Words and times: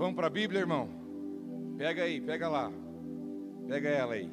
Vamos 0.00 0.14
para 0.14 0.28
a 0.28 0.30
Bíblia, 0.30 0.60
irmão? 0.60 0.88
Pega 1.76 2.04
aí, 2.04 2.22
pega 2.22 2.48
lá. 2.48 2.72
Pega 3.68 3.90
ela 3.90 4.14
aí. 4.14 4.32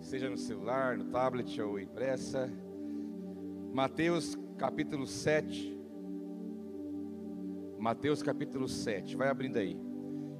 Seja 0.00 0.30
no 0.30 0.38
celular, 0.38 0.96
no 0.96 1.04
tablet 1.04 1.60
ou 1.60 1.78
impressa. 1.78 2.50
Mateus 3.74 4.34
capítulo 4.56 5.06
7. 5.06 5.78
Mateus 7.78 8.22
capítulo 8.22 8.66
7. 8.66 9.14
Vai 9.14 9.28
abrindo 9.28 9.58
aí. 9.58 9.78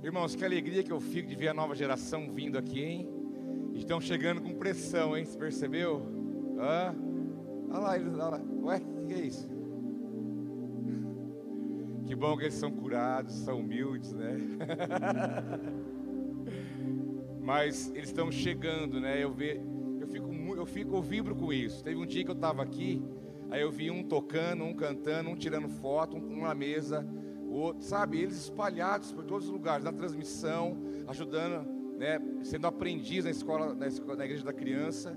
Irmãos, 0.02 0.34
que 0.34 0.42
alegria 0.42 0.82
que 0.82 0.90
eu 0.90 0.98
fico 0.98 1.28
de 1.28 1.34
ver 1.34 1.48
a 1.48 1.54
nova 1.54 1.74
geração 1.74 2.32
vindo 2.32 2.56
aqui, 2.56 2.82
hein? 2.82 3.08
Estão 3.74 4.00
chegando 4.00 4.40
com 4.40 4.54
pressão, 4.54 5.14
hein? 5.14 5.26
Você 5.26 5.36
percebeu? 5.36 6.00
Hã? 6.58 6.96
Olha 7.68 7.78
lá, 7.78 7.90
olha 7.90 8.16
lá. 8.16 8.40
Ué, 8.62 8.80
o 9.02 9.06
que 9.08 9.12
é 9.12 9.20
isso? 9.26 9.53
Que 12.06 12.14
bom 12.14 12.36
que 12.36 12.44
eles 12.44 12.54
são 12.54 12.70
curados, 12.70 13.32
são 13.32 13.60
humildes, 13.60 14.12
né? 14.12 14.36
Mas 17.40 17.90
eles 17.94 18.10
estão 18.10 18.30
chegando, 18.30 19.00
né? 19.00 19.22
Eu, 19.22 19.32
ve, 19.32 19.60
eu, 20.00 20.06
fico, 20.06 20.30
eu 20.54 20.66
fico, 20.66 20.96
eu 20.96 21.02
vibro 21.02 21.34
com 21.34 21.52
isso. 21.52 21.82
Teve 21.82 21.98
um 21.98 22.04
dia 22.04 22.22
que 22.22 22.30
eu 22.30 22.34
estava 22.34 22.62
aqui, 22.62 23.02
aí 23.50 23.62
eu 23.62 23.70
vi 23.70 23.90
um 23.90 24.02
tocando, 24.02 24.64
um 24.64 24.74
cantando, 24.74 25.30
um 25.30 25.36
tirando 25.36 25.68
foto, 25.68 26.16
um 26.16 26.42
na 26.42 26.54
mesa, 26.54 27.06
o 27.40 27.54
outro, 27.54 27.82
sabe? 27.82 28.20
Eles 28.20 28.36
espalhados 28.36 29.10
por 29.10 29.24
todos 29.24 29.46
os 29.46 29.52
lugares, 29.52 29.82
na 29.82 29.92
transmissão, 29.92 30.76
ajudando, 31.06 31.66
né? 31.96 32.20
Sendo 32.42 32.66
aprendiz 32.66 33.24
na 33.24 33.30
escola, 33.30 33.74
na, 33.74 33.86
escola, 33.86 34.16
na 34.16 34.26
igreja 34.26 34.44
da 34.44 34.52
criança. 34.52 35.16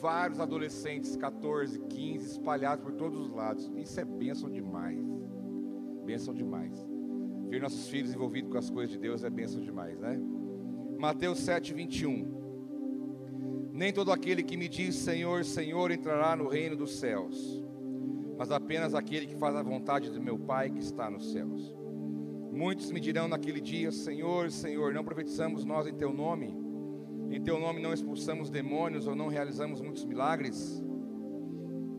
Vários 0.00 0.40
adolescentes, 0.40 1.14
14, 1.16 1.78
15, 1.78 2.26
espalhados 2.26 2.82
por 2.82 2.94
todos 2.94 3.20
os 3.20 3.32
lados. 3.32 3.70
Isso 3.76 4.00
é 4.00 4.04
bênção 4.04 4.48
demais. 4.48 5.01
Bênção 6.04 6.34
demais. 6.34 6.86
Ver 7.48 7.60
nossos 7.60 7.88
filhos 7.88 8.12
envolvidos 8.12 8.50
com 8.50 8.58
as 8.58 8.70
coisas 8.70 8.90
de 8.90 8.98
Deus 8.98 9.24
é 9.24 9.30
bênção 9.30 9.60
demais, 9.60 9.98
né? 9.98 10.18
Mateus 10.98 11.38
7, 11.38 11.74
21. 11.74 13.70
Nem 13.72 13.92
todo 13.92 14.12
aquele 14.12 14.42
que 14.42 14.56
me 14.56 14.68
diz 14.68 14.94
Senhor, 14.96 15.44
Senhor 15.44 15.90
entrará 15.90 16.36
no 16.36 16.48
reino 16.48 16.76
dos 16.76 16.96
céus, 16.96 17.64
mas 18.36 18.50
apenas 18.50 18.94
aquele 18.94 19.26
que 19.26 19.36
faz 19.36 19.56
a 19.56 19.62
vontade 19.62 20.10
do 20.10 20.20
meu 20.20 20.38
Pai 20.38 20.70
que 20.70 20.78
está 20.78 21.10
nos 21.10 21.32
céus. 21.32 21.74
Muitos 22.52 22.90
me 22.90 23.00
dirão 23.00 23.28
naquele 23.28 23.60
dia: 23.60 23.90
Senhor, 23.90 24.50
Senhor, 24.50 24.92
não 24.92 25.02
profetizamos 25.02 25.64
nós 25.64 25.86
em 25.86 25.94
teu 25.94 26.12
nome? 26.12 26.54
Em 27.30 27.40
teu 27.40 27.58
nome 27.58 27.80
não 27.80 27.94
expulsamos 27.94 28.50
demônios 28.50 29.06
ou 29.06 29.14
não 29.14 29.28
realizamos 29.28 29.80
muitos 29.80 30.04
milagres? 30.04 30.84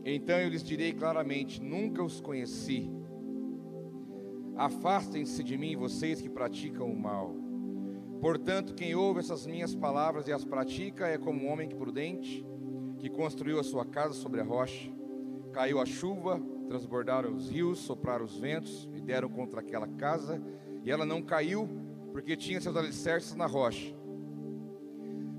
Então 0.04 0.38
eu 0.38 0.48
lhes 0.48 0.62
direi 0.62 0.92
claramente: 0.92 1.60
Nunca 1.60 2.02
os 2.02 2.20
conheci. 2.20 2.88
Afastem-se 4.56 5.42
de 5.42 5.58
mim, 5.58 5.76
vocês 5.76 6.20
que 6.20 6.28
praticam 6.28 6.90
o 6.90 6.96
mal. 6.96 7.34
Portanto, 8.20 8.74
quem 8.74 8.94
ouve 8.94 9.20
essas 9.20 9.46
minhas 9.46 9.74
palavras 9.74 10.28
e 10.28 10.32
as 10.32 10.44
pratica 10.44 11.06
é 11.06 11.18
como 11.18 11.42
um 11.42 11.50
homem 11.50 11.68
prudente 11.68 12.46
que 12.98 13.10
construiu 13.10 13.58
a 13.58 13.64
sua 13.64 13.84
casa 13.84 14.14
sobre 14.14 14.40
a 14.40 14.44
rocha. 14.44 14.90
Caiu 15.52 15.80
a 15.80 15.84
chuva, 15.84 16.40
transbordaram 16.68 17.34
os 17.34 17.50
rios, 17.50 17.80
sopraram 17.80 18.24
os 18.24 18.38
ventos 18.38 18.88
e 18.94 19.00
deram 19.00 19.28
contra 19.28 19.60
aquela 19.60 19.86
casa, 19.86 20.42
e 20.82 20.90
ela 20.90 21.04
não 21.04 21.20
caiu, 21.20 21.68
porque 22.12 22.36
tinha 22.36 22.60
seus 22.60 22.76
alicerces 22.76 23.34
na 23.34 23.46
rocha. 23.46 23.94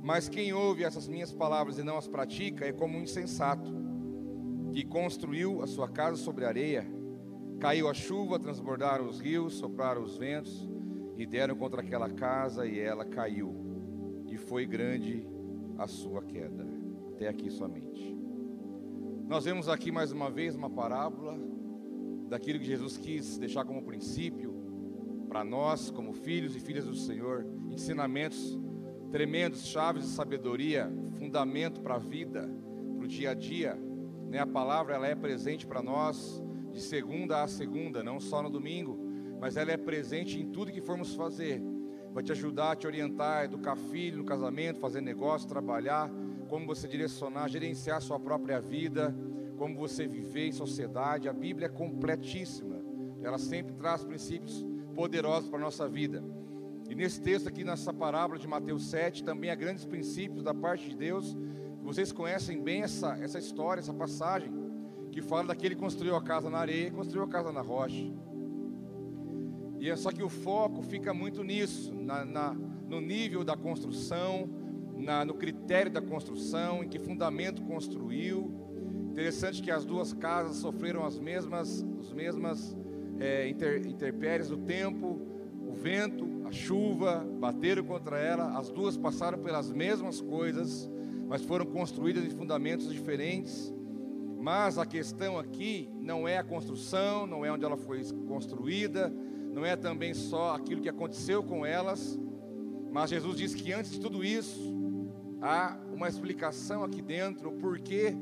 Mas 0.04 0.30
quem 0.30 0.54
ouve 0.54 0.84
essas 0.84 1.08
minhas 1.08 1.34
palavras 1.34 1.80
e 1.80 1.84
não 1.84 1.98
as 1.98 2.08
pratica 2.08 2.66
é 2.66 2.72
como 2.72 2.98
um 2.98 3.02
insensato 3.02 3.74
que 4.72 4.86
construiu 4.86 5.64
a 5.64 5.68
sua 5.68 5.90
casa 5.90 6.18
sobre 6.18 6.46
a 6.46 6.50
areia. 6.50 6.86
Caiu 7.60 7.90
a 7.90 7.94
chuva, 7.94 8.40
transbordaram 8.40 9.08
os 9.08 9.20
rios, 9.20 9.56
sopraram 9.56 10.04
os 10.04 10.18
ventos 10.18 10.70
e 11.18 11.26
deram 11.26 11.56
contra 11.56 11.82
aquela 11.82 12.10
casa 12.10 12.66
e 12.66 12.80
ela 12.80 13.06
caiu. 13.06 13.56
E 14.28 14.38
foi 14.38 14.66
grande 14.66 15.28
a 15.78 15.88
sua 15.88 16.22
queda. 16.22 16.68
Até 17.14 17.28
aqui 17.28 17.50
somente. 17.50 18.16
Nós 19.28 19.46
vemos 19.46 19.70
aqui 19.70 19.92
mais 19.92 20.12
uma 20.12 20.30
vez 20.30 20.56
uma 20.56 20.70
parábola 20.70 21.38
daquilo 22.28 22.60
que 22.60 22.66
Jesus 22.66 22.98
quis 22.98 23.38
deixar 23.38 23.66
como 23.66 23.82
princípio 23.82 24.54
para 25.28 25.44
nós, 25.44 25.90
como 25.90 26.14
filhos 26.14 26.56
e 26.56 26.60
filhas 26.60 26.86
do 26.86 26.96
Senhor, 26.96 27.46
ensinamentos 27.72 28.60
tremendos, 29.12 29.66
chaves 29.68 30.04
de 30.04 30.10
sabedoria, 30.10 30.92
fundamento 31.18 31.80
para 31.82 31.96
a 31.96 32.00
vida, 32.00 32.50
para 32.98 33.06
o 33.06 33.08
dia 33.08 33.32
a 33.32 33.34
dia. 33.34 33.80
Né? 34.30 34.40
A 34.40 34.46
palavra 34.46 34.96
ela 34.96 35.08
é 35.08 35.16
presente 35.16 35.66
para 35.66 35.82
nós 35.82 36.44
de 36.76 36.82
segunda 36.82 37.42
a 37.42 37.48
segunda, 37.48 38.04
não 38.04 38.20
só 38.20 38.44
no 38.44 38.50
domingo, 38.50 39.00
mas 39.40 39.56
ela 39.56 39.72
é 39.72 39.78
presente 39.78 40.38
em 40.38 40.52
tudo 40.52 40.74
que 40.74 40.82
formos 40.82 41.16
fazer. 41.16 41.64
Vai 42.14 42.22
te 42.22 42.34
ajudar, 42.34 42.76
te 42.76 42.86
orientar, 42.86 43.46
educar 43.46 43.78
filho 43.78 44.18
no 44.18 44.26
casamento, 44.26 44.82
fazer 44.82 45.00
negócio, 45.00 45.48
trabalhar, 45.48 46.12
como 46.50 46.66
você 46.66 46.86
direcionar, 46.86 47.48
gerenciar 47.48 48.02
sua 48.02 48.20
própria 48.20 48.60
vida, 48.60 49.16
como 49.58 49.76
você 49.78 50.06
viver 50.06 50.48
em 50.48 50.52
sociedade. 50.52 51.30
A 51.30 51.34
Bíblia 51.34 51.68
é 51.68 51.70
completíssima. 51.70 52.76
Ela 53.24 53.38
sempre 53.38 53.74
traz 53.76 54.04
princípios 54.04 54.66
poderosos 54.94 55.50
para 55.50 55.60
a 55.60 55.62
nossa 55.62 55.88
vida. 55.88 56.22
E 56.90 56.94
nesse 56.94 57.22
texto 57.22 57.48
aqui, 57.48 57.64
nessa 57.64 57.94
parábola 57.94 58.38
de 58.38 58.48
Mateus 58.50 58.90
7, 58.90 59.24
também 59.24 59.50
há 59.50 59.56
grandes 59.56 59.86
princípios 59.86 60.44
da 60.44 60.54
parte 60.54 60.90
de 60.90 60.98
Deus. 60.98 61.38
Vocês 61.82 62.12
conhecem 62.12 62.62
bem 62.62 62.84
essa, 62.84 63.18
essa 63.18 63.40
história, 63.40 63.80
essa 63.80 63.94
passagem 63.94 64.65
que 65.16 65.22
fala 65.22 65.46
daquele 65.46 65.76
que 65.76 65.82
construiu 65.82 66.14
a 66.14 66.22
casa 66.22 66.50
na 66.50 66.58
areia 66.58 66.90
e 66.90 66.92
construiu 66.92 67.24
a 67.24 67.28
casa 67.30 67.50
na 67.50 67.62
rocha. 67.62 68.06
E 69.80 69.90
é 69.90 69.96
só 69.96 70.12
que 70.12 70.22
o 70.22 70.28
foco 70.28 70.82
fica 70.82 71.14
muito 71.14 71.42
nisso, 71.42 71.94
na, 71.94 72.26
na 72.26 72.54
no 72.86 73.00
nível 73.00 73.42
da 73.42 73.56
construção, 73.56 74.50
na, 74.94 75.24
no 75.24 75.34
critério 75.34 75.90
da 75.90 76.02
construção, 76.02 76.84
em 76.84 76.90
que 76.90 77.00
fundamento 77.00 77.62
construiu. 77.62 78.52
Interessante 79.10 79.62
que 79.62 79.72
as 79.72 79.86
duas 79.86 80.12
casas 80.12 80.58
sofreram 80.58 81.06
as 81.06 81.18
mesmas, 81.18 81.82
as 81.98 82.12
mesmas 82.12 82.76
é, 83.18 83.48
inter, 83.48 83.88
interpéries 83.88 84.50
do 84.50 84.58
tempo, 84.58 85.22
o 85.66 85.72
vento, 85.72 86.28
a 86.46 86.52
chuva, 86.52 87.26
bateram 87.40 87.86
contra 87.86 88.20
ela, 88.20 88.60
as 88.60 88.70
duas 88.70 88.98
passaram 88.98 89.40
pelas 89.40 89.72
mesmas 89.72 90.20
coisas, 90.20 90.92
mas 91.26 91.42
foram 91.42 91.66
construídas 91.66 92.26
em 92.26 92.32
fundamentos 92.32 92.92
diferentes. 92.92 93.74
Mas 94.46 94.78
a 94.78 94.86
questão 94.86 95.40
aqui 95.40 95.90
não 96.00 96.28
é 96.28 96.38
a 96.38 96.44
construção, 96.44 97.26
não 97.26 97.44
é 97.44 97.52
onde 97.52 97.66
ela 97.66 97.76
foi 97.76 98.04
construída, 98.28 99.12
não 99.52 99.66
é 99.66 99.76
também 99.76 100.14
só 100.14 100.54
aquilo 100.54 100.82
que 100.82 100.88
aconteceu 100.88 101.42
com 101.42 101.66
elas, 101.66 102.16
mas 102.92 103.10
Jesus 103.10 103.38
diz 103.38 103.56
que 103.56 103.74
antes 103.74 103.94
de 103.94 104.00
tudo 104.00 104.24
isso, 104.24 104.62
há 105.42 105.80
uma 105.92 106.08
explicação 106.08 106.84
aqui 106.84 107.02
dentro, 107.02 107.50
o 107.50 107.54
porquê 107.54 108.16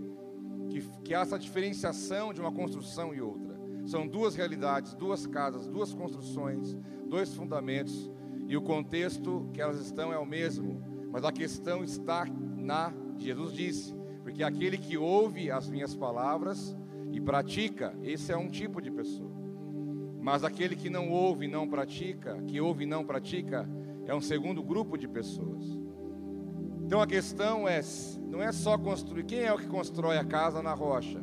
que, 0.69 0.79
que 1.03 1.13
há 1.13 1.19
essa 1.19 1.37
diferenciação 1.37 2.33
de 2.33 2.39
uma 2.39 2.53
construção 2.53 3.13
e 3.13 3.19
outra. 3.19 3.59
São 3.85 4.07
duas 4.07 4.33
realidades, 4.33 4.93
duas 4.93 5.27
casas, 5.27 5.67
duas 5.67 5.93
construções, 5.93 6.77
dois 7.05 7.35
fundamentos, 7.35 8.09
e 8.47 8.55
o 8.55 8.61
contexto 8.61 9.49
que 9.53 9.59
elas 9.59 9.77
estão 9.77 10.13
é 10.13 10.17
o 10.17 10.25
mesmo, 10.25 10.81
mas 11.11 11.25
a 11.25 11.33
questão 11.33 11.83
está 11.83 12.25
na, 12.55 12.93
Jesus 13.17 13.51
disse, 13.51 14.02
porque 14.33 14.43
aquele 14.43 14.79
que 14.79 14.97
ouve 14.97 15.51
as 15.51 15.69
minhas 15.69 15.93
palavras 15.93 16.75
e 17.11 17.21
pratica, 17.21 17.95
esse 18.01 18.31
é 18.31 18.35
um 18.35 18.49
tipo 18.49 18.81
de 18.81 18.89
pessoa. 18.89 19.29
Mas 20.19 20.43
aquele 20.43 20.75
que 20.75 20.89
não 20.89 21.11
ouve 21.11 21.45
e 21.45 21.47
não 21.47 21.69
pratica, 21.69 22.41
que 22.47 22.59
ouve 22.59 22.83
e 22.83 22.87
não 22.87 23.05
pratica, 23.05 23.69
é 24.07 24.15
um 24.15 24.19
segundo 24.19 24.63
grupo 24.63 24.97
de 24.97 25.07
pessoas. 25.07 25.63
Então 26.83 26.99
a 26.99 27.05
questão 27.05 27.67
é, 27.67 27.79
não 28.27 28.41
é 28.41 28.51
só 28.51 28.75
construir, 28.75 29.23
quem 29.23 29.41
é 29.41 29.53
o 29.53 29.57
que 29.59 29.67
constrói 29.67 30.17
a 30.17 30.25
casa 30.25 30.63
na 30.63 30.73
rocha? 30.73 31.21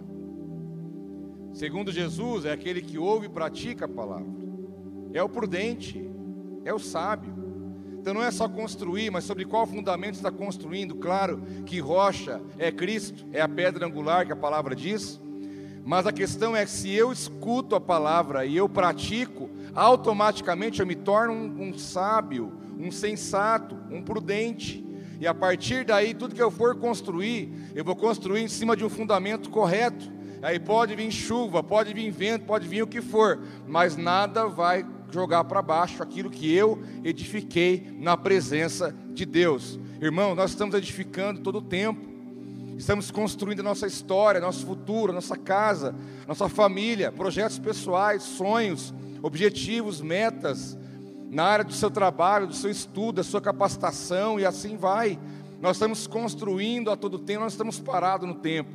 Segundo 1.53 1.91
Jesus, 1.91 2.45
é 2.45 2.53
aquele 2.53 2.81
que 2.81 2.97
ouve 2.97 3.27
e 3.27 3.29
pratica 3.29 3.87
a 3.87 3.89
palavra. 3.89 4.31
É 5.13 5.21
o 5.21 5.29
prudente, 5.29 6.09
é 6.65 6.73
o 6.73 6.79
sábio. 6.79 7.30
Então 8.01 8.15
não 8.15 8.23
é 8.23 8.31
só 8.31 8.49
construir, 8.49 9.11
mas 9.11 9.25
sobre 9.25 9.45
qual 9.45 9.67
fundamento 9.67 10.15
está 10.15 10.31
construindo. 10.31 10.95
Claro 10.95 11.43
que 11.67 11.81
rocha 11.81 12.41
é 12.59 12.73
Cristo, 12.73 13.27
é 13.31 13.43
a 13.43 13.49
pedra 13.49 13.87
angular 13.87 14.25
que 14.25 14.33
a 14.33 14.37
palavra 14.37 14.75
diz. 14.75 15.21
Mas 15.85 16.07
a 16.07 16.13
questão 16.13 16.57
é 16.57 16.65
que 16.65 16.71
se 16.71 16.91
eu 16.91 17.13
escuto 17.13 17.77
a 17.77 17.81
palavra 17.81 18.47
e 18.47 18.57
eu 18.57 18.71
pratico, 18.71 19.51
automaticamente 19.75 20.81
eu 20.81 20.87
me 20.87 20.95
torno 20.95 21.35
um, 21.35 21.69
um 21.69 21.79
sábio, 21.79 22.55
um 22.79 22.91
sensato, 22.91 23.77
um 23.91 24.03
prudente. 24.03 24.83
E 25.21 25.27
a 25.27 25.35
partir 25.35 25.85
daí, 25.85 26.15
tudo 26.15 26.35
que 26.35 26.43
eu 26.43 26.51
for 26.51 26.77
construir, 26.77 27.53
eu 27.75 27.85
vou 27.85 27.95
construir 27.95 28.41
em 28.41 28.49
cima 28.49 28.75
de 28.75 28.83
um 28.83 28.89
fundamento 28.89 29.51
correto. 29.51 30.11
Aí 30.41 30.59
pode 30.59 30.95
vir 30.95 31.11
chuva, 31.11 31.63
pode 31.63 31.93
vir 31.93 32.11
vento, 32.11 32.47
pode 32.47 32.67
vir 32.67 32.83
o 32.83 32.87
que 32.87 33.03
for, 33.03 33.39
mas 33.67 33.95
nada 33.95 34.47
vai 34.47 34.87
jogar 35.13 35.45
para 35.45 35.63
baixo 35.63 36.03
aquilo 36.03 36.31
que 36.31 36.53
eu 36.55 36.83
edifiquei 37.05 37.95
na 37.99 38.17
presença 38.17 38.95
de 39.13 39.25
Deus. 39.25 39.79
Irmão, 40.01 40.35
nós 40.35 40.51
estamos 40.51 40.75
edificando 40.75 41.41
todo 41.41 41.59
o 41.59 41.63
tempo. 41.63 42.09
Estamos 42.77 43.11
construindo 43.11 43.61
a 43.61 43.65
nossa 43.65 43.87
história, 43.87 44.41
nosso 44.41 44.65
futuro, 44.65 45.13
nossa 45.13 45.37
casa, 45.37 45.95
nossa 46.27 46.49
família, 46.49 47.13
projetos 47.13 47.59
pessoais, 47.59 48.23
sonhos, 48.23 48.95
objetivos, 49.23 50.01
metas. 50.01 50.79
na 51.31 51.45
área 51.45 51.65
do 51.65 51.73
seu 51.73 51.91
trabalho, 51.91 52.49
do 52.49 52.55
seu 52.55 52.71
estudo, 52.71 53.17
da 53.17 53.23
sua 53.23 53.41
capacitação 53.41 54.41
e 54.41 54.45
assim 54.45 54.77
vai. 54.77 55.17
Nós 55.61 55.77
estamos 55.77 56.07
construindo 56.07 56.91
a 56.91 56.97
todo 56.97 57.19
tempo, 57.19 57.41
nós 57.41 57.53
estamos 57.53 57.79
parados 57.79 58.27
no 58.27 58.35
tempo. 58.35 58.71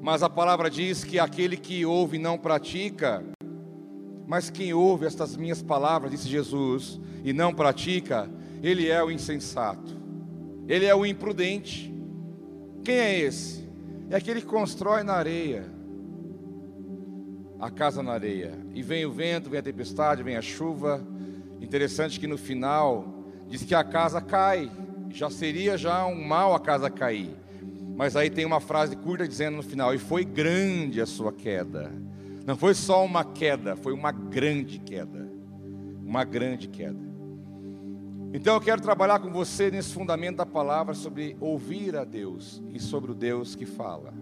Mas 0.00 0.22
a 0.22 0.30
palavra 0.30 0.70
diz 0.70 1.02
que 1.02 1.18
aquele 1.18 1.56
que 1.56 1.84
ouve 1.84 2.16
e 2.16 2.20
não 2.20 2.38
pratica, 2.38 3.24
mas 4.26 4.50
quem 4.50 4.74
ouve 4.74 5.06
estas 5.06 5.36
minhas 5.36 5.62
palavras, 5.62 6.10
disse 6.10 6.28
Jesus, 6.28 7.00
e 7.22 7.32
não 7.32 7.54
pratica, 7.54 8.28
ele 8.62 8.88
é 8.88 9.02
o 9.02 9.10
insensato, 9.10 9.96
ele 10.66 10.84
é 10.84 10.94
o 10.94 11.06
imprudente. 11.06 11.94
Quem 12.82 12.96
é 12.96 13.18
esse? 13.18 13.68
É 14.10 14.16
aquele 14.16 14.40
que 14.40 14.46
constrói 14.46 15.02
na 15.02 15.14
areia, 15.14 15.64
a 17.58 17.70
casa 17.70 18.02
na 18.02 18.12
areia, 18.12 18.58
e 18.74 18.82
vem 18.82 19.06
o 19.06 19.12
vento, 19.12 19.48
vem 19.48 19.60
a 19.60 19.62
tempestade, 19.62 20.22
vem 20.22 20.36
a 20.36 20.42
chuva. 20.42 21.06
Interessante 21.60 22.18
que 22.18 22.26
no 22.26 22.36
final 22.36 23.24
diz 23.48 23.62
que 23.62 23.74
a 23.74 23.84
casa 23.84 24.20
cai, 24.20 24.70
já 25.10 25.30
seria 25.30 25.78
já 25.78 26.04
um 26.06 26.20
mal 26.22 26.54
a 26.54 26.60
casa 26.60 26.90
cair. 26.90 27.34
Mas 27.96 28.14
aí 28.14 28.28
tem 28.28 28.44
uma 28.44 28.60
frase 28.60 28.94
curta 28.94 29.26
dizendo 29.26 29.56
no 29.56 29.62
final: 29.62 29.94
E 29.94 29.98
foi 29.98 30.24
grande 30.24 31.00
a 31.00 31.06
sua 31.06 31.32
queda. 31.32 31.90
Não 32.46 32.56
foi 32.56 32.74
só 32.74 33.04
uma 33.04 33.24
queda, 33.24 33.74
foi 33.74 33.92
uma 33.92 34.12
grande 34.12 34.78
queda. 34.78 35.28
Uma 36.04 36.22
grande 36.22 36.68
queda. 36.68 37.04
Então 38.32 38.54
eu 38.54 38.60
quero 38.60 38.80
trabalhar 38.80 39.18
com 39.18 39.32
você 39.32 39.68
nesse 39.68 39.92
fundamento 39.92 40.36
da 40.36 40.46
palavra 40.46 40.94
sobre 40.94 41.36
ouvir 41.40 41.96
a 41.96 42.04
Deus 42.04 42.62
e 42.72 42.78
sobre 42.78 43.10
o 43.10 43.14
Deus 43.14 43.56
que 43.56 43.66
fala. 43.66 44.14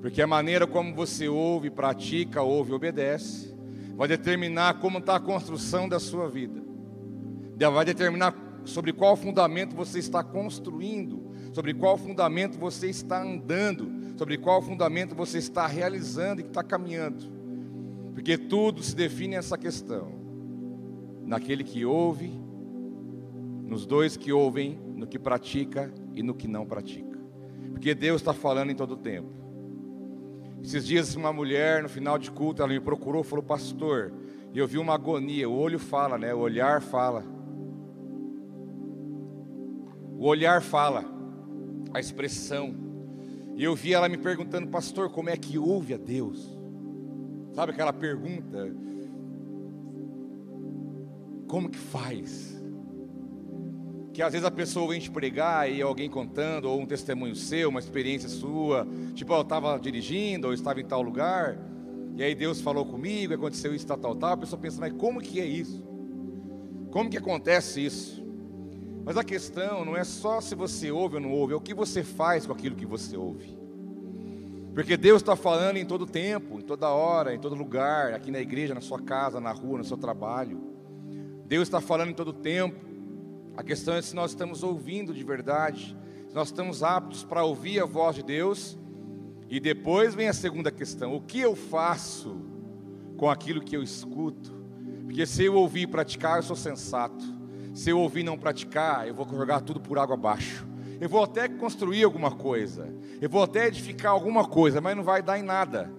Porque 0.00 0.22
a 0.22 0.26
maneira 0.28 0.64
como 0.64 0.94
você 0.94 1.26
ouve, 1.26 1.70
pratica, 1.70 2.40
ouve 2.42 2.72
obedece, 2.72 3.52
vai 3.96 4.06
determinar 4.06 4.78
como 4.78 4.98
está 4.98 5.16
a 5.16 5.20
construção 5.20 5.88
da 5.88 5.98
sua 5.98 6.28
vida. 6.28 6.62
Vai 7.58 7.84
determinar 7.84 8.32
sobre 8.64 8.92
qual 8.92 9.16
fundamento 9.16 9.74
você 9.74 9.98
está 9.98 10.22
construindo, 10.22 11.32
sobre 11.52 11.74
qual 11.74 11.98
fundamento 11.98 12.56
você 12.58 12.88
está 12.88 13.20
andando 13.20 13.95
sobre 14.16 14.38
qual 14.38 14.62
fundamento 14.62 15.14
você 15.14 15.38
está 15.38 15.66
realizando 15.66 16.40
e 16.40 16.44
está 16.44 16.62
caminhando. 16.62 17.24
Porque 18.14 18.38
tudo 18.38 18.82
se 18.82 18.96
define 18.96 19.36
nessa 19.36 19.58
questão. 19.58 20.10
Naquele 21.24 21.62
que 21.62 21.84
ouve, 21.84 22.32
nos 23.64 23.84
dois 23.84 24.16
que 24.16 24.32
ouvem, 24.32 24.78
no 24.94 25.06
que 25.06 25.18
pratica 25.18 25.92
e 26.14 26.22
no 26.22 26.34
que 26.34 26.48
não 26.48 26.64
pratica. 26.64 27.18
Porque 27.72 27.94
Deus 27.94 28.22
está 28.22 28.32
falando 28.32 28.70
em 28.70 28.74
todo 28.74 28.92
o 28.92 28.96
tempo. 28.96 29.28
Esses 30.62 30.86
dias 30.86 31.14
uma 31.14 31.32
mulher 31.32 31.82
no 31.82 31.88
final 31.88 32.16
de 32.18 32.30
culto, 32.30 32.62
ela 32.62 32.72
me 32.72 32.80
procurou, 32.80 33.22
falou, 33.22 33.44
pastor, 33.44 34.12
e 34.54 34.58
eu 34.58 34.66
vi 34.66 34.78
uma 34.78 34.94
agonia, 34.94 35.48
o 35.48 35.54
olho 35.54 35.78
fala, 35.78 36.16
né? 36.16 36.32
O 36.32 36.38
olhar 36.38 36.80
fala. 36.80 37.22
O 40.18 40.24
olhar 40.24 40.62
fala, 40.62 41.04
a 41.92 42.00
expressão. 42.00 42.85
E 43.56 43.64
eu 43.64 43.74
vi 43.74 43.94
ela 43.94 44.06
me 44.06 44.18
perguntando, 44.18 44.68
pastor, 44.68 45.08
como 45.08 45.30
é 45.30 45.36
que 45.36 45.56
ouve 45.56 45.94
a 45.94 45.96
Deus? 45.96 46.46
Sabe 47.54 47.72
aquela 47.72 47.92
pergunta? 47.92 48.70
Como 51.48 51.70
que 51.70 51.78
faz? 51.78 52.62
Que 54.12 54.20
às 54.20 54.32
vezes 54.32 54.46
a 54.46 54.50
pessoa 54.50 54.88
vem 54.88 55.00
te 55.00 55.10
pregar 55.10 55.72
e 55.72 55.80
alguém 55.80 56.10
contando, 56.10 56.66
ou 56.66 56.78
um 56.78 56.84
testemunho 56.84 57.34
seu, 57.34 57.70
uma 57.70 57.80
experiência 57.80 58.28
sua, 58.28 58.86
tipo, 59.14 59.32
eu 59.32 59.40
estava 59.40 59.78
dirigindo, 59.78 60.48
ou 60.48 60.52
estava 60.52 60.78
em 60.82 60.84
tal 60.84 61.00
lugar, 61.00 61.58
e 62.14 62.22
aí 62.22 62.34
Deus 62.34 62.60
falou 62.60 62.84
comigo, 62.84 63.32
aconteceu 63.32 63.74
isso, 63.74 63.86
tal, 63.86 63.96
tal, 63.96 64.16
tal. 64.16 64.32
A 64.32 64.36
pessoa 64.36 64.60
pensa, 64.60 64.78
mas 64.80 64.92
como 64.92 65.18
que 65.20 65.40
é 65.40 65.46
isso? 65.46 65.82
Como 66.90 67.08
que 67.08 67.16
acontece 67.16 67.84
isso? 67.84 68.25
Mas 69.06 69.16
a 69.16 69.22
questão 69.22 69.84
não 69.84 69.96
é 69.96 70.02
só 70.02 70.40
se 70.40 70.56
você 70.56 70.90
ouve 70.90 71.14
ou 71.14 71.20
não 71.20 71.30
ouve, 71.30 71.52
é 71.52 71.56
o 71.56 71.60
que 71.60 71.72
você 71.72 72.02
faz 72.02 72.44
com 72.44 72.52
aquilo 72.52 72.74
que 72.74 72.84
você 72.84 73.16
ouve. 73.16 73.56
Porque 74.74 74.96
Deus 74.96 75.22
está 75.22 75.36
falando 75.36 75.76
em 75.76 75.86
todo 75.86 76.04
tempo, 76.04 76.58
em 76.58 76.62
toda 76.62 76.90
hora, 76.90 77.32
em 77.32 77.38
todo 77.38 77.54
lugar, 77.54 78.12
aqui 78.12 78.32
na 78.32 78.40
igreja, 78.40 78.74
na 78.74 78.80
sua 78.80 79.00
casa, 79.00 79.40
na 79.40 79.52
rua, 79.52 79.78
no 79.78 79.84
seu 79.84 79.96
trabalho. 79.96 80.60
Deus 81.46 81.68
está 81.68 81.80
falando 81.80 82.10
em 82.10 82.14
todo 82.14 82.32
tempo. 82.32 82.84
A 83.56 83.62
questão 83.62 83.94
é 83.94 84.02
se 84.02 84.12
nós 84.12 84.32
estamos 84.32 84.64
ouvindo 84.64 85.14
de 85.14 85.22
verdade, 85.22 85.96
se 86.28 86.34
nós 86.34 86.48
estamos 86.48 86.82
aptos 86.82 87.22
para 87.22 87.44
ouvir 87.44 87.78
a 87.78 87.86
voz 87.86 88.16
de 88.16 88.24
Deus. 88.24 88.76
E 89.48 89.60
depois 89.60 90.16
vem 90.16 90.28
a 90.28 90.32
segunda 90.32 90.72
questão: 90.72 91.14
o 91.14 91.20
que 91.20 91.38
eu 91.38 91.54
faço 91.54 92.36
com 93.16 93.30
aquilo 93.30 93.62
que 93.62 93.76
eu 93.76 93.84
escuto? 93.84 94.52
Porque 95.04 95.24
se 95.24 95.44
eu 95.44 95.54
ouvir 95.54 95.82
e 95.82 95.86
praticar, 95.86 96.38
eu 96.38 96.42
sou 96.42 96.56
sensato. 96.56 97.35
Se 97.76 97.90
eu 97.90 98.00
ouvir 98.00 98.22
não 98.22 98.38
praticar, 98.38 99.06
eu 99.06 99.12
vou 99.12 99.28
jogar 99.28 99.60
tudo 99.60 99.78
por 99.78 99.98
água 99.98 100.14
abaixo. 100.14 100.66
Eu 100.98 101.10
vou 101.10 101.22
até 101.22 101.46
construir 101.46 102.04
alguma 102.04 102.30
coisa. 102.30 102.88
Eu 103.20 103.28
vou 103.28 103.42
até 103.42 103.66
edificar 103.66 104.12
alguma 104.12 104.48
coisa, 104.48 104.80
mas 104.80 104.96
não 104.96 105.04
vai 105.04 105.22
dar 105.22 105.38
em 105.38 105.42
nada. 105.42 105.92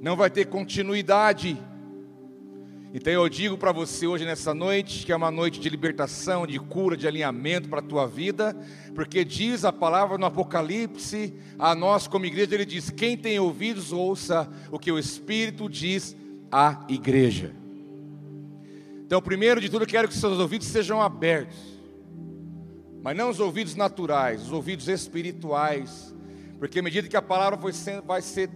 Não 0.00 0.16
vai 0.16 0.28
ter 0.28 0.46
continuidade. 0.46 1.56
Então 2.92 3.12
eu 3.12 3.28
digo 3.28 3.56
para 3.56 3.70
você 3.70 4.08
hoje 4.08 4.24
nessa 4.24 4.52
noite 4.52 5.06
que 5.06 5.12
é 5.12 5.16
uma 5.16 5.30
noite 5.30 5.60
de 5.60 5.68
libertação, 5.68 6.48
de 6.48 6.58
cura, 6.58 6.96
de 6.96 7.06
alinhamento 7.06 7.68
para 7.68 7.78
a 7.78 7.84
tua 7.84 8.08
vida, 8.08 8.52
porque 8.92 9.24
diz 9.24 9.64
a 9.64 9.72
palavra 9.72 10.18
no 10.18 10.26
Apocalipse 10.26 11.32
a 11.60 11.76
nós 11.76 12.08
como 12.08 12.26
igreja, 12.26 12.56
ele 12.56 12.64
diz: 12.64 12.90
"Quem 12.90 13.16
tem 13.16 13.38
ouvidos 13.38 13.92
ouça 13.92 14.50
o 14.68 14.80
que 14.80 14.90
o 14.90 14.98
Espírito 14.98 15.68
diz 15.68 16.16
à 16.50 16.84
igreja". 16.88 17.61
Então, 19.12 19.20
primeiro 19.20 19.60
de 19.60 19.68
tudo, 19.68 19.84
quero 19.84 20.08
que 20.08 20.16
seus 20.16 20.38
ouvidos 20.38 20.68
sejam 20.68 20.98
abertos, 20.98 21.58
mas 23.02 23.14
não 23.14 23.28
os 23.28 23.40
ouvidos 23.40 23.76
naturais, 23.76 24.40
os 24.40 24.52
ouvidos 24.52 24.88
espirituais, 24.88 26.14
porque 26.58 26.78
à 26.78 26.82
medida 26.82 27.06
que 27.06 27.14
a 27.18 27.20
palavra 27.20 27.58
vai 28.06 28.22
ser 28.22 28.48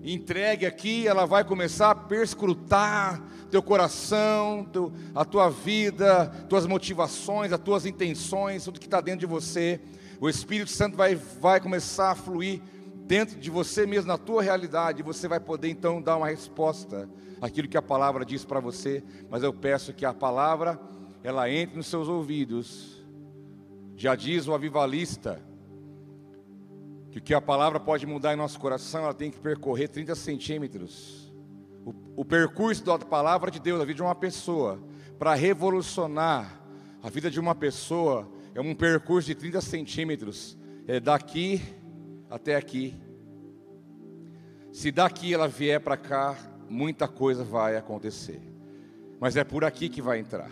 entregue 0.00 0.66
aqui, 0.66 1.04
ela 1.04 1.26
vai 1.26 1.42
começar 1.42 1.90
a 1.90 1.94
perscrutar 1.96 3.20
teu 3.50 3.60
coração, 3.60 4.68
teu, 4.72 4.92
a 5.12 5.24
tua 5.24 5.50
vida, 5.50 6.28
tuas 6.48 6.64
motivações, 6.64 7.52
as 7.52 7.58
tuas 7.58 7.84
intenções, 7.84 8.62
tudo 8.62 8.78
que 8.78 8.86
está 8.86 9.00
dentro 9.00 9.18
de 9.18 9.26
você. 9.26 9.80
O 10.20 10.28
Espírito 10.28 10.70
Santo 10.70 10.96
vai, 10.96 11.16
vai 11.16 11.60
começar 11.60 12.12
a 12.12 12.14
fluir 12.14 12.62
dentro 13.08 13.40
de 13.40 13.50
você 13.50 13.86
mesmo, 13.86 14.06
na 14.06 14.18
tua 14.18 14.42
realidade, 14.42 15.02
você 15.02 15.26
vai 15.26 15.40
poder 15.40 15.70
então 15.70 16.00
dar 16.00 16.18
uma 16.18 16.28
resposta 16.28 17.08
aquilo 17.40 17.66
que 17.66 17.78
a 17.78 17.82
palavra 17.82 18.22
diz 18.22 18.44
para 18.44 18.60
você, 18.60 19.02
mas 19.30 19.42
eu 19.42 19.50
peço 19.50 19.94
que 19.94 20.04
a 20.04 20.12
palavra 20.12 20.78
ela 21.24 21.50
entre 21.50 21.74
nos 21.78 21.86
seus 21.86 22.06
ouvidos. 22.06 23.02
Já 23.96 24.14
diz 24.14 24.46
o 24.46 24.52
avivalista 24.52 25.42
que 27.10 27.18
o 27.18 27.22
que 27.22 27.32
a 27.32 27.40
palavra 27.40 27.80
pode 27.80 28.04
mudar 28.04 28.34
em 28.34 28.36
nosso 28.36 28.60
coração, 28.60 29.04
ela 29.04 29.14
tem 29.14 29.30
que 29.30 29.40
percorrer 29.40 29.88
30 29.88 30.14
centímetros. 30.14 31.32
O, 31.86 32.20
o 32.20 32.24
percurso 32.26 32.84
da 32.84 32.98
palavra 32.98 33.50
de 33.50 33.58
Deus, 33.58 33.80
a 33.80 33.86
vida 33.86 33.96
de 33.96 34.02
uma 34.02 34.14
pessoa, 34.14 34.78
para 35.18 35.32
revolucionar 35.32 36.60
a 37.02 37.08
vida 37.08 37.30
de 37.30 37.40
uma 37.40 37.54
pessoa, 37.54 38.30
é 38.54 38.60
um 38.60 38.74
percurso 38.74 39.28
de 39.28 39.34
30 39.34 39.62
centímetros, 39.62 40.58
é 40.86 41.00
daqui 41.00 41.62
até 42.30 42.56
aqui. 42.56 42.94
Se 44.72 44.90
daqui 44.90 45.32
ela 45.32 45.48
vier 45.48 45.80
para 45.80 45.96
cá, 45.96 46.36
muita 46.68 47.08
coisa 47.08 47.42
vai 47.42 47.76
acontecer. 47.76 48.40
Mas 49.18 49.36
é 49.36 49.44
por 49.44 49.64
aqui 49.64 49.88
que 49.88 50.02
vai 50.02 50.18
entrar. 50.18 50.50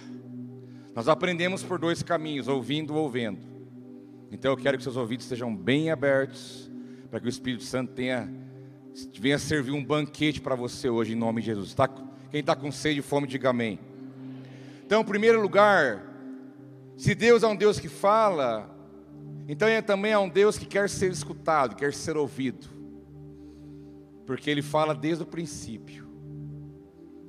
Nós 0.94 1.08
aprendemos 1.08 1.62
por 1.62 1.78
dois 1.78 2.02
caminhos, 2.02 2.48
ouvindo 2.48 2.94
ou 2.94 3.02
ouvendo. 3.02 3.38
Então 4.32 4.50
eu 4.50 4.56
quero 4.56 4.76
que 4.76 4.82
seus 4.82 4.96
ouvidos 4.96 5.26
estejam 5.26 5.54
bem 5.54 5.90
abertos, 5.90 6.70
para 7.10 7.20
que 7.20 7.26
o 7.26 7.28
Espírito 7.28 7.62
Santo 7.62 7.92
tenha, 7.92 8.28
venha 9.18 9.38
servir 9.38 9.72
um 9.72 9.84
banquete 9.84 10.40
para 10.40 10.54
você 10.54 10.88
hoje, 10.88 11.12
em 11.12 11.16
nome 11.16 11.40
de 11.40 11.46
Jesus. 11.46 11.74
Tá, 11.74 11.88
quem 12.30 12.40
está 12.40 12.56
com 12.56 12.72
sede 12.72 13.00
e 13.00 13.02
fome, 13.02 13.26
diga 13.26 13.50
amém. 13.50 13.78
Então, 14.84 15.02
em 15.02 15.04
primeiro 15.04 15.40
lugar, 15.40 16.02
se 16.96 17.14
Deus 17.14 17.42
é 17.42 17.46
um 17.46 17.56
Deus 17.56 17.78
que 17.78 17.88
fala, 17.88 18.75
então 19.48 19.68
ele 19.68 19.82
também 19.82 20.12
é 20.12 20.18
um 20.18 20.28
Deus 20.28 20.58
que 20.58 20.66
quer 20.66 20.88
ser 20.88 21.10
escutado, 21.10 21.76
quer 21.76 21.92
ser 21.92 22.16
ouvido. 22.16 22.68
Porque 24.26 24.50
ele 24.50 24.62
fala 24.62 24.94
desde 24.94 25.22
o 25.22 25.26
princípio 25.26 26.06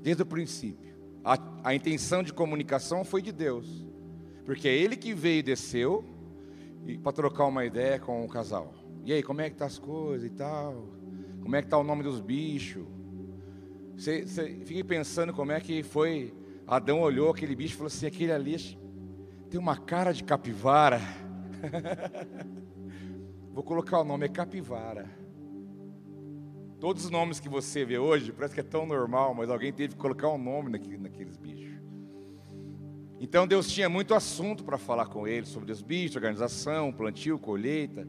desde 0.08 0.24
o 0.24 0.26
princípio. 0.26 0.96
A, 1.22 1.38
a 1.66 1.76
intenção 1.76 2.24
de 2.24 2.32
comunicação 2.32 3.04
foi 3.04 3.22
de 3.22 3.34
Deus, 3.34 3.86
porque 4.46 4.70
é 4.70 4.74
Ele 4.74 4.96
que 4.96 5.14
veio 5.14 5.40
e 5.40 5.44
desceu 5.44 6.06
para 7.04 7.12
trocar 7.12 7.46
uma 7.46 7.66
ideia 7.66 8.00
com 8.00 8.24
o 8.24 8.30
casal. 8.30 8.74
E 9.04 9.12
aí, 9.12 9.22
como 9.22 9.42
é 9.42 9.50
que 9.50 9.58
tá 9.58 9.66
as 9.66 9.78
coisas 9.78 10.26
e 10.26 10.34
tal? 10.34 10.88
Como 11.42 11.54
é 11.54 11.62
que 11.62 11.68
tá 11.68 11.78
o 11.78 11.84
nome 11.84 12.04
dos 12.04 12.22
bichos? 12.22 12.86
Você, 13.98 14.26
você 14.26 14.62
fica 14.66 14.86
pensando 14.86 15.34
como 15.34 15.52
é 15.52 15.60
que 15.60 15.84
foi. 15.84 16.34
Adão 16.66 17.02
olhou 17.02 17.30
aquele 17.30 17.56
bicho 17.56 17.74
e 17.74 17.78
falou 17.78 17.88
assim: 17.88 18.06
aquele 18.06 18.32
ali 18.32 18.78
tem 19.50 19.60
uma 19.60 19.76
cara 19.76 20.14
de 20.14 20.24
capivara. 20.24 21.02
Vou 23.54 23.64
colocar 23.64 24.00
o 24.00 24.04
nome, 24.04 24.26
é 24.26 24.30
capivara. 24.30 25.10
Todos 26.80 27.06
os 27.06 27.10
nomes 27.10 27.40
que 27.40 27.50
você 27.50 27.84
vê 27.84 27.98
hoje, 27.98 28.32
parece 28.32 28.54
que 28.54 28.60
é 28.60 28.64
tão 28.64 28.86
normal, 28.86 29.34
mas 29.34 29.50
alguém 29.50 29.74
teve 29.74 29.96
que 29.96 30.00
colocar 30.00 30.30
um 30.30 30.38
nome 30.38 30.70
naqueles 30.70 31.36
bichos. 31.38 31.82
Então 33.20 33.48
Deus 33.48 33.68
tinha 33.68 33.90
muito 33.90 34.14
assunto 34.14 34.64
para 34.64 34.78
falar 34.78 35.08
com 35.08 35.28
ele 35.28 35.46
sobre 35.46 35.72
os 35.72 35.82
bichos, 35.82 36.16
organização, 36.16 36.94
plantio, 36.94 37.40
colheita. 37.40 38.08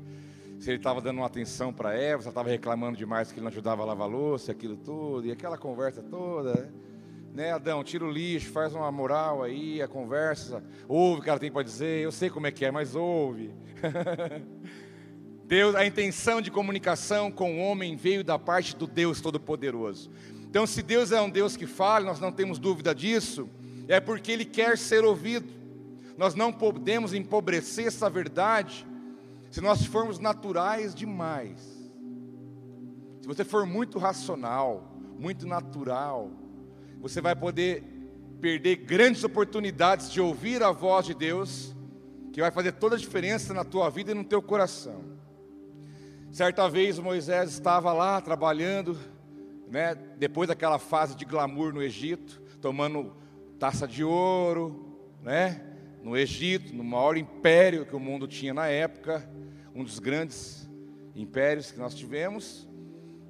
Se 0.59 0.71
ele 0.71 0.77
estava 0.77 1.01
dando 1.01 1.19
uma 1.19 1.27
atenção 1.27 1.73
para 1.73 1.95
Eva, 1.95 2.21
se 2.21 2.27
ela 2.27 2.33
estava 2.33 2.49
reclamando 2.51 2.99
demais 2.99 3.33
que 3.33 3.39
ele 3.39 3.45
não 3.45 3.51
ajudava 3.51 3.83
a 3.83 3.87
lavar 3.87 4.09
louça, 4.09 4.53
aquilo 4.53 4.77
tudo, 4.77 5.27
e 5.27 5.33
aquela 5.33 5.57
conversa 5.57 6.03
toda. 6.03 6.71
Né, 7.33 7.53
Adão, 7.53 7.85
tira 7.85 8.05
o 8.05 8.11
lixo, 8.11 8.51
faz 8.51 8.75
uma 8.75 8.91
moral 8.91 9.43
aí, 9.43 9.81
a 9.81 9.87
conversa, 9.87 10.63
ouve 10.89 11.21
o 11.21 11.25
que 11.25 11.39
tem 11.39 11.53
para 11.53 11.63
dizer, 11.63 12.03
eu 12.03 12.11
sei 12.11 12.31
como 12.31 12.47
é 12.47 12.51
que 12.51 12.65
é, 12.65 12.71
mas 12.71 12.95
ouve. 12.95 13.55
Deus, 15.47 15.75
a 15.75 15.87
intenção 15.87 16.41
de 16.41 16.51
comunicação 16.51 17.31
com 17.31 17.57
o 17.57 17.61
homem 17.61 17.97
veio 17.97 18.23
da 18.23 18.39
parte 18.39 18.77
do 18.77 18.87
Deus 18.87 19.21
Todo-Poderoso. 19.21 20.11
Então, 20.43 20.67
se 20.67 20.83
Deus 20.83 21.13
é 21.13 21.21
um 21.21 21.31
Deus 21.31 21.57
que 21.57 21.67
fala, 21.67 22.07
nós 22.07 22.21
não 22.21 22.33
temos 22.33 22.59
dúvida 22.59 22.95
disso, 22.95 23.49
é 23.87 24.01
porque 24.01 24.33
Ele 24.33 24.45
quer 24.45 24.77
ser 24.77 25.05
ouvido. 25.05 25.49
Nós 26.19 26.35
não 26.35 26.53
podemos 26.53 27.15
empobrecer 27.15 27.87
essa 27.87 28.11
verdade 28.11 28.87
se 29.51 29.61
nós 29.61 29.85
formos 29.85 30.19
naturais 30.19 30.95
demais. 30.95 31.61
Se 33.21 33.27
você 33.27 33.45
for 33.45 33.65
muito 33.65 33.99
racional, 33.99 34.95
muito 35.19 35.47
natural, 35.47 36.31
você 37.01 37.21
vai 37.21 37.35
poder 37.35 37.83
perder 38.41 38.77
grandes 38.77 39.25
oportunidades 39.25 40.11
de 40.11 40.21
ouvir 40.21 40.63
a 40.63 40.71
voz 40.71 41.07
de 41.07 41.15
Deus, 41.15 41.75
que 42.33 42.41
vai 42.41 42.51
fazer 42.51 42.73
toda 42.73 42.97
a 42.97 42.99
diferença 42.99 43.53
na 43.53 43.65
tua 43.65 43.91
vida 43.91 44.13
e 44.13 44.15
no 44.15 44.25
teu 44.25 44.41
coração. 44.41 45.05
Certa 46.31 46.69
vez 46.69 46.99
Moisés 46.99 47.51
estava 47.51 47.93
lá 47.93 48.21
trabalhando, 48.21 48.97
né, 49.69 49.95
depois 50.19 50.49
daquela 50.49 50.79
fase 50.79 51.17
de 51.17 51.25
glamour 51.25 51.73
no 51.73 51.83
Egito, 51.83 52.41
tomando 52.61 53.17
taça 53.59 53.89
de 53.89 54.05
ouro, 54.05 54.99
né, 55.23 55.65
no 56.03 56.17
Egito, 56.17 56.75
no 56.75 56.85
maior 56.85 57.17
império 57.17 57.87
que 57.87 57.97
o 57.97 58.01
mundo 58.01 58.29
tinha 58.29 58.55
na 58.55 58.69
época, 58.69 59.29
um 59.75 59.83
dos 59.83 59.99
grandes 59.99 60.69
impérios 61.15 61.73
que 61.73 61.79
nós 61.79 61.95
tivemos. 61.95 62.69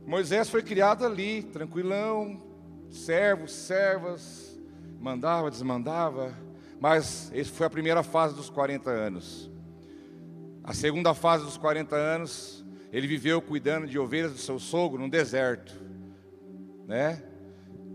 Moisés 0.07 0.51
foi 0.51 0.63
criado 0.63 1.05
ali, 1.05 1.43
tranquilão, 1.43 2.48
servos, 2.91 3.53
servas, 3.53 4.59
mandava, 5.01 5.51
desmandava, 5.51 6.35
mas 6.81 7.31
essa 7.35 7.51
foi 7.53 7.67
a 7.67 7.71
primeira 7.71 8.03
fase 8.03 8.35
dos 8.35 8.51
40 8.51 8.91
anos. 8.91 9.51
A 10.63 10.75
segunda 10.75 11.15
fase 11.15 11.45
dos 11.45 11.57
40 11.57 11.97
anos, 11.97 12.65
ele 12.93 13.07
viveu 13.07 13.41
cuidando 13.41 13.87
de 13.87 13.99
ovelhas 13.99 14.33
do 14.33 14.39
seu 14.39 14.59
sogro 14.59 15.01
no 15.01 15.09
deserto, 15.09 15.75
né? 16.87 17.23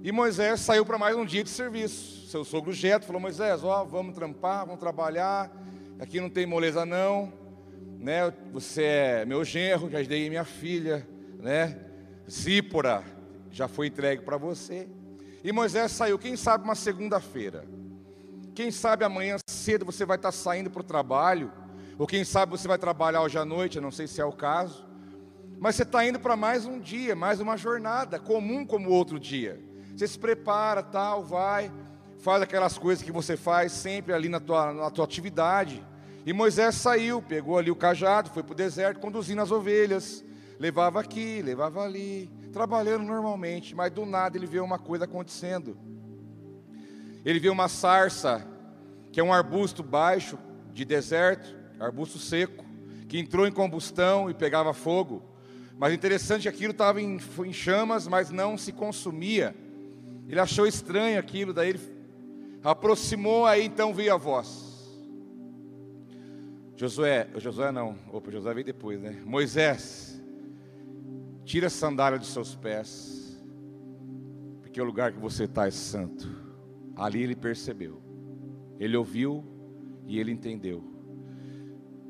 E 0.02 0.12
Moisés 0.12 0.60
saiu 0.60 0.86
para 0.86 0.98
mais 0.98 1.16
um 1.16 1.26
dia 1.26 1.44
de 1.44 1.50
serviço. 1.50 2.28
Seu 2.28 2.44
sogro 2.44 2.74
Jeto 2.74 3.06
falou: 3.06 3.22
Moisés, 3.22 3.64
ó, 3.64 3.86
vamos 3.86 4.14
trampar, 4.16 4.66
vamos 4.66 4.80
trabalhar. 4.80 5.52
Aqui 6.00 6.20
não 6.20 6.30
tem 6.30 6.46
moleza 6.46 6.86
não, 6.86 7.32
né? 8.00 8.34
Você 8.52 8.84
é 8.84 9.26
meu 9.26 9.46
genro, 9.46 9.90
já 9.90 10.02
dei 10.02 10.28
minha 10.30 10.44
filha, 10.44 11.08
né? 11.40 11.78
Zípora 12.30 13.13
já 13.54 13.68
foi 13.68 13.88
entregue 13.88 14.24
para 14.24 14.36
você. 14.36 14.90
E 15.44 15.52
Moisés 15.52 15.92
saiu, 15.92 16.18
quem 16.18 16.36
sabe 16.36 16.64
uma 16.64 16.76
segunda-feira. 16.76 17.66
Quem 18.56 18.72
sabe 18.72 19.06
amanhã 19.06 19.38
cedo 19.48 19.86
você 19.86 20.06
vai 20.06 20.18
estar 20.18 20.32
saindo 20.32 20.70
para 20.70 20.82
o 20.82 20.84
trabalho 20.84 21.52
ou 21.98 22.08
quem 22.08 22.24
sabe 22.24 22.52
você 22.52 22.68
vai 22.68 22.78
trabalhar 22.78 23.22
hoje 23.22 23.38
à 23.38 23.46
noite, 23.46 23.78
eu 23.78 23.82
não 23.82 23.92
sei 23.92 24.08
se 24.08 24.20
é 24.20 24.26
o 24.26 24.32
caso. 24.32 24.86
Mas 25.60 25.76
você 25.76 25.84
está 25.84 26.06
indo 26.06 26.20
para 26.20 26.36
mais 26.36 26.66
um 26.66 26.80
dia, 26.80 27.16
mais 27.16 27.40
uma 27.40 27.56
jornada, 27.56 28.20
comum 28.20 28.66
como 28.66 28.90
outro 28.90 29.20
dia. 29.20 29.62
Você 29.96 30.08
se 30.08 30.18
prepara, 30.18 30.82
tal, 30.82 31.24
vai, 31.24 31.72
faz 32.20 32.42
aquelas 32.42 32.78
coisas 32.78 33.04
que 33.04 33.12
você 33.12 33.38
faz 33.38 33.72
sempre 33.72 34.14
ali 34.14 34.28
na 34.28 34.40
tua, 34.40 34.74
na 34.74 34.90
tua 34.90 35.06
atividade. 35.06 35.86
E 36.26 36.34
Moisés 36.34 36.76
saiu, 36.76 37.22
pegou 37.22 37.58
ali 37.58 37.70
o 37.70 37.76
cajado, 37.76 38.32
foi 38.32 38.42
para 38.42 38.54
o 38.54 38.56
deserto, 38.56 39.00
conduzindo 39.00 39.42
as 39.42 39.52
ovelhas. 39.52 40.24
Levava 40.64 41.02
aqui, 41.02 41.42
levava 41.42 41.84
ali, 41.84 42.32
trabalhando 42.54 43.04
normalmente, 43.04 43.76
mas 43.76 43.92
do 43.92 44.06
nada 44.06 44.38
ele 44.38 44.48
vê 44.48 44.62
uma 44.62 44.80
coisa 44.80 45.04
acontecendo. 45.04 45.78
Ele 47.26 47.38
vê 47.38 47.50
uma 47.50 47.68
sarça, 47.68 48.48
que 49.12 49.20
é 49.20 49.24
um 49.24 49.34
arbusto 49.34 49.84
baixo 49.84 50.40
de 50.74 50.86
deserto, 50.86 51.54
arbusto 51.78 52.18
seco, 52.18 52.64
que 53.10 53.20
entrou 53.20 53.46
em 53.46 53.52
combustão 53.52 54.30
e 54.30 54.34
pegava 54.34 54.74
fogo. 54.74 55.22
Mas 55.78 55.94
interessante, 55.94 56.48
aquilo 56.48 56.72
estava 56.72 57.02
em, 57.02 57.20
em 57.46 57.52
chamas, 57.52 58.08
mas 58.08 58.30
não 58.30 58.58
se 58.58 58.72
consumia. 58.72 59.54
Ele 60.30 60.40
achou 60.40 60.66
estranho 60.66 61.20
aquilo, 61.20 61.52
daí 61.52 61.72
ele 61.72 61.82
aproximou, 62.64 63.46
aí 63.46 63.66
então 63.66 63.94
veio 63.94 64.14
a 64.14 64.18
voz. 64.18 64.90
Josué, 66.78 67.28
Josué 67.36 67.70
não, 67.70 67.98
opa, 68.14 68.32
Josué 68.32 68.54
veio 68.54 68.66
depois, 68.66 68.98
né? 69.02 69.22
Moisés, 69.26 70.13
tira 71.46 71.68
a 71.68 71.70
sandália 71.70 72.18
dos 72.18 72.30
seus 72.30 72.56
pés, 72.56 73.44
porque 74.62 74.82
o 74.82 74.86
lugar 74.86 75.12
que 75.12 75.20
você 75.20 75.44
está 75.44 75.68
é 75.68 75.72
santo. 75.72 76.42
Ali 76.96 77.24
ele 77.24 77.36
percebeu, 77.36 78.02
ele 78.80 78.96
ouviu 78.96 79.44
e 80.06 80.20
ele 80.20 80.32
entendeu. 80.32 80.84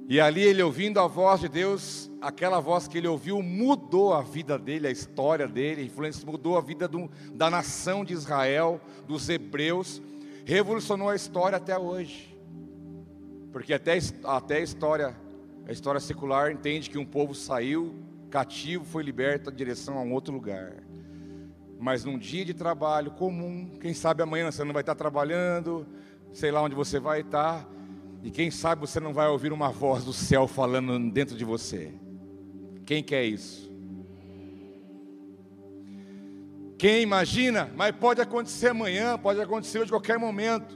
E 0.07 0.19
ali 0.19 0.41
ele 0.41 0.61
ouvindo 0.61 0.99
a 0.99 1.07
voz 1.07 1.39
de 1.39 1.47
Deus, 1.47 2.11
aquela 2.21 2.59
voz 2.59 2.87
que 2.87 2.97
ele 2.97 3.07
ouviu 3.07 3.41
mudou 3.41 4.13
a 4.13 4.21
vida 4.21 4.59
dele, 4.59 4.87
a 4.87 4.91
história 4.91 5.47
dele, 5.47 5.89
mudou 6.25 6.57
a 6.57 6.61
vida 6.61 6.87
do, 6.87 7.09
da 7.33 7.49
nação 7.49 8.03
de 8.03 8.13
Israel, 8.13 8.81
dos 9.07 9.29
hebreus, 9.29 10.01
revolucionou 10.45 11.07
a 11.09 11.15
história 11.15 11.57
até 11.57 11.77
hoje. 11.77 12.37
Porque 13.53 13.73
até, 13.73 13.97
até 14.25 14.57
a 14.57 14.61
história, 14.61 15.15
a 15.65 15.71
história 15.71 16.01
secular 16.01 16.51
entende 16.51 16.89
que 16.89 16.97
um 16.97 17.05
povo 17.05 17.33
saiu 17.33 17.95
cativo, 18.33 18.83
foi 18.83 19.03
liberto 19.03 19.51
em 19.51 19.53
direção 19.53 19.95
a 19.95 20.01
um 20.01 20.11
outro 20.11 20.33
lugar. 20.33 20.73
Mas 21.79 22.03
num 22.03 22.17
dia 22.17 22.43
de 22.43 22.51
trabalho 22.51 23.11
comum, 23.11 23.77
quem 23.79 23.93
sabe 23.93 24.23
amanhã 24.23 24.51
você 24.51 24.63
não 24.63 24.73
vai 24.73 24.81
estar 24.81 24.95
trabalhando, 24.95 25.85
sei 26.31 26.49
lá 26.49 26.59
onde 26.59 26.73
você 26.73 26.99
vai 26.99 27.21
estar, 27.21 27.69
e 28.23 28.31
quem 28.31 28.49
sabe 28.49 28.81
você 28.81 28.99
não 28.99 29.13
vai 29.13 29.27
ouvir 29.27 29.53
uma 29.53 29.69
voz 29.69 30.03
do 30.03 30.11
céu 30.11 30.47
falando 30.47 30.97
dentro 31.11 31.37
de 31.37 31.45
você. 31.45 31.93
Quem 32.87 33.03
quer 33.03 33.23
isso? 33.23 33.71
Quem 36.79 37.03
imagina? 37.03 37.71
Mas 37.75 37.95
pode 37.95 38.19
acontecer 38.19 38.69
amanhã, 38.69 39.15
pode 39.15 39.39
acontecer 39.39 39.77
hoje, 39.77 39.91
qualquer 39.91 40.17
momento. 40.17 40.75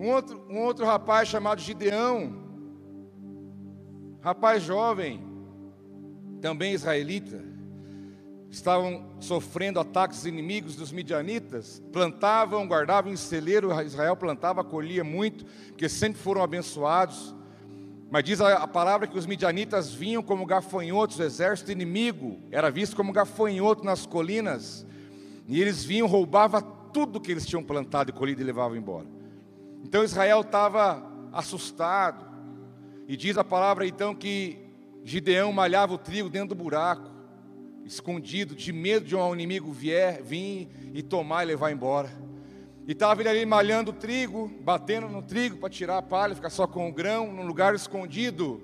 Um 0.00 0.10
outro, 0.10 0.44
um 0.50 0.58
outro 0.62 0.84
rapaz 0.84 1.28
chamado 1.28 1.60
Gideão, 1.60 2.42
rapaz 4.20 4.64
jovem, 4.64 5.25
também 6.46 6.74
israelita, 6.74 7.42
estavam 8.48 9.04
sofrendo 9.18 9.80
ataques 9.80 10.24
inimigos 10.24 10.76
dos 10.76 10.92
midianitas, 10.92 11.82
plantavam, 11.92 12.68
guardavam 12.68 13.12
em 13.12 13.16
celeiro, 13.16 13.72
Israel 13.82 14.16
plantava, 14.16 14.62
colhia 14.62 15.02
muito, 15.02 15.44
porque 15.70 15.88
sempre 15.88 16.22
foram 16.22 16.44
abençoados. 16.44 17.34
Mas 18.08 18.22
diz 18.22 18.40
a, 18.40 18.64
palavra 18.68 19.08
que 19.08 19.18
os 19.18 19.26
midianitas 19.26 19.92
vinham 19.92 20.22
como 20.22 20.46
gafanhotos, 20.46 21.18
o 21.18 21.24
exército 21.24 21.72
inimigo 21.72 22.38
era 22.52 22.70
visto 22.70 22.94
como 22.94 23.12
gafanhoto 23.12 23.84
nas 23.84 24.06
colinas, 24.06 24.86
e 25.48 25.60
eles 25.60 25.84
vinham, 25.84 26.06
roubava 26.06 26.62
tudo 26.62 27.20
que 27.20 27.32
eles 27.32 27.44
tinham 27.44 27.64
plantado 27.64 28.10
e 28.10 28.12
colhido 28.12 28.40
e 28.40 28.44
levavam 28.44 28.76
embora. 28.76 29.08
Então 29.82 30.04
Israel 30.04 30.42
estava 30.42 31.04
assustado, 31.32 32.24
e 33.08 33.16
diz 33.16 33.36
a 33.36 33.42
palavra 33.42 33.84
então 33.84 34.14
que 34.14 34.64
Gideão 35.06 35.52
malhava 35.52 35.94
o 35.94 35.98
trigo 35.98 36.28
dentro 36.28 36.48
do 36.48 36.54
buraco 36.56 37.08
escondido, 37.84 38.56
de 38.56 38.72
medo 38.72 39.06
de 39.06 39.14
um 39.14 39.32
inimigo 39.32 39.70
vier, 39.70 40.20
vir 40.20 40.68
e 40.92 41.00
tomar 41.00 41.44
e 41.44 41.46
levar 41.46 41.70
embora. 41.70 42.10
E 42.88 42.90
estava 42.90 43.22
ele 43.22 43.28
ali 43.28 43.46
malhando 43.46 43.92
o 43.92 43.94
trigo, 43.94 44.50
batendo 44.64 45.08
no 45.08 45.22
trigo 45.22 45.58
para 45.58 45.70
tirar 45.70 45.98
a 45.98 46.02
palha, 46.02 46.34
ficar 46.34 46.50
só 46.50 46.66
com 46.66 46.88
o 46.88 46.92
grão, 46.92 47.32
num 47.32 47.46
lugar 47.46 47.72
escondido, 47.72 48.60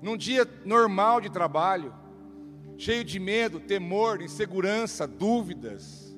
num 0.00 0.16
dia 0.16 0.48
normal 0.64 1.20
de 1.20 1.28
trabalho, 1.28 1.92
cheio 2.78 3.04
de 3.04 3.20
medo, 3.20 3.60
temor, 3.60 4.22
insegurança, 4.22 5.06
dúvidas. 5.06 6.16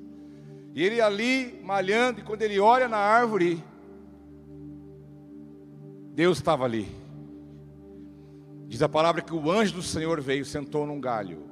E 0.73 0.81
ele 0.81 1.01
ali 1.01 1.59
malhando, 1.61 2.21
e 2.21 2.23
quando 2.23 2.41
ele 2.41 2.57
olha 2.57 2.87
na 2.87 2.99
árvore, 2.99 3.61
Deus 6.15 6.37
estava 6.37 6.63
ali. 6.63 6.87
Diz 8.67 8.81
a 8.81 8.89
palavra 8.89 9.21
que 9.21 9.33
o 9.33 9.49
anjo 9.49 9.75
do 9.75 9.81
Senhor 9.81 10.19
veio, 10.19 10.43
sentou 10.43 10.85
num 10.85 10.99
galho. 10.99 11.43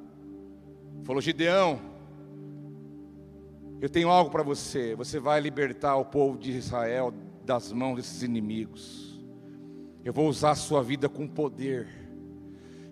Falou: 1.02 1.20
Gideão, 1.22 1.80
eu 3.80 3.88
tenho 3.88 4.10
algo 4.10 4.30
para 4.30 4.42
você. 4.42 4.94
Você 4.94 5.18
vai 5.18 5.40
libertar 5.40 5.96
o 5.96 6.04
povo 6.04 6.38
de 6.38 6.52
Israel 6.52 7.14
das 7.44 7.72
mãos 7.72 7.96
desses 7.96 8.22
inimigos. 8.22 9.18
Eu 10.04 10.12
vou 10.12 10.28
usar 10.28 10.50
a 10.50 10.54
sua 10.56 10.82
vida 10.82 11.08
com 11.08 11.26
poder. 11.26 11.88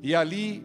E 0.03 0.15
ali, 0.15 0.63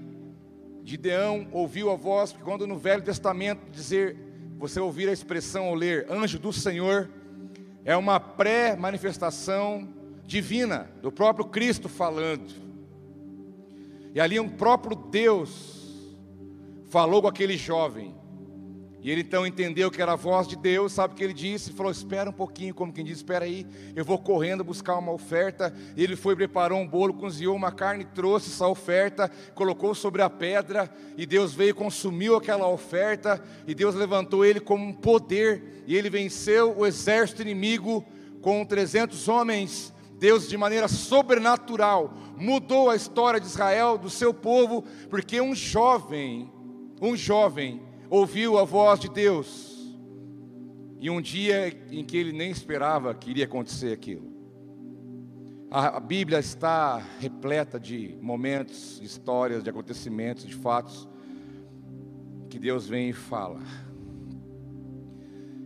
Gideão 0.83 1.47
ouviu 1.51 1.91
a 1.91 1.95
voz, 1.95 2.31
porque 2.31 2.45
quando 2.45 2.65
no 2.65 2.77
Velho 2.77 3.03
Testamento 3.03 3.69
dizer, 3.71 4.17
você 4.57 4.79
ouvir 4.79 5.09
a 5.09 5.13
expressão 5.13 5.67
ou 5.67 5.75
ler 5.75 6.05
anjo 6.09 6.39
do 6.39 6.53
Senhor, 6.53 7.09
é 7.83 7.95
uma 7.95 8.19
pré-manifestação 8.19 9.87
divina, 10.25 10.89
do 11.01 11.11
próprio 11.11 11.45
Cristo 11.45 11.89
falando. 11.89 12.68
E 14.13 14.19
ali 14.19 14.39
um 14.39 14.49
próprio 14.49 14.95
Deus 14.95 15.79
falou 16.89 17.21
com 17.21 17.27
aquele 17.27 17.57
jovem. 17.57 18.19
E 19.01 19.09
ele 19.09 19.21
então 19.21 19.47
entendeu 19.47 19.89
que 19.89 20.01
era 20.01 20.11
a 20.11 20.17
voz 20.17 20.45
de 20.45 20.57
Deus, 20.57 20.91
sabe 20.91 21.13
o 21.13 21.17
que 21.17 21.23
ele 21.23 21.33
disse? 21.33 21.69
Ele 21.69 21.77
falou: 21.77 21.91
Espera 21.91 22.29
um 22.29 22.33
pouquinho, 22.33 22.75
como 22.75 22.91
quem 22.91 23.05
diz, 23.05 23.17
espera 23.17 23.45
aí, 23.45 23.65
eu 23.95 24.03
vou 24.03 24.17
correndo 24.17 24.61
buscar 24.61 24.97
uma 24.97 25.11
oferta. 25.11 25.73
Ele 25.95 26.17
foi, 26.17 26.35
preparou 26.35 26.79
um 26.79 26.87
bolo, 26.87 27.13
cozinhou 27.13 27.55
uma 27.55 27.71
carne, 27.71 28.03
trouxe 28.03 28.49
essa 28.49 28.67
oferta, 28.67 29.31
colocou 29.55 29.95
sobre 29.95 30.21
a 30.21 30.29
pedra, 30.29 30.89
e 31.15 31.25
Deus 31.25 31.53
veio, 31.53 31.73
consumiu 31.73 32.35
aquela 32.35 32.67
oferta, 32.67 33.41
e 33.65 33.73
Deus 33.73 33.95
levantou 33.95 34.43
ele 34.43 34.59
como 34.59 34.83
um 34.83 34.93
poder, 34.93 35.83
e 35.87 35.95
ele 35.95 36.09
venceu 36.09 36.77
o 36.77 36.85
exército 36.85 37.41
inimigo 37.41 38.05
com 38.41 38.65
300 38.65 39.29
homens. 39.29 39.93
Deus, 40.19 40.49
de 40.49 40.57
maneira 40.57 40.89
sobrenatural, 40.89 42.13
mudou 42.35 42.89
a 42.89 42.95
história 42.95 43.39
de 43.39 43.47
Israel, 43.47 43.97
do 43.97 44.09
seu 44.09 44.33
povo, 44.33 44.83
porque 45.09 45.39
um 45.39 45.55
jovem, 45.55 46.51
um 47.01 47.15
jovem, 47.15 47.81
ouviu 48.09 48.59
a 48.59 48.65
voz 48.65 48.99
de 48.99 49.09
Deus. 49.09 49.97
E 50.99 51.09
um 51.09 51.21
dia 51.21 51.69
em 51.89 52.03
que 52.03 52.17
ele 52.17 52.33
nem 52.33 52.51
esperava 52.51 53.13
que 53.15 53.29
iria 53.29 53.45
acontecer 53.45 53.93
aquilo. 53.93 54.29
A 55.71 55.99
Bíblia 55.99 56.39
está 56.39 56.97
repleta 57.19 57.79
de 57.79 58.17
momentos, 58.21 58.99
histórias, 59.01 59.63
de 59.63 59.69
acontecimentos, 59.69 60.45
de 60.45 60.55
fatos 60.55 61.07
que 62.49 62.59
Deus 62.59 62.87
vem 62.87 63.09
e 63.09 63.13
fala. 63.13 63.61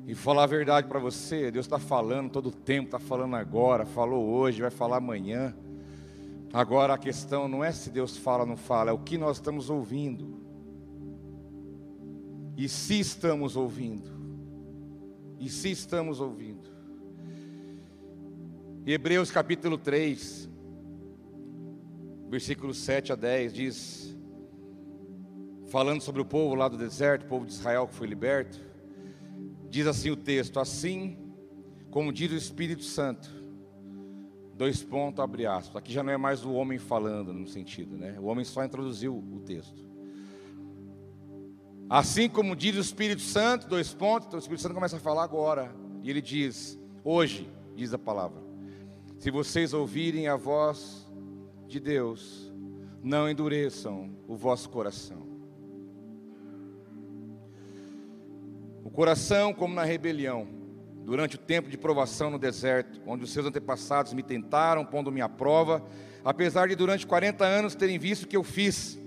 E 0.06 0.14
falar 0.14 0.44
a 0.44 0.48
verdade 0.48 0.88
para 0.88 1.00
você, 1.00 1.50
Deus 1.50 1.66
está 1.66 1.80
falando 1.80 2.30
todo 2.30 2.48
o 2.48 2.52
tempo, 2.52 2.88
está 2.88 3.00
falando 3.00 3.36
agora, 3.36 3.86
falou 3.86 4.26
hoje, 4.26 4.62
vai 4.62 4.72
falar 4.72 4.98
amanhã. 4.98 5.56
Agora 6.52 6.94
a 6.94 6.98
questão 6.98 7.48
não 7.48 7.64
é 7.64 7.72
se 7.72 7.90
Deus 7.90 8.18
fala 8.18 8.44
ou 8.44 8.50
não 8.50 8.58
fala, 8.58 8.92
é 8.92 8.94
o 8.94 9.00
que 9.00 9.18
nós 9.18 9.38
estamos 9.38 9.70
ouvindo. 9.70 10.44
E 12.58 12.68
se 12.68 13.00
estamos 13.00 13.56
ouvindo, 13.56 14.10
e 15.40 15.50
se 15.50 15.72
estamos 15.72 16.20
ouvindo. 16.20 16.70
Hebreus 18.86 19.32
capítulo 19.32 19.78
3, 19.78 20.50
versículos 22.30 22.78
7 22.80 23.14
a 23.14 23.16
10 23.16 23.54
diz, 23.54 24.18
falando 25.70 26.02
sobre 26.02 26.22
o 26.22 26.26
povo 26.26 26.54
lá 26.56 26.68
do 26.68 26.78
deserto, 26.78 27.24
o 27.24 27.28
povo 27.30 27.46
de 27.46 27.54
Israel 27.54 27.88
que 27.88 27.96
foi 27.96 28.06
liberto, 28.06 28.73
diz 29.74 29.88
assim 29.88 30.12
o 30.12 30.16
texto: 30.16 30.60
Assim 30.60 31.18
como 31.90 32.14
diz 32.14 32.32
o 32.32 32.36
Espírito 32.36 32.84
Santo, 32.84 33.28
dois 34.56 34.84
pontos, 34.84 35.20
abre 35.20 35.48
aspas. 35.48 35.78
Aqui 35.78 35.92
já 35.92 36.04
não 36.04 36.14
é 36.14 36.18
mais 36.18 36.46
o 36.46 36.54
homem 36.54 36.78
falando 36.78 37.34
no 37.34 37.48
sentido, 37.48 37.98
né? 37.98 38.16
O 38.20 38.26
homem 38.26 38.46
só 38.46 38.64
introduziu 38.64 39.18
o 39.18 39.40
texto. 39.40 39.84
Assim 41.90 42.30
como 42.30 42.56
diz 42.56 42.76
o 42.76 42.80
Espírito 42.80 43.22
Santo, 43.22 43.68
dois 43.68 43.94
pontos, 43.94 44.28
então 44.28 44.38
o 44.38 44.42
Espírito 44.42 44.62
Santo 44.62 44.76
começa 44.76 44.98
a 44.98 45.00
falar 45.00 45.24
agora. 45.24 45.76
E 46.04 46.10
ele 46.10 46.22
diz: 46.22 46.80
Hoje, 47.04 47.50
diz 47.76 47.96
a 47.96 48.00
palavra, 48.00 48.42
se 49.18 49.32
vocês 49.32 49.74
ouvirem 49.74 50.28
a 50.28 50.36
voz 50.36 51.10
de 51.68 51.80
Deus, 51.80 52.54
não 53.02 53.28
endureçam 53.28 54.16
o 54.28 54.36
vosso 54.36 54.70
coração. 54.70 55.23
Coração, 58.94 59.54
como 59.54 59.76
na 59.76 59.84
rebelião, 59.84 60.48
durante 61.04 61.36
o 61.36 61.40
tempo 61.40 61.70
de 61.70 61.78
provação 61.78 62.30
no 62.30 62.40
deserto, 62.40 63.02
onde 63.06 63.26
os 63.26 63.34
seus 63.34 63.46
antepassados 63.46 64.14
me 64.14 64.24
tentaram, 64.24 64.86
pondo-me 64.86 65.20
à 65.20 65.28
prova, 65.28 65.84
apesar 66.24 66.70
de 66.70 66.76
durante 66.76 67.06
40 67.06 67.44
anos 67.44 67.76
terem 67.76 68.00
visto 68.00 68.24
o 68.24 68.28
que 68.28 68.38
eu 68.38 68.44
fiz 68.44 68.98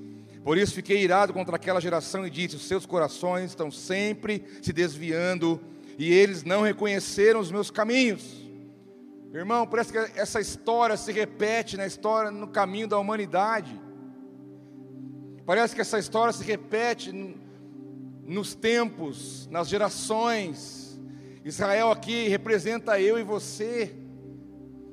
por 0.47 0.57
isso 0.57 0.75
fiquei 0.75 1.03
irado 1.03 1.33
contra 1.33 1.57
aquela 1.57 1.81
geração 1.81 2.25
e 2.25 2.31
disse: 2.31 2.55
Os 2.55 2.69
seus 2.69 2.87
corações 2.87 3.51
estão 3.51 3.69
sempre 3.69 4.45
se 4.63 4.73
desviando 4.73 5.61
e 5.99 6.13
eles 6.13 6.45
não 6.45 6.63
reconheceram 6.63 7.41
os 7.41 7.51
meus 7.51 7.69
caminhos. 7.69 8.49
Irmão, 9.35 9.67
parece 9.67 9.91
que 9.91 9.99
essa 9.99 10.41
história 10.41 10.97
se 10.97 11.11
repete 11.11 11.77
na 11.77 11.85
história, 11.85 12.31
no 12.31 12.47
caminho 12.47 12.87
da 12.87 12.97
humanidade. 12.97 13.77
Parece 15.45 15.75
que 15.75 15.81
essa 15.81 15.99
história 15.99 16.33
se 16.33 16.45
repete 16.45 17.11
nos 18.27 18.55
tempos, 18.55 19.49
nas 19.51 19.69
gerações. 19.69 21.01
Israel 21.45 21.91
aqui 21.91 22.29
representa 22.29 23.01
eu 23.01 23.19
e 23.19 23.23
você. 23.23 23.95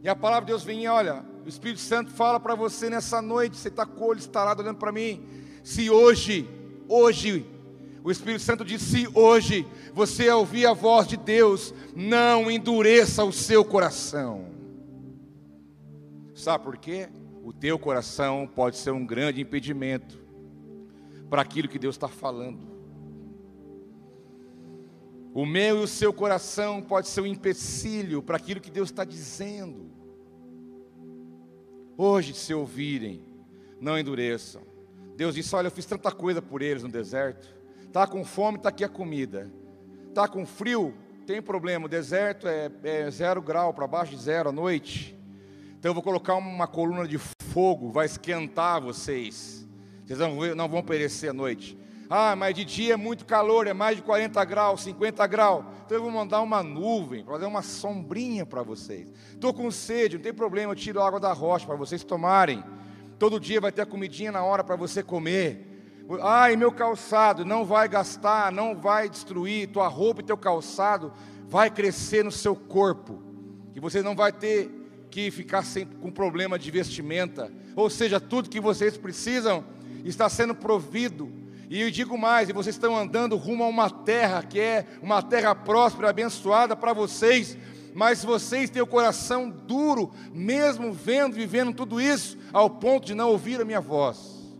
E 0.02 0.10
a 0.10 0.16
palavra 0.16 0.46
de 0.46 0.52
Deus 0.52 0.64
vem, 0.64 0.88
olha, 0.88 1.26
o 1.46 1.50
Espírito 1.50 1.82
Santo 1.82 2.12
fala 2.12 2.40
para 2.40 2.56
você 2.56 2.90
nessa 2.90 3.22
noite, 3.22 3.58
você 3.58 3.70
está 3.70 3.86
com 3.86 4.04
o 4.04 4.08
olho 4.10 4.22
olhando 4.60 4.78
para 4.78 4.92
mim. 4.92 5.26
Se 5.64 5.90
hoje, 5.90 6.48
hoje, 6.88 7.46
o 8.04 8.12
Espírito 8.12 8.42
Santo 8.42 8.64
diz: 8.64 8.82
se 8.82 9.08
hoje 9.14 9.66
você 9.94 10.30
ouvir 10.30 10.66
a 10.66 10.74
voz 10.74 11.08
de 11.08 11.18
Deus, 11.18 11.74
não 11.96 12.52
endureça 12.52 13.24
o 13.24 13.32
seu 13.32 13.64
coração. 13.64 14.46
Sabe 16.36 16.64
por 16.64 16.78
quê? 16.78 17.10
O 17.44 17.54
teu 17.54 17.80
coração 17.80 18.50
pode 18.54 18.78
ser 18.78 18.92
um 18.92 19.06
grande 19.06 19.42
impedimento 19.42 20.20
para 21.30 21.42
aquilo 21.42 21.68
que 21.68 21.80
Deus 21.80 21.96
está 21.96 22.08
falando. 22.08 22.73
O 25.34 25.46
meu 25.48 25.80
e 25.80 25.84
o 25.84 25.88
seu 25.88 26.14
coração 26.14 26.80
pode 26.80 27.08
ser 27.08 27.22
um 27.22 27.26
empecilho 27.26 28.22
para 28.22 28.38
aquilo 28.38 28.62
que 28.62 28.70
Deus 28.70 28.90
está 28.90 29.04
dizendo. 29.04 29.92
Hoje, 31.98 32.36
se 32.36 32.54
ouvirem, 32.54 33.24
não 33.82 33.98
endureçam. 33.98 34.62
Deus 35.16 35.34
disse: 35.34 35.56
Olha, 35.56 35.68
eu 35.68 35.72
fiz 35.72 35.86
tanta 35.86 36.12
coisa 36.12 36.40
por 36.40 36.62
eles 36.62 36.84
no 36.84 36.90
deserto. 36.90 37.48
Tá 37.92 38.06
com 38.06 38.24
fome, 38.24 38.58
está 38.58 38.70
aqui 38.70 38.84
a 38.84 38.90
comida. 38.90 39.52
Tá 40.14 40.28
com 40.28 40.46
frio, 40.46 40.94
tem 41.26 41.42
problema. 41.42 41.86
O 41.86 41.90
deserto 41.90 42.48
é, 42.48 42.72
é 42.84 43.10
zero 43.10 43.42
grau 43.42 43.74
para 43.74 43.88
baixo 43.88 44.16
de 44.16 44.22
zero 44.22 44.50
à 44.50 44.52
noite. 44.52 45.18
Então 45.80 45.90
eu 45.90 45.94
vou 45.94 46.04
colocar 46.04 46.36
uma 46.36 46.68
coluna 46.68 47.08
de 47.08 47.18
fogo, 47.18 47.92
vai 47.92 48.06
esquentar 48.06 48.82
vocês. 48.82 49.68
Vocês 50.06 50.20
não 50.56 50.70
vão 50.70 50.84
perecer 50.84 51.32
à 51.32 51.34
noite. 51.34 51.78
Ah, 52.16 52.36
mas 52.36 52.54
de 52.54 52.64
dia 52.64 52.94
é 52.94 52.96
muito 52.96 53.26
calor, 53.26 53.66
é 53.66 53.74
mais 53.74 53.96
de 53.96 54.04
40 54.04 54.46
graus, 54.46 54.84
50 54.84 55.26
graus. 55.26 55.66
Então 55.84 55.98
eu 55.98 56.04
vou 56.04 56.12
mandar 56.12 56.42
uma 56.42 56.62
nuvem, 56.62 57.24
fazer 57.24 57.48
uma 57.48 57.64
sombrinha 57.64 58.46
para 58.46 58.62
vocês. 58.62 59.12
Estou 59.32 59.52
com 59.52 59.72
sede, 59.72 60.18
não 60.18 60.24
tem 60.24 60.32
problema, 60.32 60.74
eu 60.74 60.76
tiro 60.76 61.02
a 61.02 61.08
água 61.08 61.20
da 61.20 61.34
rocha 61.34 61.66
para 61.66 61.76
vocês 61.76 62.04
tomarem. 62.04 62.64
Todo 63.18 63.40
dia 63.40 63.60
vai 63.60 63.72
ter 63.72 63.82
a 63.82 63.86
comidinha 63.88 64.32
na 64.32 64.44
hora 64.44 64.64
para 64.64 64.76
você 64.76 65.02
comer. 65.02 66.06
Ai, 66.22 66.56
meu 66.56 66.72
calçado 66.72 67.44
não 67.44 67.66
vai 67.66 67.88
gastar, 67.88 68.52
não 68.52 68.76
vai 68.76 69.10
destruir. 69.10 69.70
Tua 69.70 69.88
roupa 69.88 70.22
e 70.22 70.24
teu 70.24 70.38
calçado 70.38 71.12
vai 71.48 71.72
crescer 71.72 72.24
no 72.24 72.32
seu 72.32 72.56
corpo. 72.56 73.24
E 73.74 73.80
você 73.80 74.04
não 74.04 74.16
vai 74.16 74.32
ter 74.32 74.70
que 75.10 75.32
ficar 75.32 75.64
sempre 75.64 75.96
com 75.96 76.12
problema 76.12 76.60
de 76.60 76.70
vestimenta. 76.70 77.52
Ou 77.76 77.90
seja, 77.90 78.20
tudo 78.20 78.52
que 78.52 78.62
vocês 78.62 78.98
precisam 78.98 79.64
está 80.06 80.30
sendo 80.30 80.54
provido. 80.54 81.42
E 81.74 81.82
eu 81.82 81.90
digo 81.90 82.16
mais, 82.16 82.48
e 82.48 82.54
vocês 82.54 82.76
estão 82.76 82.96
andando 82.96 83.36
rumo 83.36 83.64
a 83.64 83.68
uma 83.68 83.90
terra 83.90 84.44
que 84.44 84.60
é 84.60 84.86
uma 85.02 85.24
terra 85.24 85.56
próspera, 85.56 86.12
abençoada 86.12 86.76
para 86.76 86.94
vocês, 86.94 87.58
mas 87.96 88.24
vocês 88.24 88.70
têm 88.70 88.80
o 88.80 88.86
coração 88.86 89.50
duro, 89.50 90.12
mesmo 90.32 90.94
vendo, 90.94 91.34
vivendo 91.34 91.74
tudo 91.74 92.00
isso, 92.00 92.38
ao 92.54 92.70
ponto 92.70 93.08
de 93.08 93.16
não 93.16 93.30
ouvir 93.30 93.60
a 93.60 93.66
minha 93.66 93.82
voz. 93.82 94.54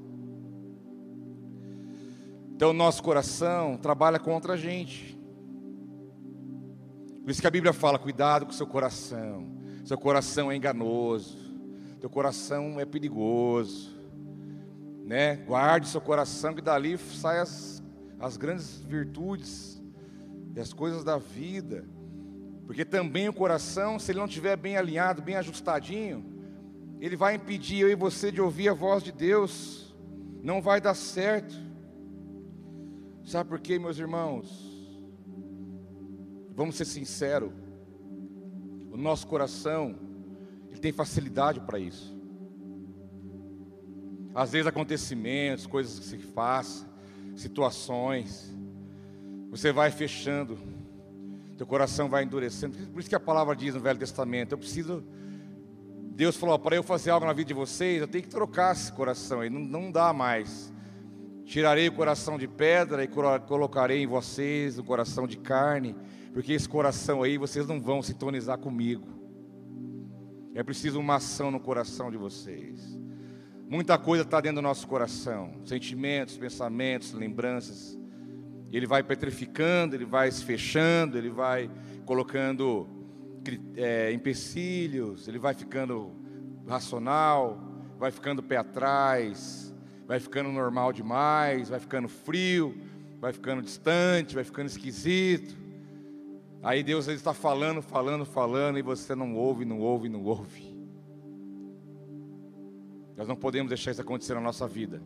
Então, 2.56 2.74
nosso 2.74 3.04
coração 3.04 3.78
trabalha 3.78 4.18
contra 4.18 4.54
a 4.54 4.58
gente. 4.58 5.16
Por 7.22 7.30
isso 7.30 7.42
que 7.42 7.48
a 7.48 7.52
Bíblia 7.52 7.74
fala: 7.74 8.00
cuidado 8.00 8.48
com 8.48 8.52
o 8.52 8.56
seu 8.56 8.66
coração. 8.66 9.56
Seu 9.86 10.00
coração 10.00 10.52
é 10.52 10.56
enganoso, 10.56 11.38
teu 12.00 12.10
coração 12.10 12.80
é 12.80 12.86
perigoso, 12.86 13.93
né? 15.14 15.36
Guarde 15.36 15.88
seu 15.88 16.02
coração, 16.02 16.56
que 16.56 16.62
dali 16.62 16.98
saem 16.98 17.40
as, 17.40 17.84
as 18.20 18.36
grandes 18.36 18.80
virtudes 18.80 19.80
e 20.56 20.60
as 20.60 20.74
coisas 20.74 21.04
da 21.04 21.20
vida. 21.20 21.86
Porque 22.66 22.84
também 22.84 23.30
o 23.30 23.34
coração, 23.34 24.00
se 24.00 24.12
ele 24.12 24.18
não 24.18 24.26
estiver 24.26 24.58
bem 24.58 24.76
alinhado, 24.76 25.22
bem 25.22 25.36
ajustadinho, 25.36 26.26
ele 27.00 27.16
vai 27.16 27.36
impedir 27.36 27.82
eu 27.82 27.92
e 27.92 27.96
você 27.96 28.32
de 28.32 28.42
ouvir 28.42 28.70
a 28.70 28.74
voz 28.74 29.04
de 29.04 29.12
Deus. 29.12 29.96
Não 30.42 30.60
vai 30.64 30.82
dar 30.82 30.96
certo. 30.96 31.54
Sabe 33.24 33.52
por 33.52 33.60
quê, 33.60 33.78
meus 33.78 34.00
irmãos? 34.00 34.98
Vamos 36.56 36.74
ser 36.74 36.86
sinceros. 36.86 37.52
O 38.92 38.98
nosso 38.98 39.28
coração, 39.28 39.96
ele 40.72 40.80
tem 40.80 40.92
facilidade 40.92 41.60
para 41.60 41.78
isso. 41.78 42.18
Às 44.34 44.52
vezes 44.52 44.68
acontecimentos, 44.68 45.68
coisas 45.68 46.00
que 46.00 46.06
se 46.06 46.18
faça, 46.18 46.88
situações, 47.36 48.54
você 49.50 49.72
vai 49.72 49.92
fechando, 49.92 50.58
teu 51.58 51.68
coração 51.68 52.10
vai 52.10 52.24
endurecendo. 52.24 52.76
Por 52.88 53.00
isso 53.00 53.10
que 53.10 53.16
a 53.16 53.20
palavra 53.20 53.56
diz 53.56 53.76
no 53.76 53.80
Velho 53.80 54.00
Testamento: 54.00 54.54
eu 54.54 54.58
preciso. 54.58 55.04
Deus 56.16 56.36
falou: 56.36 56.58
para 56.58 56.76
eu 56.76 56.82
fazer 56.82 57.12
algo 57.12 57.26
na 57.26 57.34
vida 57.34 57.50
de 57.50 57.54
vocês, 57.54 58.02
eu 58.02 58.08
tenho 58.08 58.24
que 58.24 58.30
trocar 58.30 58.74
esse 58.74 58.92
coração 58.92 59.42
aí, 59.42 59.50
não, 59.50 59.60
não 59.60 59.92
dá 59.92 60.12
mais. 60.12 60.74
Tirarei 61.46 61.88
o 61.88 61.92
coração 61.92 62.38
de 62.38 62.48
pedra 62.48 63.04
e 63.04 63.08
colocarei 63.08 64.02
em 64.02 64.08
vocês 64.08 64.80
o 64.80 64.84
coração 64.84 65.28
de 65.28 65.38
carne, 65.38 65.96
porque 66.34 66.54
esse 66.54 66.68
coração 66.68 67.22
aí 67.22 67.38
vocês 67.38 67.68
não 67.68 67.80
vão 67.80 68.02
sintonizar 68.02 68.58
comigo. 68.58 69.08
É 70.56 70.64
preciso 70.64 71.00
uma 71.00 71.16
ação 71.16 71.52
no 71.52 71.60
coração 71.60 72.10
de 72.10 72.18
vocês. 72.18 73.03
Muita 73.70 73.98
coisa 73.98 74.24
está 74.24 74.40
dentro 74.40 74.58
do 74.58 74.62
nosso 74.62 74.88
coração, 74.88 75.54
sentimentos, 75.66 76.38
pensamentos, 76.38 77.14
lembranças. 77.14 77.98
Ele 78.72 78.86
vai 78.86 79.04
petrificando, 79.04 79.96
ele 79.96 80.06
vai 80.06 80.30
se 80.32 80.44
fechando, 80.44 81.18
ele 81.18 81.30
vai 81.30 81.70
colocando 82.06 82.88
é, 83.76 84.12
empecilhos, 84.12 85.28
ele 85.28 85.40
vai 85.40 85.54
ficando 85.54 86.12
racional, 86.68 87.60
vai 87.98 88.12
ficando 88.12 88.44
pé 88.44 88.58
atrás, 88.58 89.74
vai 90.06 90.20
ficando 90.20 90.52
normal 90.52 90.92
demais, 90.92 91.70
vai 91.70 91.80
ficando 91.80 92.08
frio, 92.08 92.76
vai 93.20 93.32
ficando 93.32 93.62
distante, 93.62 94.36
vai 94.36 94.44
ficando 94.44 94.68
esquisito. 94.68 95.56
Aí 96.62 96.84
Deus 96.84 97.08
está 97.08 97.34
falando, 97.34 97.82
falando, 97.82 98.26
falando, 98.26 98.78
e 98.78 98.82
você 98.82 99.16
não 99.16 99.36
ouve, 99.36 99.66
não 99.66 99.80
ouve, 99.80 100.10
não 100.10 100.24
ouve. 100.24 100.73
Nós 103.16 103.28
não 103.28 103.36
podemos 103.36 103.70
deixar 103.70 103.92
isso 103.92 104.02
acontecer 104.02 104.34
na 104.34 104.42
nossa 104.42 104.68
vida. 104.68 105.02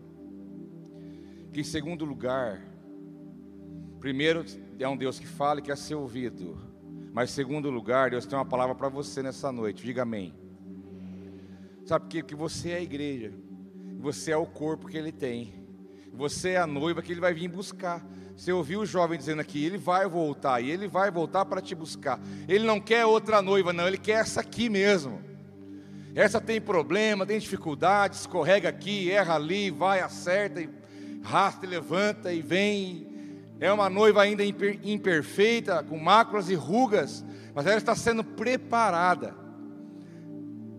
Que 1.52 1.62
em 1.62 1.63
segundo 1.63 2.06
lugar, 2.06 2.62
primeiro 4.00 4.46
é 4.80 4.88
um 4.88 4.98
Deus 4.98 5.20
que 5.20 5.28
fala 5.28 5.60
e 5.60 5.63
quer 5.63 5.78
ser 5.78 5.96
ouvido. 5.96 6.58
Mas 7.12 7.32
segundo 7.32 7.70
lugar, 7.70 8.12
Deus 8.12 8.26
tem 8.26 8.38
uma 8.38 8.46
palavra 8.46 8.76
para 8.76 8.89
você 8.89 9.24
nessa 9.24 9.52
noite. 9.52 9.84
Diga 9.84 10.04
amém. 10.04 10.34
Sabe 11.86 12.06
por 12.06 12.12
quê? 12.12 12.22
Porque 12.22 12.36
você 12.36 12.70
é 12.72 12.78
a 12.78 12.82
igreja. 12.82 13.34
Você 14.00 14.32
é 14.32 14.38
o 14.38 14.46
corpo 14.46 14.88
que 14.88 14.98
ele 14.98 15.12
tem. 15.12 15.54
Você 16.13 16.50
é 16.52 16.58
a 16.58 16.67
noiva 16.67 17.02
que 17.02 17.12
ele 17.12 17.22
vai 17.22 17.34
vir 17.34 17.48
buscar. 17.48 18.06
Você 18.36 18.52
ouviu 18.52 18.82
o 18.82 18.86
jovem 18.86 19.17
dizendo 19.17 19.39
aqui, 19.39 19.65
ele 19.65 19.80
vai 19.80 20.08
voltar, 20.08 20.62
e 20.62 20.70
ele 20.70 20.88
vai 20.88 21.10
voltar 21.10 21.43
para 21.46 21.60
te 21.60 21.74
buscar. 21.74 22.20
Ele 22.48 22.65
não 22.65 22.80
quer 22.80 23.04
outra 23.04 23.41
noiva, 23.41 23.74
não, 23.74 23.88
ele 23.88 23.98
quer 23.98 24.22
essa 24.22 24.41
aqui 24.41 24.70
mesmo. 24.70 25.27
Essa 26.15 26.41
tem 26.41 26.60
problema, 26.60 27.26
tem 27.26 27.39
dificuldade, 27.39 28.15
escorrega 28.15 28.70
aqui, 28.70 29.12
erra 29.12 29.36
ali, 29.36 29.70
vai, 29.70 30.00
acerta, 30.00 30.62
e 30.62 30.70
rasta 31.22 31.65
e 31.65 31.70
levanta 31.70 32.34
e 32.34 32.41
vem. 32.41 33.08
É 33.60 33.72
uma 33.72 33.89
noiva 33.89 34.22
ainda 34.22 34.43
imperfeita, 34.43 35.84
com 35.84 35.98
máculas 35.98 36.50
e 36.50 36.56
rugas, 36.56 37.24
mas 37.54 37.65
ela 37.65 37.78
está 37.78 37.96
sendo 37.96 38.24
preparada. 38.24 39.36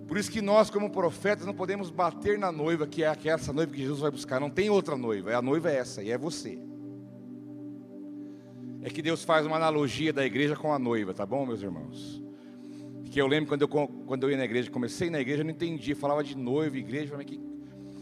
Por 0.06 0.16
isso 0.16 0.30
que 0.30 0.40
nós, 0.40 0.70
como 0.70 0.88
profetas, 0.88 1.44
não 1.44 1.52
podemos 1.52 1.90
bater 1.90 2.38
na 2.38 2.50
noiva, 2.50 2.86
que 2.86 3.04
é 3.04 3.14
essa 3.24 3.52
noiva 3.52 3.72
que 3.72 3.80
Jesus 3.80 4.00
vai 4.00 4.10
buscar. 4.10 4.40
Não 4.40 4.48
tem 4.48 4.70
outra 4.70 4.96
noiva, 4.96 5.36
a 5.36 5.42
noiva 5.42 5.70
é 5.70 5.76
essa, 5.76 6.02
e 6.02 6.10
é 6.10 6.16
você. 6.16 6.58
É 8.80 8.88
que 8.88 9.02
Deus 9.02 9.22
faz 9.22 9.44
uma 9.44 9.56
analogia 9.56 10.12
da 10.12 10.24
igreja 10.24 10.56
com 10.56 10.72
a 10.72 10.78
noiva, 10.78 11.12
tá 11.12 11.26
bom, 11.26 11.44
meus 11.44 11.60
irmãos? 11.62 12.22
Que 13.18 13.22
eu 13.22 13.26
lembro 13.26 13.48
quando 13.48 13.62
eu, 13.62 13.68
quando 14.06 14.22
eu 14.22 14.30
ia 14.30 14.36
na 14.36 14.44
igreja, 14.44 14.70
comecei 14.70 15.10
na 15.10 15.18
igreja, 15.18 15.40
eu 15.40 15.44
não 15.44 15.50
entendia, 15.50 15.96
falava 15.96 16.22
de 16.22 16.36
noiva, 16.36 16.78
igreja, 16.78 17.10
falei, 17.10 17.26
que... 17.26 17.40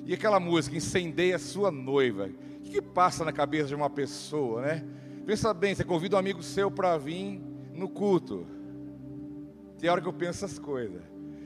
e 0.04 0.12
aquela 0.12 0.38
música, 0.38 0.76
incendeia 0.76 1.36
a 1.36 1.38
sua 1.38 1.70
noiva. 1.70 2.28
O 2.58 2.60
que, 2.60 2.72
que 2.72 2.82
passa 2.82 3.24
na 3.24 3.32
cabeça 3.32 3.68
de 3.68 3.74
uma 3.74 3.88
pessoa, 3.88 4.60
né? 4.60 4.84
Pensa 5.24 5.54
bem, 5.54 5.74
você 5.74 5.84
convida 5.84 6.16
um 6.16 6.18
amigo 6.18 6.42
seu 6.42 6.70
para 6.70 6.98
vir 6.98 7.40
no 7.72 7.88
culto. 7.88 8.46
Tem 9.78 9.88
hora 9.88 10.02
que 10.02 10.06
eu 10.06 10.12
penso 10.12 10.44
essas 10.44 10.58
coisas. 10.58 11.00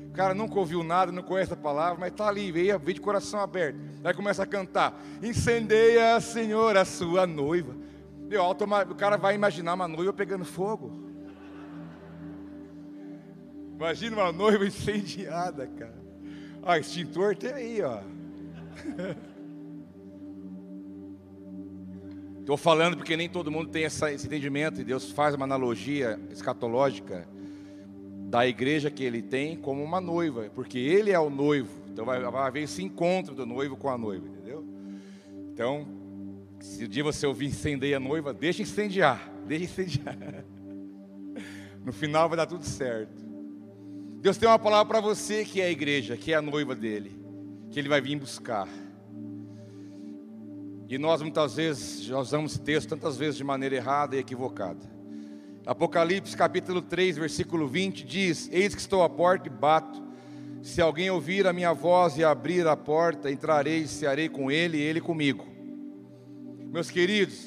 O 0.09 0.13
cara 0.15 0.35
nunca 0.35 0.59
ouviu 0.59 0.83
nada, 0.83 1.13
não 1.13 1.23
conhece 1.23 1.53
a 1.53 1.57
palavra, 1.57 2.01
mas 2.01 2.11
está 2.11 2.27
ali, 2.27 2.51
veio, 2.51 2.77
veio 2.77 2.95
de 2.95 3.01
coração 3.01 3.39
aberto. 3.39 3.79
Aí 4.03 4.13
começa 4.13 4.43
a 4.43 4.47
cantar: 4.47 5.01
Incendeia, 5.23 6.19
Senhor, 6.19 6.77
a 6.77 6.85
sua 6.85 7.25
noiva. 7.25 7.77
Meu, 8.29 8.43
o 8.43 8.95
cara 8.97 9.17
vai 9.17 9.37
imaginar 9.37 9.75
uma 9.75 9.87
noiva 9.87 10.13
pegando 10.13 10.45
fogo. 10.45 11.09
Imagina 13.81 14.15
uma 14.15 14.31
noiva 14.31 14.67
incendiada, 14.69 15.67
cara. 15.67 15.99
Ah, 16.63 16.79
extintor 16.79 17.35
tem 17.35 17.51
aí, 17.51 17.81
ó. 17.81 18.03
Estou 22.41 22.59
falando 22.59 22.99
porque 22.99 23.17
nem 23.17 23.27
todo 23.27 23.51
mundo 23.51 23.71
tem 23.71 23.85
essa, 23.85 24.13
esse 24.13 24.27
entendimento, 24.27 24.83
e 24.83 24.85
Deus 24.85 25.11
faz 25.11 25.35
uma 25.35 25.47
analogia 25.47 26.21
escatológica 26.31 27.27
da 28.29 28.47
igreja 28.47 28.91
que 28.91 29.03
ele 29.03 29.23
tem 29.23 29.57
como 29.57 29.83
uma 29.83 29.99
noiva, 29.99 30.51
porque 30.55 30.79
ele 30.79 31.11
é 31.11 31.19
o 31.19 31.31
noivo. 31.31 31.81
Então 31.91 32.05
vai, 32.05 32.21
vai 32.21 32.47
haver 32.47 32.65
esse 32.65 32.83
encontro 32.83 33.35
do 33.35 33.47
noivo 33.47 33.79
com 33.79 33.89
a 33.89 33.97
noiva, 33.97 34.29
entendeu? 34.29 34.63
Então, 35.55 35.89
se 36.61 36.85
o 36.85 36.89
dia 36.89 37.03
você 37.03 37.27
ouvir 37.27 37.47
incendeia 37.47 37.97
a 37.97 38.01
noiva, 38.01 38.35
deixa 38.35 38.61
incendiar, 38.61 39.33
deixa 39.49 39.65
incendiar. 39.65 40.45
No 41.83 41.95
final 41.95 42.29
vai 42.29 42.37
dar 42.37 42.45
tudo 42.45 42.65
certo. 42.67 43.30
Deus 44.21 44.37
tem 44.37 44.47
uma 44.47 44.59
palavra 44.59 44.85
para 44.85 45.01
você 45.01 45.47
que 45.47 45.63
é 45.63 45.65
a 45.65 45.71
igreja, 45.71 46.15
que 46.15 46.31
é 46.31 46.37
a 46.37 46.43
noiva 46.43 46.75
dele, 46.75 47.19
que 47.71 47.79
ele 47.79 47.89
vai 47.89 48.03
vir 48.03 48.17
buscar. 48.17 48.69
E 50.87 50.99
nós 50.99 51.23
muitas 51.23 51.55
vezes 51.55 52.03
já 52.03 52.19
usamos 52.19 52.53
esse 52.53 52.61
texto 52.61 52.91
tantas 52.91 53.17
vezes 53.17 53.37
de 53.37 53.45
maneira 53.45 53.77
errada 53.77 54.17
e 54.17 54.19
equivocada. 54.19 54.81
Apocalipse 55.65 56.37
capítulo 56.37 56.83
3, 56.83 57.17
versículo 57.17 57.67
20 57.67 58.05
diz: 58.05 58.51
Eis 58.53 58.75
que 58.75 58.81
estou 58.83 59.03
à 59.03 59.09
porta 59.09 59.49
e 59.49 59.51
bato. 59.51 60.03
Se 60.63 60.83
alguém 60.83 61.09
ouvir 61.09 61.47
a 61.47 61.53
minha 61.55 61.73
voz 61.73 62.19
e 62.19 62.25
abrir 62.25 62.67
a 62.67 62.77
porta, 62.77 63.31
entrarei 63.31 63.79
e 63.79 63.89
cearei 63.89 64.29
com 64.29 64.51
ele 64.51 64.77
e 64.77 64.83
ele 64.83 65.01
comigo. 65.01 65.47
Meus 66.71 66.91
queridos, 66.91 67.39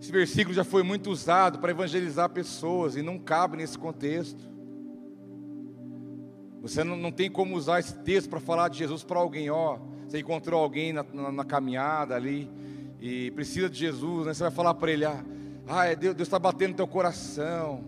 esse 0.00 0.10
versículo 0.10 0.52
já 0.52 0.64
foi 0.64 0.82
muito 0.82 1.08
usado 1.08 1.60
para 1.60 1.70
evangelizar 1.70 2.28
pessoas 2.30 2.96
e 2.96 3.02
não 3.02 3.16
cabe 3.16 3.58
nesse 3.58 3.78
contexto. 3.78 4.53
Você 6.64 6.82
não, 6.82 6.96
não 6.96 7.12
tem 7.12 7.30
como 7.30 7.54
usar 7.56 7.78
esse 7.78 7.94
texto 7.96 8.30
para 8.30 8.40
falar 8.40 8.68
de 8.68 8.78
Jesus 8.78 9.04
para 9.04 9.18
alguém, 9.18 9.50
ó. 9.50 9.76
Você 10.08 10.20
encontrou 10.20 10.62
alguém 10.62 10.94
na, 10.94 11.04
na, 11.12 11.30
na, 11.30 11.44
caminhada 11.44 12.16
ali 12.16 12.50
e 12.98 13.30
precisa 13.32 13.68
de 13.68 13.78
Jesus, 13.78 14.24
né? 14.24 14.32
Você 14.32 14.44
vai 14.44 14.50
falar 14.50 14.72
para 14.72 14.90
ele, 14.90 15.04
ah, 15.04 15.22
ah, 15.68 15.92
Deus 15.92 16.18
está 16.20 16.38
batendo 16.38 16.70
no 16.70 16.76
teu 16.76 16.86
coração. 16.86 17.84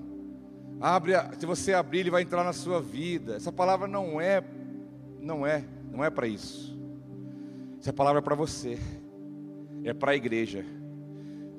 Abre, 0.79 1.15
se 1.39 1.47
você 1.47 1.73
abrir, 1.73 2.01
ele 2.01 2.11
vai 2.11 2.21
entrar 2.21 2.45
na 2.45 2.53
sua 2.53 2.79
vida. 2.83 3.37
Essa 3.37 3.51
palavra 3.51 3.89
não 3.89 4.21
é, 4.21 4.45
não 5.23 5.47
é, 5.47 5.65
não 5.91 6.05
é 6.05 6.11
para 6.11 6.27
isso. 6.27 6.79
Essa 7.81 7.95
palavra 7.95 8.19
é 8.19 8.23
para 8.23 8.35
você. 8.35 8.79
É 9.85 9.95
para 9.95 10.13
a 10.13 10.17
igreja. 10.17 10.67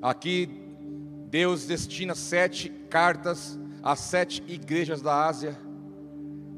Aqui 0.00 0.48
Deus 1.28 1.66
destina 1.66 2.14
sete 2.14 2.68
cartas 2.88 3.58
às 3.82 3.98
sete 3.98 4.40
igrejas 4.46 5.02
da 5.02 5.26
Ásia, 5.26 5.58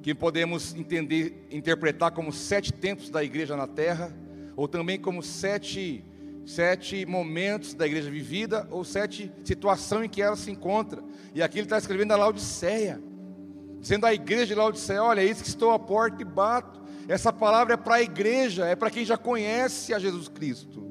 que 0.02 0.14
podemos 0.14 0.74
entender, 0.74 1.46
interpretar 1.50 2.10
como 2.10 2.32
sete 2.32 2.72
tempos 2.72 3.10
da 3.10 3.22
igreja 3.22 3.56
na 3.56 3.66
terra, 3.66 4.14
ou 4.56 4.66
também 4.66 4.98
como 4.98 5.22
sete 5.22 6.04
sete 6.46 7.06
momentos 7.06 7.74
da 7.74 7.86
igreja 7.86 8.10
vivida 8.10 8.66
ou 8.70 8.82
sete 8.84 9.30
situações 9.44 10.06
em 10.06 10.08
que 10.08 10.22
ela 10.22 10.36
se 10.36 10.50
encontra. 10.50 11.02
E 11.34 11.42
aqui 11.42 11.58
ele 11.58 11.66
está 11.66 11.78
escrevendo 11.78 12.12
a 12.12 12.16
Laodiceia, 12.16 13.00
dizendo 13.78 14.06
à 14.06 14.12
igreja 14.12 14.46
de 14.46 14.54
Laodiceia: 14.54 15.02
Olha, 15.02 15.22
isso 15.22 15.42
que 15.42 15.48
estou 15.48 15.70
à 15.70 15.78
porta 15.78 16.20
e 16.22 16.24
bato. 16.24 16.80
Essa 17.08 17.32
palavra 17.32 17.74
é 17.74 17.76
para 17.76 17.96
a 17.96 18.02
igreja, 18.02 18.66
é 18.66 18.76
para 18.76 18.90
quem 18.90 19.04
já 19.04 19.16
conhece 19.16 19.92
a 19.92 19.98
Jesus 19.98 20.28
Cristo. 20.28 20.88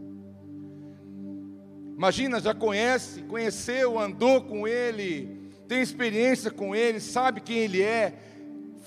Imagina, 1.95 2.39
já 2.39 2.53
conhece, 2.53 3.23
conheceu, 3.23 3.99
andou 3.99 4.41
com 4.41 4.67
Ele, 4.67 5.51
tem 5.67 5.81
experiência 5.81 6.49
com 6.49 6.73
Ele, 6.73 6.99
sabe 6.99 7.41
quem 7.41 7.57
Ele 7.57 7.81
é, 7.81 8.13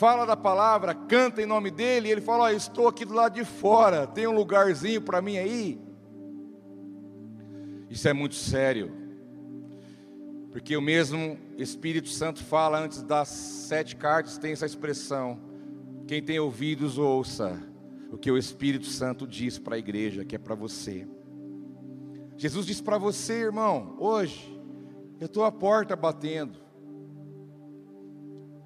fala 0.03 0.27
da 0.27 0.37
palavra, 0.37 0.97
canta 0.97 1.41
em 1.41 1.47
nome 1.47 1.71
dEle, 1.71 2.09
e 2.09 2.11
Ele 2.11 2.21
fala: 2.21 2.43
Olha, 2.43 2.57
estou 2.57 2.89
aqui 2.89 3.05
do 3.05 3.15
lado 3.15 3.35
de 3.35 3.45
fora, 3.45 4.05
tem 4.05 4.27
um 4.27 4.35
lugarzinho 4.35 5.01
para 5.01 5.23
mim 5.23 5.37
aí. 5.37 5.81
Isso 7.89 8.09
é 8.09 8.13
muito 8.13 8.35
sério. 8.35 8.91
Porque 10.51 10.77
o 10.77 10.83
mesmo 10.83 11.39
Espírito 11.57 12.09
Santo 12.09 12.43
fala 12.43 12.81
antes 12.81 13.01
das 13.01 13.29
sete 13.29 13.95
cartas, 13.95 14.39
tem 14.39 14.51
essa 14.51 14.67
expressão: 14.67 15.39
quem 16.09 16.21
tem 16.21 16.41
ouvidos, 16.41 16.99
ouça 16.99 17.63
o 18.11 18.19
que 18.19 18.29
o 18.29 18.37
Espírito 18.37 18.87
Santo 18.87 19.25
diz 19.25 19.57
para 19.57 19.77
a 19.77 19.79
igreja, 19.79 20.25
que 20.25 20.35
é 20.35 20.39
para 20.39 20.57
você. 20.57 21.07
Jesus 22.37 22.67
diz 22.67 22.81
para 22.81 22.99
você, 22.99 23.35
irmão, 23.35 23.95
hoje, 24.01 24.61
eu 25.21 25.27
estou 25.27 25.45
à 25.45 25.53
porta 25.53 25.95
batendo. 25.95 26.62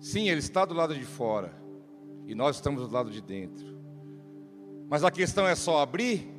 Sim, 0.06 0.28
Ele 0.28 0.38
está 0.38 0.64
do 0.64 0.72
lado 0.72 0.94
de 0.94 1.04
fora, 1.04 1.52
e 2.28 2.32
nós 2.32 2.54
estamos 2.54 2.88
do 2.88 2.94
lado 2.94 3.10
de 3.10 3.20
dentro. 3.20 3.76
Mas 4.88 5.02
a 5.02 5.10
questão 5.10 5.44
é 5.48 5.56
só 5.56 5.80
abrir 5.80 6.32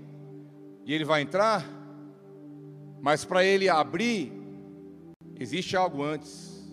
e 0.86 0.94
ele 0.94 1.04
vai 1.04 1.22
entrar. 1.22 1.66
Mas 3.02 3.26
para 3.26 3.44
ele 3.44 3.68
abrir, 3.68 4.32
existe 5.38 5.76
algo 5.76 6.02
antes. 6.02 6.66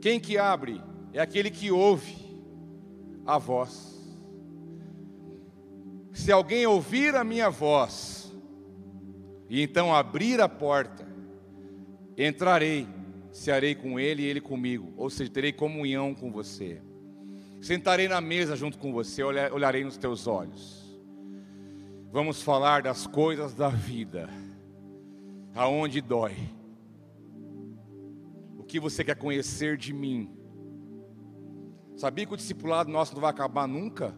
Quem 0.00 0.18
que 0.18 0.36
abre? 0.36 0.82
É 1.12 1.20
aquele 1.20 1.48
que 1.48 1.70
ouve 1.70 2.16
a 3.24 3.38
voz. 3.38 4.04
Se 6.12 6.32
alguém 6.32 6.66
ouvir 6.66 7.14
a 7.14 7.22
minha 7.22 7.50
voz 7.50 8.34
e 9.48 9.62
então 9.62 9.94
abrir 9.94 10.40
a 10.40 10.48
porta, 10.48 11.06
entrarei, 12.18 12.88
cearei 13.32 13.74
com 13.74 13.98
ele 13.98 14.22
e 14.22 14.26
ele 14.26 14.40
comigo, 14.40 14.92
ou 14.96 15.08
seja, 15.08 15.30
terei 15.30 15.52
comunhão 15.52 16.14
com 16.14 16.30
você. 16.30 16.80
Sentarei 17.60 18.08
na 18.08 18.20
mesa 18.20 18.56
junto 18.56 18.78
com 18.78 18.92
você, 18.92 19.22
olharei 19.22 19.84
nos 19.84 19.96
teus 19.96 20.26
olhos. 20.26 20.80
Vamos 22.10 22.42
falar 22.42 22.82
das 22.82 23.06
coisas 23.06 23.54
da 23.54 23.68
vida, 23.68 24.28
aonde 25.54 26.00
dói. 26.00 26.36
O 28.58 28.64
que 28.64 28.80
você 28.80 29.04
quer 29.04 29.16
conhecer 29.16 29.76
de 29.76 29.92
mim? 29.92 30.30
Sabia 31.96 32.26
que 32.26 32.32
o 32.32 32.36
discipulado 32.36 32.90
nosso 32.90 33.14
não 33.14 33.20
vai 33.20 33.30
acabar 33.30 33.68
nunca? 33.68 34.14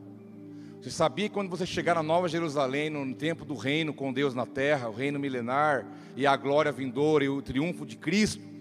Você 0.81 0.91
sabia 0.91 1.29
que 1.29 1.35
quando 1.35 1.51
você 1.51 1.67
chegar 1.67 1.95
na 1.95 2.03
Nova 2.03 2.29
Jerusalém, 2.29 2.89
no 2.91 3.15
tempo 3.15 3.45
do 3.45 3.55
reino 3.55 3.93
com 3.93 4.13
Deus 4.13 4.35
na 4.35 4.47
terra, 4.47 4.89
o 4.89 4.93
reino 4.93 5.19
milenar 5.19 5.87
e 6.17 6.27
a 6.27 6.37
glória 6.37 6.73
vindoura 6.73 7.25
e 7.25 7.29
o 7.29 7.43
triunfo 7.43 7.85
de 7.85 7.97
Cristo, 7.97 8.52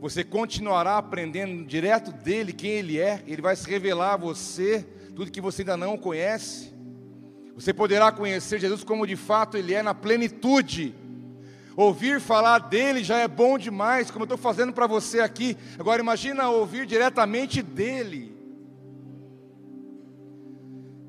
você 0.00 0.22
continuará 0.22 0.98
aprendendo 0.98 1.64
direto 1.64 2.12
dele 2.12 2.52
quem 2.52 2.70
ele 2.72 2.98
é, 2.98 3.22
ele 3.26 3.42
vai 3.42 3.56
se 3.56 3.68
revelar 3.68 4.14
a 4.14 4.16
você 4.16 4.86
tudo 5.16 5.30
que 5.30 5.40
você 5.40 5.62
ainda 5.62 5.78
não 5.78 5.96
conhece. 5.96 6.74
Você 7.54 7.72
poderá 7.72 8.12
conhecer 8.12 8.60
Jesus 8.60 8.84
como 8.84 9.06
de 9.06 9.16
fato 9.16 9.56
ele 9.56 9.72
é 9.72 9.82
na 9.82 9.94
plenitude. 9.94 10.94
Ouvir 11.74 12.20
falar 12.20 12.58
dele 12.58 13.02
já 13.02 13.18
é 13.18 13.26
bom 13.26 13.56
demais, 13.56 14.10
como 14.10 14.24
eu 14.24 14.26
estou 14.26 14.38
fazendo 14.38 14.74
para 14.74 14.86
você 14.86 15.20
aqui. 15.20 15.56
Agora 15.78 16.02
imagina 16.02 16.50
ouvir 16.50 16.84
diretamente 16.84 17.62
dele. 17.62 18.35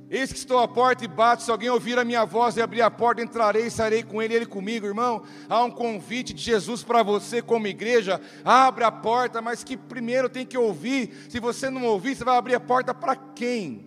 Eis 0.09 0.31
que 0.31 0.39
estou 0.39 0.59
à 0.59 0.67
porta 0.67 1.03
e 1.03 1.07
bato, 1.07 1.43
se 1.43 1.51
alguém 1.51 1.69
ouvir 1.69 1.99
a 1.99 2.05
minha 2.05 2.23
voz 2.23 2.55
e 2.55 2.61
abrir 2.61 2.81
a 2.81 2.89
porta, 2.89 3.21
entrarei 3.21 3.65
estarei 3.65 4.03
com 4.03 4.21
ele, 4.21 4.33
ele 4.33 4.45
comigo, 4.45 4.85
irmão. 4.85 5.23
Há 5.49 5.61
um 5.65 5.71
convite 5.71 6.33
de 6.33 6.41
Jesus 6.41 6.81
para 6.81 7.03
você 7.03 7.41
como 7.41 7.67
igreja, 7.67 8.21
abre 8.43 8.85
a 8.85 8.91
porta, 8.91 9.41
mas 9.41 9.65
que 9.65 9.75
primeiro 9.75 10.29
tem 10.29 10.45
que 10.45 10.57
ouvir. 10.57 11.13
Se 11.29 11.41
você 11.41 11.69
não 11.69 11.83
ouvir, 11.85 12.15
você 12.15 12.23
vai 12.23 12.37
abrir 12.37 12.55
a 12.55 12.59
porta 12.59 12.93
para 12.93 13.17
quem? 13.17 13.85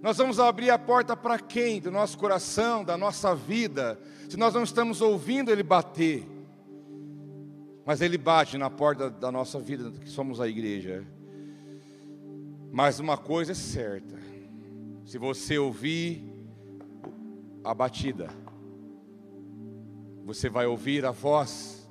Nós 0.00 0.16
vamos 0.16 0.40
abrir 0.40 0.70
a 0.70 0.78
porta 0.78 1.14
para 1.14 1.38
quem? 1.38 1.78
Do 1.78 1.90
nosso 1.90 2.16
coração, 2.16 2.82
da 2.82 2.96
nossa 2.96 3.34
vida. 3.34 4.00
Se 4.28 4.38
nós 4.38 4.54
não 4.54 4.62
estamos 4.62 5.02
ouvindo 5.02 5.50
ele 5.50 5.62
bater, 5.62 6.26
mas 7.84 8.00
ele 8.00 8.16
bate 8.16 8.56
na 8.56 8.70
porta 8.70 9.10
da 9.10 9.30
nossa 9.30 9.60
vida, 9.60 9.92
que 10.00 10.08
somos 10.08 10.40
a 10.40 10.48
igreja. 10.48 11.04
Mas 12.72 12.98
uma 12.98 13.18
coisa 13.18 13.52
é 13.52 13.54
certa: 13.54 14.18
se 15.04 15.18
você 15.18 15.58
ouvir 15.58 16.24
a 17.62 17.74
batida, 17.74 18.30
você 20.24 20.48
vai 20.48 20.64
ouvir 20.64 21.04
a 21.04 21.10
voz, 21.10 21.86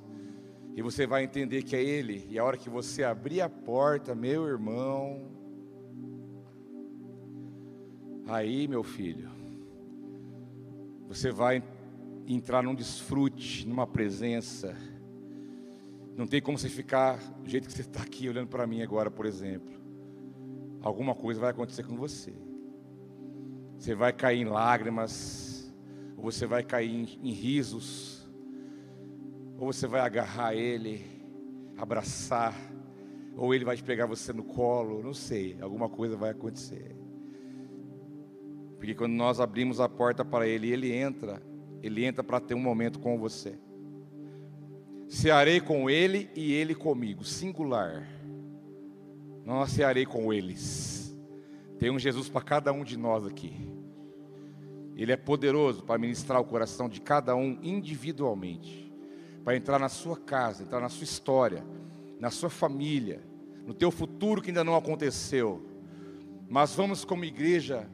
e 0.74 0.82
você 0.82 1.06
vai 1.06 1.22
entender 1.22 1.62
que 1.62 1.76
é 1.76 1.82
Ele, 1.82 2.26
e 2.28 2.36
a 2.36 2.44
hora 2.44 2.56
que 2.56 2.68
você 2.68 3.04
abrir 3.04 3.40
a 3.40 3.48
porta, 3.48 4.12
meu 4.12 4.44
irmão, 4.48 5.30
aí, 8.26 8.66
meu 8.66 8.82
filho, 8.82 9.30
você 11.06 11.30
vai 11.30 11.62
entrar 12.26 12.60
num 12.60 12.74
desfrute, 12.74 13.68
numa 13.68 13.86
presença. 13.86 14.76
Não 16.16 16.26
tem 16.26 16.42
como 16.42 16.58
você 16.58 16.68
ficar 16.68 17.18
do 17.40 17.48
jeito 17.48 17.68
que 17.68 17.72
você 17.72 17.82
está 17.82 18.02
aqui 18.02 18.28
olhando 18.28 18.48
para 18.48 18.66
mim 18.66 18.82
agora, 18.82 19.10
por 19.10 19.26
exemplo 19.26 19.81
alguma 20.82 21.14
coisa 21.14 21.40
vai 21.40 21.50
acontecer 21.50 21.84
com 21.84 21.96
você. 21.96 22.34
Você 23.78 23.94
vai 23.94 24.12
cair 24.12 24.40
em 24.40 24.44
lágrimas, 24.44 25.72
ou 26.16 26.24
você 26.24 26.46
vai 26.46 26.62
cair 26.62 26.90
em, 26.90 27.28
em 27.28 27.32
risos, 27.32 28.28
ou 29.58 29.72
você 29.72 29.86
vai 29.86 30.00
agarrar 30.00 30.54
ele, 30.54 31.04
abraçar, 31.76 32.54
ou 33.36 33.54
ele 33.54 33.64
vai 33.64 33.76
pegar 33.76 34.06
você 34.06 34.32
no 34.32 34.42
colo, 34.42 35.02
não 35.02 35.14
sei, 35.14 35.56
alguma 35.60 35.88
coisa 35.88 36.16
vai 36.16 36.30
acontecer. 36.30 36.96
Porque 38.76 38.94
quando 38.94 39.12
nós 39.12 39.40
abrimos 39.40 39.80
a 39.80 39.88
porta 39.88 40.24
para 40.24 40.46
ele, 40.46 40.70
ele 40.70 40.92
entra, 40.92 41.40
ele 41.82 42.04
entra 42.04 42.22
para 42.22 42.40
ter 42.40 42.54
um 42.54 42.60
momento 42.60 42.98
com 42.98 43.16
você. 43.18 43.58
Cearei 45.08 45.60
com 45.60 45.88
ele 45.88 46.28
e 46.34 46.52
ele 46.52 46.74
comigo, 46.74 47.24
singular 47.24 48.08
não 49.44 49.62
ansiarei 49.62 50.06
com 50.06 50.32
eles. 50.32 51.16
Tem 51.78 51.90
um 51.90 51.98
Jesus 51.98 52.28
para 52.28 52.42
cada 52.42 52.72
um 52.72 52.84
de 52.84 52.96
nós 52.96 53.26
aqui. 53.26 53.68
Ele 54.96 55.12
é 55.12 55.16
poderoso 55.16 55.82
para 55.82 55.98
ministrar 55.98 56.40
o 56.40 56.44
coração 56.44 56.88
de 56.88 57.00
cada 57.00 57.34
um 57.34 57.58
individualmente, 57.62 58.92
para 59.44 59.56
entrar 59.56 59.78
na 59.78 59.88
sua 59.88 60.16
casa, 60.16 60.62
entrar 60.62 60.80
na 60.80 60.88
sua 60.88 61.04
história, 61.04 61.64
na 62.20 62.30
sua 62.30 62.50
família, 62.50 63.20
no 63.66 63.74
teu 63.74 63.90
futuro 63.90 64.40
que 64.40 64.50
ainda 64.50 64.62
não 64.62 64.76
aconteceu. 64.76 65.66
Mas 66.48 66.74
vamos 66.74 67.04
como 67.04 67.24
igreja 67.24 67.88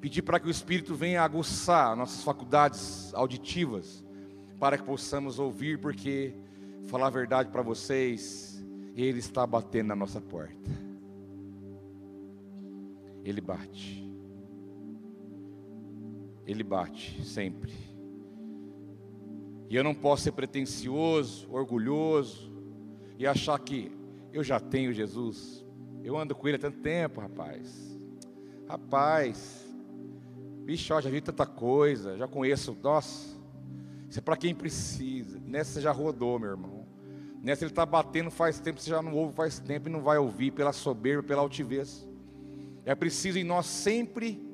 pedir 0.00 0.22
para 0.22 0.38
que 0.38 0.46
o 0.46 0.50
Espírito 0.50 0.94
venha 0.94 1.22
aguçar 1.22 1.96
nossas 1.96 2.22
faculdades 2.22 3.12
auditivas, 3.12 4.04
para 4.58 4.78
que 4.78 4.84
possamos 4.84 5.38
ouvir, 5.38 5.80
porque 5.80 6.32
falar 6.86 7.08
a 7.08 7.10
verdade 7.10 7.50
para 7.50 7.62
vocês, 7.62 8.55
ele 9.04 9.18
está 9.18 9.46
batendo 9.46 9.88
na 9.88 9.96
nossa 9.96 10.20
porta. 10.20 10.70
Ele 13.24 13.40
bate. 13.40 14.08
Ele 16.46 16.62
bate 16.62 17.24
sempre. 17.24 17.72
E 19.68 19.74
eu 19.74 19.82
não 19.82 19.94
posso 19.94 20.22
ser 20.22 20.32
pretensioso, 20.32 21.46
orgulhoso 21.50 22.52
e 23.18 23.26
achar 23.26 23.58
que 23.58 23.90
eu 24.32 24.42
já 24.44 24.60
tenho 24.60 24.92
Jesus. 24.92 25.64
Eu 26.04 26.16
ando 26.16 26.34
com 26.34 26.46
ele 26.46 26.56
há 26.56 26.60
tanto 26.60 26.78
tempo, 26.78 27.20
rapaz. 27.20 27.98
Rapaz, 28.68 29.66
bicho, 30.64 30.94
ó, 30.94 31.00
já 31.00 31.10
vi 31.10 31.20
tanta 31.20 31.46
coisa, 31.46 32.16
já 32.16 32.28
conheço. 32.28 32.76
Nossa, 32.82 33.36
isso 34.08 34.18
é 34.18 34.22
para 34.22 34.36
quem 34.36 34.54
precisa. 34.54 35.40
Nessa 35.40 35.80
já 35.80 35.90
rodou, 35.90 36.38
meu 36.38 36.50
irmão. 36.50 36.75
Nessa 37.46 37.62
ele 37.62 37.70
está 37.70 37.86
batendo 37.86 38.28
faz 38.28 38.58
tempo, 38.58 38.80
você 38.80 38.90
já 38.90 39.00
não 39.00 39.14
ouve 39.14 39.32
faz 39.32 39.60
tempo 39.60 39.88
e 39.88 39.92
não 39.92 40.00
vai 40.00 40.18
ouvir 40.18 40.50
pela 40.50 40.72
soberba, 40.72 41.22
pela 41.22 41.42
altivez. 41.42 42.04
É 42.84 42.92
preciso 42.92 43.38
em 43.38 43.44
nós 43.44 43.66
sempre 43.66 44.44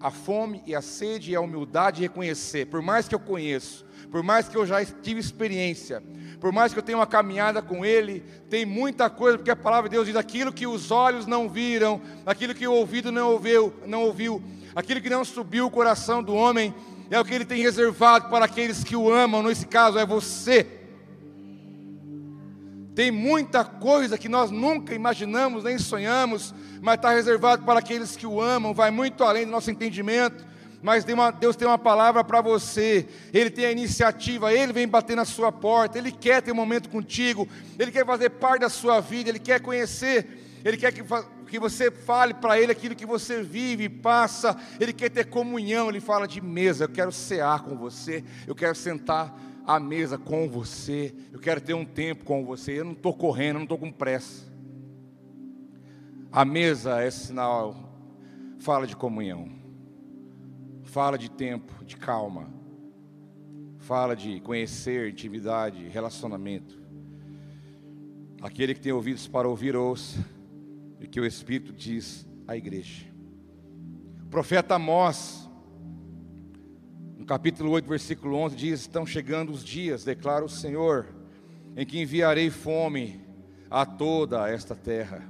a 0.00 0.10
fome 0.10 0.62
e 0.66 0.74
a 0.74 0.80
sede 0.80 1.32
e 1.32 1.36
a 1.36 1.42
humildade 1.42 2.00
reconhecer, 2.00 2.68
por 2.68 2.80
mais 2.80 3.06
que 3.06 3.14
eu 3.14 3.20
conheço, 3.20 3.84
por 4.10 4.22
mais 4.22 4.48
que 4.48 4.56
eu 4.56 4.64
já 4.64 4.82
tive 4.82 5.20
experiência, 5.20 6.02
por 6.40 6.50
mais 6.52 6.72
que 6.72 6.78
eu 6.78 6.82
tenha 6.82 6.96
uma 6.96 7.06
caminhada 7.06 7.60
com 7.60 7.84
Ele, 7.84 8.20
tem 8.48 8.64
muita 8.64 9.10
coisa, 9.10 9.36
porque 9.36 9.50
a 9.50 9.56
palavra 9.56 9.90
de 9.90 9.96
Deus 9.96 10.06
diz 10.06 10.16
aquilo 10.16 10.54
que 10.54 10.66
os 10.66 10.90
olhos 10.90 11.26
não 11.26 11.50
viram, 11.50 12.00
aquilo 12.24 12.54
que 12.54 12.66
o 12.66 12.72
ouvido 12.72 13.12
não 13.12 13.32
ouviu, 13.32 13.74
não 13.84 14.04
ouviu, 14.04 14.42
aquilo 14.74 15.02
que 15.02 15.10
não 15.10 15.22
subiu 15.22 15.66
o 15.66 15.70
coração 15.70 16.22
do 16.22 16.32
homem, 16.32 16.74
é 17.10 17.20
o 17.20 17.24
que 17.26 17.34
Ele 17.34 17.44
tem 17.44 17.60
reservado 17.60 18.30
para 18.30 18.46
aqueles 18.46 18.82
que 18.82 18.96
o 18.96 19.12
amam, 19.12 19.42
nesse 19.42 19.66
caso 19.66 19.98
é 19.98 20.06
você. 20.06 20.80
Tem 22.94 23.10
muita 23.10 23.64
coisa 23.64 24.16
que 24.16 24.28
nós 24.28 24.52
nunca 24.52 24.94
imaginamos, 24.94 25.64
nem 25.64 25.78
sonhamos, 25.78 26.54
mas 26.80 26.94
está 26.94 27.10
reservado 27.10 27.64
para 27.64 27.80
aqueles 27.80 28.14
que 28.14 28.26
o 28.26 28.40
amam, 28.40 28.72
vai 28.72 28.92
muito 28.92 29.24
além 29.24 29.44
do 29.44 29.50
nosso 29.50 29.70
entendimento. 29.70 30.44
Mas 30.80 31.04
Deus 31.40 31.56
tem 31.56 31.66
uma 31.66 31.78
palavra 31.78 32.22
para 32.22 32.40
você, 32.42 33.08
Ele 33.32 33.50
tem 33.50 33.64
a 33.64 33.72
iniciativa, 33.72 34.52
Ele 34.52 34.72
vem 34.72 34.86
bater 34.86 35.16
na 35.16 35.24
sua 35.24 35.50
porta, 35.50 35.98
Ele 35.98 36.12
quer 36.12 36.42
ter 36.42 36.52
um 36.52 36.56
momento 36.56 36.90
contigo, 36.90 37.48
Ele 37.78 37.90
quer 37.90 38.04
fazer 38.04 38.30
parte 38.30 38.60
da 38.60 38.68
sua 38.68 39.00
vida, 39.00 39.30
Ele 39.30 39.38
quer 39.38 39.60
conhecer, 39.60 40.60
Ele 40.62 40.76
quer 40.76 40.92
que, 40.92 41.02
que 41.48 41.58
você 41.58 41.90
fale 41.90 42.34
para 42.34 42.60
Ele 42.60 42.70
aquilo 42.70 42.94
que 42.94 43.06
você 43.06 43.42
vive, 43.42 43.88
passa, 43.88 44.54
Ele 44.78 44.92
quer 44.92 45.08
ter 45.08 45.24
comunhão, 45.24 45.88
Ele 45.88 46.00
fala 46.00 46.28
de 46.28 46.40
mesa, 46.42 46.84
eu 46.84 46.88
quero 46.90 47.10
cear 47.10 47.62
com 47.62 47.76
você, 47.78 48.22
eu 48.46 48.54
quero 48.54 48.74
sentar 48.74 49.34
à 49.66 49.80
mesa 49.80 50.18
com 50.18 50.48
você, 50.48 51.14
eu 51.32 51.38
quero 51.38 51.60
ter 51.60 51.74
um 51.74 51.84
tempo 51.84 52.24
com 52.24 52.44
você, 52.44 52.78
eu 52.80 52.84
não 52.84 52.92
estou 52.92 53.14
correndo, 53.14 53.56
eu 53.56 53.60
não 53.60 53.62
estou 53.62 53.78
com 53.78 53.90
pressa. 53.90 54.52
A 56.30 56.44
mesa 56.44 57.00
é 57.00 57.10
sinal, 57.10 57.76
fala 58.58 58.86
de 58.86 58.96
comunhão, 58.96 59.48
fala 60.82 61.16
de 61.16 61.30
tempo, 61.30 61.84
de 61.84 61.96
calma, 61.96 62.48
fala 63.78 64.14
de 64.14 64.40
conhecer, 64.40 65.10
intimidade, 65.10 65.88
relacionamento. 65.88 66.82
Aquele 68.42 68.74
que 68.74 68.80
tem 68.80 68.92
ouvidos 68.92 69.26
para 69.26 69.48
ouvir, 69.48 69.76
ouça, 69.76 70.24
e 71.00 71.06
que 71.06 71.20
o 71.20 71.24
Espírito 71.24 71.72
diz 71.72 72.26
à 72.46 72.56
igreja. 72.56 73.06
profeta 74.30 74.74
Amós, 74.74 75.43
no 77.24 77.26
capítulo 77.26 77.70
8, 77.70 77.88
versículo 77.88 78.36
11, 78.36 78.54
diz: 78.54 78.80
Estão 78.80 79.06
chegando 79.06 79.50
os 79.50 79.64
dias, 79.64 80.04
declara 80.04 80.44
o 80.44 80.48
Senhor, 80.48 81.06
em 81.74 81.86
que 81.86 81.98
enviarei 81.98 82.50
fome 82.50 83.18
a 83.70 83.86
toda 83.86 84.46
esta 84.46 84.74
terra. 84.74 85.26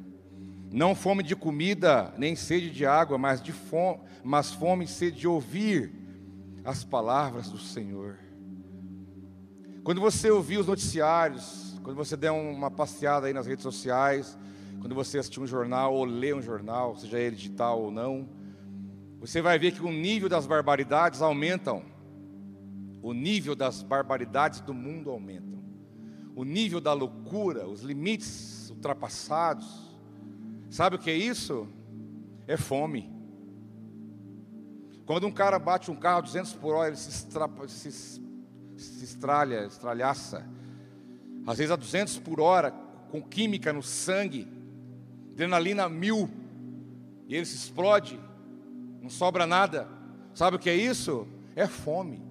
Não 0.72 0.96
fome 0.96 1.22
de 1.22 1.37
comida, 1.37 2.12
nem 2.18 2.35
sede 2.35 2.68
de 2.68 2.85
água, 2.85 3.16
mas, 3.16 3.40
de 3.40 3.52
fome, 3.52 4.00
mas 4.24 4.52
fome 4.52 4.87
e 4.87 4.88
sede 4.88 5.20
de 5.20 5.28
ouvir 5.28 5.94
as 6.64 6.83
palavras 6.83 7.48
do 7.48 7.59
Senhor. 7.59 8.18
Quando 9.85 10.00
você 10.00 10.33
ouvir 10.33 10.59
os 10.59 10.66
noticiários, 10.66 11.78
quando 11.85 11.96
você 11.96 12.16
der 12.16 12.33
uma 12.33 12.72
passeada 12.72 13.28
aí 13.28 13.33
nas 13.33 13.46
redes 13.46 13.62
sociais, 13.62 14.37
quando 14.80 14.96
você 14.96 15.18
assistir 15.18 15.38
um 15.38 15.46
jornal 15.46 15.94
ou 15.94 16.04
ler 16.04 16.35
um 16.35 16.42
jornal, 16.42 16.96
seja 16.96 17.20
ele 17.20 17.37
digital 17.37 17.80
ou 17.80 17.92
não, 17.92 18.28
você 19.26 19.40
vai 19.40 19.58
ver 19.58 19.72
que 19.72 19.82
o 19.82 19.90
nível 19.90 20.28
das 20.28 20.46
barbaridades 20.46 21.22
aumentam. 21.22 21.82
O 23.00 23.14
nível 23.14 23.56
das 23.56 23.82
barbaridades 23.82 24.60
do 24.60 24.74
mundo 24.74 25.08
aumentam. 25.08 25.64
O 26.37 26.44
nível 26.44 26.78
da 26.78 26.92
loucura, 26.92 27.66
os 27.66 27.80
limites 27.80 28.68
ultrapassados. 28.68 29.66
Sabe 30.68 30.96
o 30.96 30.98
que 30.98 31.08
é 31.08 31.16
isso? 31.16 31.66
É 32.46 32.58
fome. 32.58 33.10
Quando 35.06 35.26
um 35.26 35.32
cara 35.32 35.58
bate 35.58 35.90
um 35.90 35.96
carro 35.96 36.18
a 36.18 36.20
200 36.20 36.52
por 36.56 36.74
hora, 36.74 36.88
ele 36.88 36.96
se, 36.98 37.08
estrapa, 37.08 37.66
se, 37.66 37.90
se 37.92 39.04
estralha, 39.04 39.64
estralhaça. 39.64 40.46
Às 41.46 41.56
vezes 41.56 41.70
a 41.70 41.76
200 41.76 42.18
por 42.18 42.42
hora, 42.42 42.72
com 43.10 43.22
química 43.22 43.72
no 43.72 43.82
sangue, 43.82 44.46
adrenalina 45.32 45.88
mil, 45.88 46.28
e 47.26 47.34
ele 47.34 47.46
se 47.46 47.56
explode 47.56 48.20
não 49.04 49.10
sobra 49.10 49.46
nada. 49.46 49.86
Sabe 50.32 50.56
o 50.56 50.58
que 50.58 50.70
é 50.70 50.74
isso? 50.74 51.28
É 51.54 51.66
fome. 51.66 52.22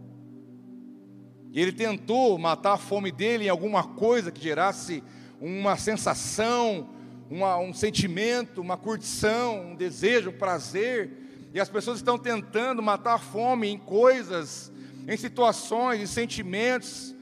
E 1.51 1.61
ele 1.61 1.71
tentou 1.71 2.35
matar 2.39 2.73
a 2.73 2.77
fome 2.77 3.11
dele 3.11 3.45
em 3.45 3.49
alguma 3.49 3.83
coisa 3.83 4.31
que 4.31 4.41
gerasse 4.41 5.03
uma 5.39 5.77
sensação, 5.77 6.89
uma, 7.29 7.59
um 7.59 7.75
sentimento, 7.75 8.59
uma 8.59 8.75
curtição, 8.75 9.67
um 9.67 9.75
desejo, 9.75 10.31
um 10.31 10.37
prazer. 10.37 11.11
E 11.53 11.59
as 11.59 11.69
pessoas 11.69 11.97
estão 11.97 12.17
tentando 12.17 12.81
matar 12.81 13.13
a 13.13 13.19
fome 13.19 13.67
em 13.67 13.77
coisas, 13.77 14.71
em 15.07 15.15
situações, 15.15 16.01
em 16.01 16.07
sentimentos, 16.07 17.13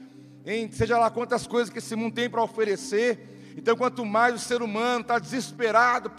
em 0.46 0.70
seja 0.70 0.98
lá 0.98 1.10
quantas 1.10 1.46
coisas 1.46 1.68
que 1.68 1.78
esse 1.78 1.94
mundo 1.94 2.14
tem 2.14 2.30
para 2.30 2.42
oferecer. 2.42 3.31
Então, 3.56 3.76
quanto 3.76 4.04
mais 4.04 4.34
o 4.34 4.38
ser 4.38 4.62
humano 4.62 5.02
está 5.02 5.18
desesperado 5.18 6.10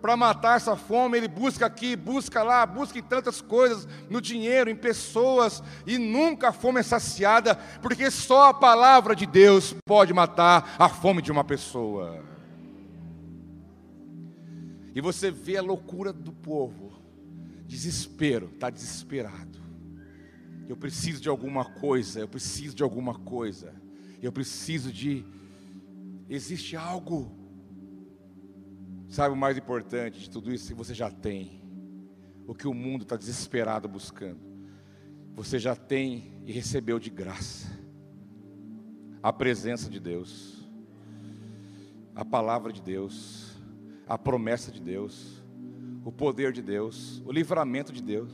para 0.00 0.16
matar 0.16 0.56
essa 0.56 0.76
fome, 0.76 1.16
ele 1.16 1.28
busca 1.28 1.66
aqui, 1.66 1.94
busca 1.94 2.42
lá, 2.42 2.66
busca 2.66 2.98
em 2.98 3.02
tantas 3.02 3.40
coisas, 3.40 3.86
no 4.10 4.20
dinheiro, 4.20 4.68
em 4.68 4.76
pessoas, 4.76 5.62
e 5.86 5.98
nunca 5.98 6.48
a 6.48 6.52
fome 6.52 6.80
é 6.80 6.82
saciada, 6.82 7.54
porque 7.80 8.10
só 8.10 8.48
a 8.48 8.54
palavra 8.54 9.14
de 9.14 9.26
Deus 9.26 9.74
pode 9.86 10.12
matar 10.12 10.74
a 10.78 10.88
fome 10.88 11.22
de 11.22 11.30
uma 11.30 11.44
pessoa. 11.44 12.24
E 14.94 15.00
você 15.00 15.30
vê 15.30 15.56
a 15.56 15.62
loucura 15.62 16.12
do 16.12 16.32
povo, 16.32 16.92
desespero, 17.66 18.50
está 18.52 18.68
desesperado. 18.68 19.60
Eu 20.68 20.76
preciso 20.76 21.20
de 21.20 21.28
alguma 21.28 21.64
coisa, 21.64 22.20
eu 22.20 22.28
preciso 22.28 22.74
de 22.74 22.82
alguma 22.82 23.18
coisa, 23.18 23.74
eu 24.22 24.30
preciso 24.30 24.92
de 24.92 25.24
Existe 26.34 26.76
algo. 26.76 27.30
Sabe 29.06 29.34
o 29.34 29.36
mais 29.36 29.58
importante 29.58 30.18
de 30.18 30.30
tudo 30.30 30.50
isso? 30.50 30.68
Que 30.68 30.72
você 30.74 30.94
já 30.94 31.10
tem. 31.10 31.60
O 32.46 32.54
que 32.54 32.66
o 32.66 32.72
mundo 32.72 33.02
está 33.02 33.18
desesperado 33.18 33.86
buscando. 33.86 34.40
Você 35.34 35.58
já 35.58 35.76
tem 35.76 36.32
e 36.46 36.50
recebeu 36.50 36.98
de 36.98 37.10
graça. 37.10 37.68
A 39.22 39.30
presença 39.30 39.90
de 39.90 40.00
Deus. 40.00 40.66
A 42.14 42.24
palavra 42.24 42.72
de 42.72 42.80
Deus. 42.80 43.54
A 44.08 44.16
promessa 44.16 44.72
de 44.72 44.80
Deus. 44.80 45.44
O 46.02 46.10
poder 46.10 46.50
de 46.50 46.62
Deus. 46.62 47.22
O 47.26 47.30
livramento 47.30 47.92
de 47.92 48.02
Deus. 48.02 48.32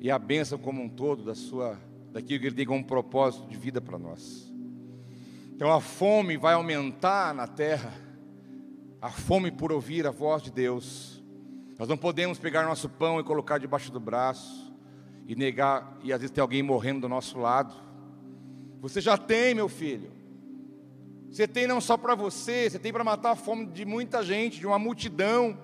E 0.00 0.10
a 0.10 0.18
bênção 0.18 0.58
como 0.58 0.82
um 0.82 0.88
todo 0.88 1.22
da 1.22 1.36
sua, 1.36 1.78
daquilo 2.10 2.40
que 2.40 2.46
Ele 2.48 2.56
tem 2.56 2.66
como 2.66 2.84
propósito 2.84 3.48
de 3.48 3.56
vida 3.56 3.80
para 3.80 3.96
nós. 3.96 4.45
Então 5.56 5.72
a 5.72 5.80
fome 5.80 6.36
vai 6.36 6.52
aumentar 6.52 7.34
na 7.34 7.46
terra, 7.46 7.90
a 9.00 9.08
fome 9.08 9.50
por 9.50 9.72
ouvir 9.72 10.06
a 10.06 10.10
voz 10.10 10.42
de 10.42 10.50
Deus. 10.52 11.24
Nós 11.78 11.88
não 11.88 11.96
podemos 11.96 12.38
pegar 12.38 12.66
nosso 12.66 12.90
pão 12.90 13.18
e 13.18 13.24
colocar 13.24 13.56
debaixo 13.56 13.90
do 13.90 13.98
braço 13.98 14.70
e 15.26 15.34
negar, 15.34 15.96
e 16.02 16.12
às 16.12 16.20
vezes 16.20 16.30
ter 16.30 16.42
alguém 16.42 16.62
morrendo 16.62 17.00
do 17.00 17.08
nosso 17.08 17.38
lado. 17.38 17.74
Você 18.82 19.00
já 19.00 19.16
tem, 19.16 19.54
meu 19.54 19.66
filho. 19.66 20.12
Você 21.30 21.48
tem 21.48 21.66
não 21.66 21.80
só 21.80 21.96
para 21.96 22.14
você, 22.14 22.68
você 22.68 22.78
tem 22.78 22.92
para 22.92 23.02
matar 23.02 23.30
a 23.30 23.36
fome 23.36 23.64
de 23.64 23.86
muita 23.86 24.22
gente, 24.22 24.60
de 24.60 24.66
uma 24.66 24.78
multidão. 24.78 25.56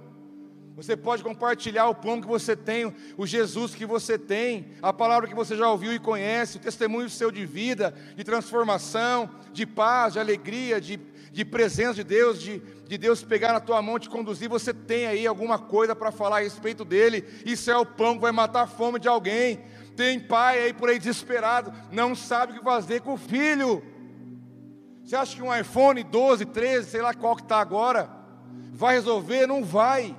Você 0.74 0.96
pode 0.96 1.22
compartilhar 1.22 1.86
o 1.86 1.94
pão 1.94 2.20
que 2.20 2.26
você 2.26 2.56
tem, 2.56 2.94
o 3.18 3.26
Jesus 3.26 3.74
que 3.74 3.84
você 3.84 4.18
tem, 4.18 4.68
a 4.80 4.90
palavra 4.92 5.28
que 5.28 5.34
você 5.34 5.54
já 5.54 5.68
ouviu 5.70 5.92
e 5.92 5.98
conhece, 5.98 6.56
o 6.56 6.60
testemunho 6.60 7.10
seu 7.10 7.30
de 7.30 7.44
vida, 7.44 7.94
de 8.16 8.24
transformação, 8.24 9.28
de 9.52 9.66
paz, 9.66 10.14
de 10.14 10.18
alegria, 10.18 10.80
de, 10.80 10.98
de 11.30 11.44
presença 11.44 11.94
de 11.94 12.04
Deus, 12.04 12.40
de, 12.40 12.62
de 12.88 12.96
Deus 12.96 13.22
pegar 13.22 13.52
na 13.52 13.60
tua 13.60 13.82
mão 13.82 13.98
e 13.98 14.00
te 14.00 14.08
conduzir. 14.08 14.48
Você 14.48 14.72
tem 14.72 15.06
aí 15.06 15.26
alguma 15.26 15.58
coisa 15.58 15.94
para 15.94 16.10
falar 16.10 16.38
a 16.38 16.42
respeito 16.42 16.86
dele. 16.86 17.22
Isso 17.44 17.70
é 17.70 17.76
o 17.76 17.84
pão 17.84 18.14
que 18.14 18.22
vai 18.22 18.32
matar 18.32 18.62
a 18.62 18.66
fome 18.66 18.98
de 18.98 19.08
alguém. 19.08 19.60
Tem 19.94 20.18
pai 20.18 20.58
aí 20.64 20.72
por 20.72 20.88
aí 20.88 20.98
desesperado, 20.98 21.70
não 21.90 22.14
sabe 22.14 22.52
o 22.52 22.58
que 22.58 22.64
fazer 22.64 23.02
com 23.02 23.12
o 23.12 23.18
filho. 23.18 23.82
Você 25.04 25.14
acha 25.14 25.36
que 25.36 25.42
um 25.42 25.54
iPhone 25.54 26.02
12, 26.02 26.46
13, 26.46 26.88
sei 26.88 27.02
lá 27.02 27.12
qual 27.12 27.36
que 27.36 27.42
está 27.42 27.58
agora, 27.58 28.08
vai 28.72 28.94
resolver? 28.94 29.46
Não 29.46 29.62
vai. 29.62 30.16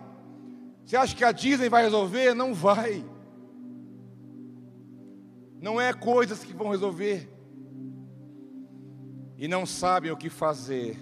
Você 0.85 0.95
acha 0.95 1.15
que 1.15 1.23
a 1.23 1.31
Disney 1.31 1.69
vai 1.69 1.83
resolver? 1.83 2.33
Não 2.33 2.53
vai. 2.53 3.03
Não 5.61 5.79
é 5.79 5.93
coisas 5.93 6.43
que 6.43 6.53
vão 6.53 6.69
resolver. 6.69 7.29
E 9.37 9.47
não 9.47 9.65
sabem 9.65 10.11
o 10.11 10.17
que 10.17 10.29
fazer. 10.29 10.97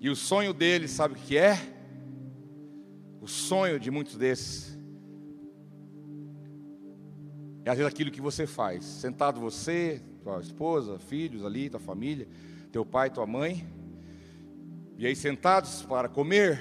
E 0.00 0.08
o 0.08 0.16
sonho 0.16 0.52
deles, 0.52 0.90
sabe 0.92 1.14
o 1.14 1.16
que 1.16 1.36
é? 1.36 1.58
O 3.20 3.26
sonho 3.26 3.78
de 3.78 3.90
muitos 3.90 4.16
desses 4.16 4.70
é 7.64 7.70
às 7.70 7.76
vezes 7.76 7.92
aquilo 7.92 8.10
que 8.10 8.20
você 8.20 8.46
faz. 8.46 8.84
Sentado 8.84 9.40
você, 9.40 10.02
tua 10.22 10.40
esposa, 10.40 10.98
filhos 10.98 11.44
ali, 11.44 11.68
tua 11.68 11.80
família, 11.80 12.26
teu 12.72 12.84
pai, 12.84 13.10
tua 13.10 13.26
mãe. 13.26 13.66
E 14.96 15.06
aí 15.06 15.14
sentados 15.14 15.82
para 15.82 16.08
comer, 16.08 16.58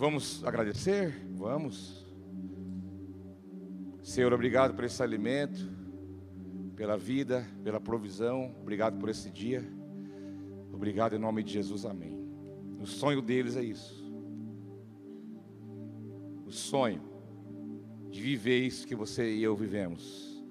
Vamos 0.00 0.42
agradecer? 0.44 1.14
Vamos. 1.36 2.06
Senhor, 4.02 4.32
obrigado 4.32 4.74
por 4.74 4.84
esse 4.84 5.02
alimento, 5.02 5.60
pela 6.74 6.96
vida, 6.96 7.46
pela 7.62 7.78
provisão. 7.78 8.56
Obrigado 8.62 8.98
por 8.98 9.10
esse 9.10 9.28
dia. 9.28 9.62
Obrigado 10.72 11.16
em 11.16 11.18
nome 11.18 11.42
de 11.42 11.52
Jesus, 11.52 11.84
amém. 11.84 12.18
O 12.80 12.86
sonho 12.86 13.20
deles 13.20 13.58
é 13.58 13.62
isso. 13.62 14.10
O 16.46 16.50
sonho 16.50 17.02
de 18.08 18.22
viver 18.22 18.58
isso 18.60 18.86
que 18.86 18.94
você 18.94 19.34
e 19.34 19.42
eu 19.42 19.54
vivemos. 19.54 20.42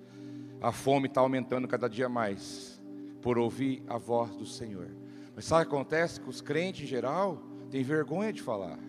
A 0.62 0.72
fome 0.72 1.08
está 1.08 1.22
aumentando 1.22 1.68
cada 1.68 1.88
dia 1.90 2.08
mais 2.08 2.80
por 3.20 3.40
ouvir 3.40 3.82
a 3.88 3.98
voz 3.98 4.36
do 4.36 4.46
Senhor. 4.46 4.92
Mas 5.36 5.46
sabe 5.46 5.66
o 5.66 5.70
que 5.70 5.76
acontece? 5.76 6.22
Que 6.22 6.30
os 6.30 6.40
crentes 6.40 6.84
em 6.84 6.88
geral 6.88 7.42
têm 7.72 7.82
vergonha 7.82 8.32
de 8.32 8.44
falar. 8.44 8.89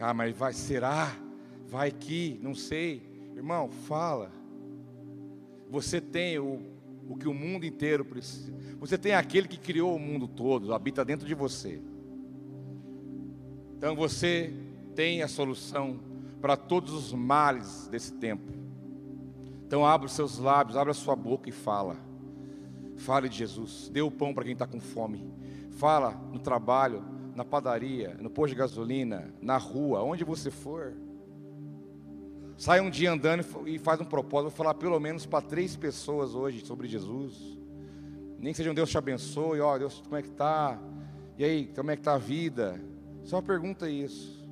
Ah, 0.00 0.14
mas 0.14 0.36
vai, 0.36 0.52
será? 0.52 1.16
Vai 1.66 1.90
que, 1.90 2.38
não 2.42 2.54
sei. 2.54 3.02
Irmão, 3.34 3.68
fala. 3.68 4.30
Você 5.70 6.00
tem 6.00 6.38
o, 6.38 6.60
o 7.08 7.16
que 7.16 7.28
o 7.28 7.34
mundo 7.34 7.66
inteiro 7.66 8.04
precisa. 8.04 8.52
Você 8.78 8.96
tem 8.96 9.14
aquele 9.14 9.48
que 9.48 9.58
criou 9.58 9.94
o 9.94 9.98
mundo 9.98 10.28
todo, 10.28 10.72
habita 10.72 11.04
dentro 11.04 11.26
de 11.26 11.34
você. 11.34 11.80
Então 13.76 13.94
você 13.94 14.52
tem 14.94 15.22
a 15.22 15.28
solução 15.28 16.00
para 16.40 16.56
todos 16.56 16.92
os 16.92 17.12
males 17.12 17.88
desse 17.88 18.12
tempo. 18.14 18.52
Então 19.66 19.84
abra 19.84 20.06
os 20.06 20.12
seus 20.12 20.38
lábios, 20.38 20.76
abra 20.76 20.92
a 20.92 20.94
sua 20.94 21.14
boca 21.14 21.48
e 21.48 21.52
fala. 21.52 21.96
Fale 22.96 23.28
de 23.28 23.36
Jesus. 23.36 23.88
Dê 23.92 24.00
o 24.00 24.10
pão 24.10 24.32
para 24.32 24.44
quem 24.44 24.52
está 24.52 24.66
com 24.66 24.80
fome. 24.80 25.32
Fala 25.72 26.10
no 26.32 26.38
trabalho 26.38 27.04
na 27.38 27.44
padaria, 27.44 28.16
no 28.20 28.28
posto 28.28 28.52
de 28.52 28.58
gasolina, 28.58 29.32
na 29.40 29.56
rua, 29.56 30.02
onde 30.02 30.24
você 30.24 30.50
for. 30.50 30.92
Sai 32.56 32.80
um 32.80 32.90
dia 32.90 33.12
andando 33.12 33.44
e 33.64 33.78
faz 33.78 34.00
um 34.00 34.04
propósito, 34.04 34.50
vou 34.50 34.56
falar 34.56 34.74
pelo 34.74 34.98
menos 34.98 35.24
para 35.24 35.40
três 35.40 35.76
pessoas 35.76 36.34
hoje 36.34 36.66
sobre 36.66 36.88
Jesus. 36.88 37.56
Nem 38.40 38.52
que 38.52 38.56
seja 38.56 38.72
um 38.72 38.74
Deus 38.74 38.90
te 38.90 38.98
abençoe, 38.98 39.60
ó 39.60 39.78
Deus, 39.78 40.00
como 40.00 40.16
é 40.16 40.22
que 40.22 40.32
tá? 40.32 40.80
E 41.36 41.44
aí, 41.44 41.72
como 41.76 41.92
é 41.92 41.96
que 41.96 42.02
tá 42.02 42.14
a 42.14 42.18
vida? 42.18 42.82
Só 43.22 43.40
pergunta 43.40 43.88
isso. 43.88 44.44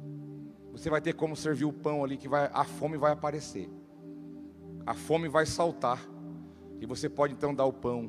você 0.71 0.89
vai 0.89 1.01
ter 1.01 1.15
como 1.15 1.35
servir 1.35 1.65
o 1.65 1.73
pão 1.73 2.05
ali 2.05 2.17
que 2.17 2.29
vai, 2.29 2.49
a 2.53 2.63
fome 2.63 2.97
vai 2.97 3.11
aparecer. 3.11 3.69
A 4.87 4.95
fome 4.95 5.29
vai 5.29 5.45
saltar. 5.45 6.01
E 6.81 6.87
você 6.87 7.09
pode 7.09 7.35
então 7.35 7.53
dar 7.53 7.65
o 7.65 7.73
pão. 7.73 8.09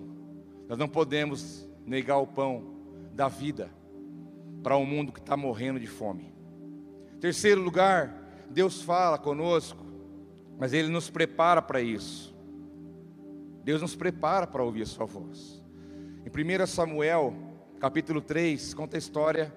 Nós 0.69 0.78
não 0.78 0.88
podemos 0.88 1.67
negar 1.84 2.19
o 2.19 2.28
pão 2.28 2.75
da 3.15 3.28
vida 3.28 3.75
para 4.68 4.78
um 4.78 4.86
mundo 4.86 5.13
que 5.13 5.22
está 5.22 5.38
morrendo 5.38 5.80
de 5.80 5.88
fome. 5.88 6.30
Terceiro 7.22 7.61
lugar, 7.61 8.43
Deus 8.49 8.82
fala 8.82 9.18
conosco, 9.18 9.82
mas 10.59 10.74
Ele 10.74 10.89
nos 10.89 11.09
prepara 11.09 11.61
para 11.61 11.80
isso. 11.80 12.36
Deus 13.63 13.82
nos 13.82 13.95
prepara 13.95 14.45
para 14.45 14.61
ouvir 14.61 14.82
a 14.82 14.86
Sua 14.86 15.05
voz. 15.05 15.63
Em 16.26 16.63
1 16.63 16.68
Samuel, 16.68 17.34
capítulo 17.80 18.20
3, 18.20 18.74
conta 18.74 18.97
a 18.97 18.99
história, 18.99 19.55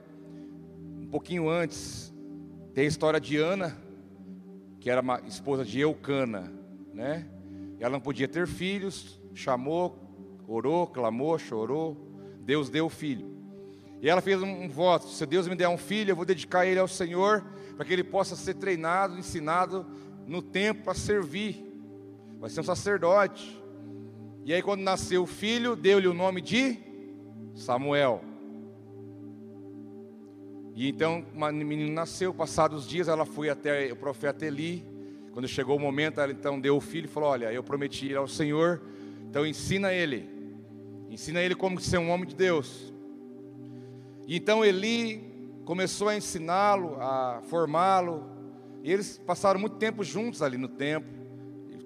um 1.00 1.08
pouquinho 1.08 1.48
antes, 1.50 2.14
tem 2.72 2.84
a 2.84 2.88
história 2.88 3.18
de 3.18 3.36
Ana, 3.36 3.76
que 4.78 4.88
era 4.88 5.00
uma 5.00 5.20
esposa 5.22 5.64
de 5.64 5.80
Eucana, 5.80 6.52
né? 6.94 7.26
Ela 7.80 7.90
não 7.90 8.00
podia 8.00 8.28
ter 8.28 8.46
filhos, 8.46 9.20
chamou, 9.34 9.98
orou, 10.46 10.86
clamou, 10.86 11.36
chorou, 11.36 11.96
Deus 12.42 12.70
deu 12.70 12.86
o 12.86 12.88
filho. 12.88 13.29
E 14.03 14.09
ela 14.09 14.20
fez 14.20 14.42
um, 14.42 14.68
voto: 14.68 15.09
se 15.09 15.26
Deus 15.26 15.46
me 15.46 15.55
der 15.55 15.68
um 15.68 15.76
filho, 15.76 16.11
eu 16.11 16.16
vou 16.16 16.24
dedicar 16.24 16.66
ele 16.66 16.80
ao 16.80 16.88
Senhor, 16.88 17.44
para 17.76 17.84
que 17.84 17.92
ele 17.92 18.05
possa 18.05 18.34
ser 18.34 18.55
treinado, 18.55 19.18
ensinado 19.18 19.86
no 20.26 20.40
tempo 20.40 20.84
para 20.84 20.94
servir. 20.94 21.64
Vai 22.38 22.48
ser 22.48 22.61
um 22.61 22.64
sacerdote. 22.64 23.61
E 24.44 24.55
aí, 24.55 24.62
quando 24.62 24.80
nasceu 24.80 25.22
o 25.22 25.26
filho, 25.26 25.76
deu-lhe 25.76 26.09
o 26.09 26.14
nome 26.14 26.40
de 26.40 26.78
Samuel. 27.55 28.24
E 30.74 30.88
então, 30.88 31.26
uma 31.34 31.53
menina 31.53 31.92
nasceu, 31.92 32.32
passados 32.32 32.88
dias, 32.88 33.07
ela 33.07 33.26
foi 33.26 33.51
até 33.51 33.92
o 33.92 33.96
profeta 33.96 34.46
Eli. 34.46 34.82
Quando 35.32 35.46
chegou 35.46 35.76
o 35.76 35.80
momento, 35.80 36.20
ela 36.20 36.32
então 36.32 36.59
deu 36.59 36.76
o 36.76 36.80
filho 36.80 37.05
e 37.05 37.09
falou: 37.09 37.28
Olha, 37.28 37.53
eu 37.53 37.62
prometi 37.62 38.07
ir 38.07 38.16
ao 38.16 38.26
Senhor, 38.26 38.80
então 39.28 39.46
ensina 39.46 39.92
ele. 39.92 40.28
Ensina 41.11 41.40
ele 41.40 41.55
como 41.55 41.78
ser 41.78 41.98
um 41.98 42.09
homem 42.09 42.26
de 42.26 42.34
Deus. 42.34 42.89
Então 44.32 44.64
Eli 44.64 45.60
começou 45.64 46.08
a 46.08 46.16
ensiná-lo, 46.16 46.94
a 47.00 47.42
formá-lo. 47.48 48.30
E 48.80 48.92
eles 48.92 49.18
passaram 49.18 49.58
muito 49.58 49.74
tempo 49.74 50.04
juntos 50.04 50.40
ali 50.40 50.56
no 50.56 50.68
templo, 50.68 51.10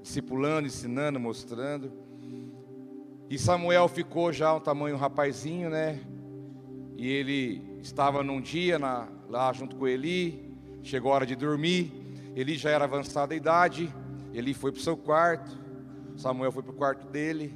discipulando, 0.03 0.67
ensinando, 0.67 1.19
mostrando. 1.19 1.91
E 3.31 3.39
Samuel 3.39 3.89
ficou 3.89 4.31
já 4.31 4.53
um 4.53 4.61
tamanho 4.61 4.99
rapazinho, 4.99 5.71
né? 5.71 6.01
E 6.99 7.09
ele 7.09 7.79
estava 7.81 8.23
num 8.23 8.43
dia 8.43 8.79
na, 8.79 9.09
lá 9.27 9.51
junto 9.55 9.75
com 9.77 9.89
Eli, 9.89 10.55
chegou 10.83 11.13
a 11.13 11.15
hora 11.15 11.27
de 11.27 11.35
dormir. 11.35 11.91
Eli 12.37 12.59
já 12.59 12.69
era 12.69 12.85
avançada 12.85 13.33
a 13.33 13.37
idade, 13.39 13.91
Eli 14.35 14.53
foi 14.53 14.71
para 14.71 14.81
o 14.81 14.83
seu 14.83 14.99
quarto, 14.99 15.59
Samuel 16.15 16.53
foi 16.53 16.63
para 16.63 16.73
o 16.73 16.77
quarto 16.77 17.07
dele. 17.07 17.55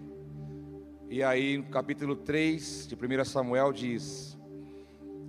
E 1.10 1.22
aí, 1.22 1.58
no 1.58 1.64
capítulo 1.64 2.16
3 2.16 2.88
de 2.88 2.94
1 2.94 3.24
Samuel 3.26 3.70
diz: 3.70 4.37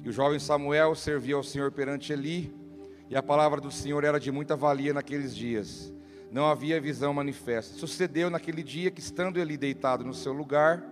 e 0.03 0.09
o 0.09 0.11
jovem 0.11 0.39
Samuel 0.39 0.95
servia 0.95 1.35
ao 1.35 1.43
Senhor 1.43 1.71
perante 1.71 2.13
Eli, 2.13 2.53
e 3.09 3.15
a 3.15 3.23
palavra 3.23 3.59
do 3.59 3.71
Senhor 3.71 4.03
era 4.03 4.19
de 4.19 4.31
muita 4.31 4.55
valia 4.55 4.93
naqueles 4.93 5.35
dias. 5.35 5.93
Não 6.31 6.45
havia 6.45 6.79
visão 6.79 7.13
manifesta. 7.13 7.75
Sucedeu 7.75 8.29
naquele 8.29 8.61
dia 8.61 8.91
que, 8.91 8.99
estando 8.99 9.39
Eli 9.39 9.57
deitado 9.57 10.03
no 10.03 10.13
seu 10.13 10.31
lugar, 10.31 10.83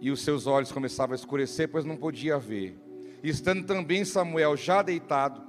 e 0.00 0.10
os 0.10 0.22
seus 0.22 0.46
olhos 0.46 0.70
começavam 0.70 1.14
a 1.14 1.16
escurecer, 1.16 1.68
pois 1.68 1.84
não 1.84 1.96
podia 1.96 2.38
ver. 2.38 2.78
E 3.22 3.28
estando 3.28 3.64
também 3.64 4.04
Samuel 4.04 4.56
já 4.56 4.82
deitado, 4.82 5.42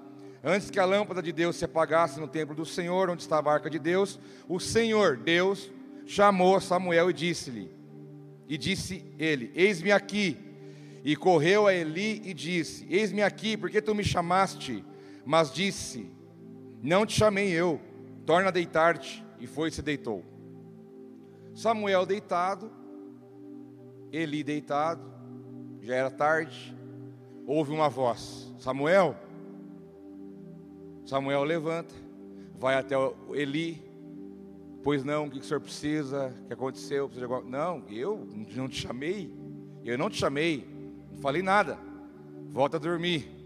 antes 0.43 0.69
que 0.69 0.79
a 0.79 0.85
lâmpada 0.85 1.21
de 1.21 1.31
Deus 1.31 1.57
se 1.57 1.65
apagasse 1.65 2.19
no 2.19 2.27
templo 2.27 2.55
do 2.55 2.65
Senhor, 2.65 3.09
onde 3.09 3.21
estava 3.21 3.51
a 3.51 3.53
arca 3.53 3.69
de 3.69 3.77
Deus, 3.77 4.19
o 4.47 4.59
Senhor, 4.59 5.17
Deus, 5.17 5.69
chamou 6.05 6.59
Samuel 6.59 7.09
e 7.09 7.13
disse-lhe: 7.13 7.69
E 8.47 8.57
disse 8.57 9.05
ele: 9.19 9.51
Eis-me 9.53 9.91
aqui. 9.91 10.46
E 11.03 11.15
correu 11.15 11.67
a 11.67 11.73
Eli 11.73 12.21
e 12.25 12.33
disse: 12.33 12.85
Eis-me 12.89 13.21
aqui, 13.21 13.55
porque 13.55 13.81
tu 13.81 13.95
me 13.95 14.03
chamaste? 14.03 14.83
Mas 15.25 15.51
disse: 15.51 16.11
Não 16.81 17.05
te 17.05 17.13
chamei 17.13 17.49
eu, 17.51 17.79
torna 18.25 18.49
a 18.49 18.51
deitar-te. 18.51 19.25
E 19.39 19.45
foi 19.45 19.69
e 19.69 19.71
se 19.71 19.81
deitou. 19.81 20.23
Samuel 21.53 22.05
deitado, 22.05 22.71
Eli 24.11 24.43
deitado, 24.43 25.01
já 25.81 25.95
era 25.95 26.11
tarde, 26.11 26.75
houve 27.45 27.71
uma 27.71 27.89
voz: 27.89 28.53
Samuel. 28.59 29.15
Samuel 31.05 31.43
levanta, 31.43 31.95
vai 32.59 32.75
até 32.75 32.95
Eli, 33.33 33.81
pois 34.83 35.05
não, 35.05 35.27
o 35.27 35.31
que 35.31 35.39
o 35.39 35.43
senhor 35.43 35.61
precisa? 35.61 36.35
O 36.43 36.47
que 36.47 36.53
aconteceu? 36.53 37.09
Não, 37.45 37.83
eu 37.89 38.27
não 38.55 38.67
te 38.67 38.81
chamei, 38.81 39.33
eu 39.85 39.97
não 39.97 40.09
te 40.09 40.17
chamei. 40.17 40.76
Falei 41.19 41.41
nada. 41.41 41.77
Volta 42.51 42.77
a 42.77 42.79
dormir. 42.79 43.37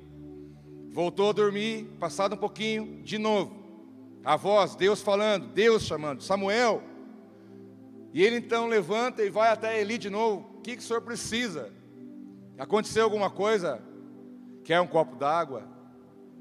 Voltou 0.92 1.30
a 1.30 1.34
dormir, 1.34 1.86
passado 2.00 2.36
um 2.36 2.38
pouquinho, 2.38 3.02
de 3.02 3.18
novo. 3.18 3.62
A 4.26 4.36
voz, 4.36 4.76
Deus 4.76 5.02
falando, 5.02 5.48
Deus 5.48 5.84
chamando, 5.84 6.22
Samuel. 6.22 6.84
E 8.14 8.22
ele 8.22 8.38
então 8.38 8.68
levanta 8.68 9.24
e 9.24 9.30
vai 9.30 9.50
até 9.50 9.80
Eli 9.80 9.98
de 9.98 10.10
novo. 10.10 10.58
O 10.58 10.62
que, 10.62 10.76
que 10.76 10.84
o 10.84 10.86
senhor 10.86 11.02
precisa? 11.02 11.72
Aconteceu 12.58 13.06
alguma 13.06 13.30
coisa? 13.30 13.82
Quer 14.64 14.82
um 14.82 14.88
copo 14.88 15.16
d'água? 15.16 15.64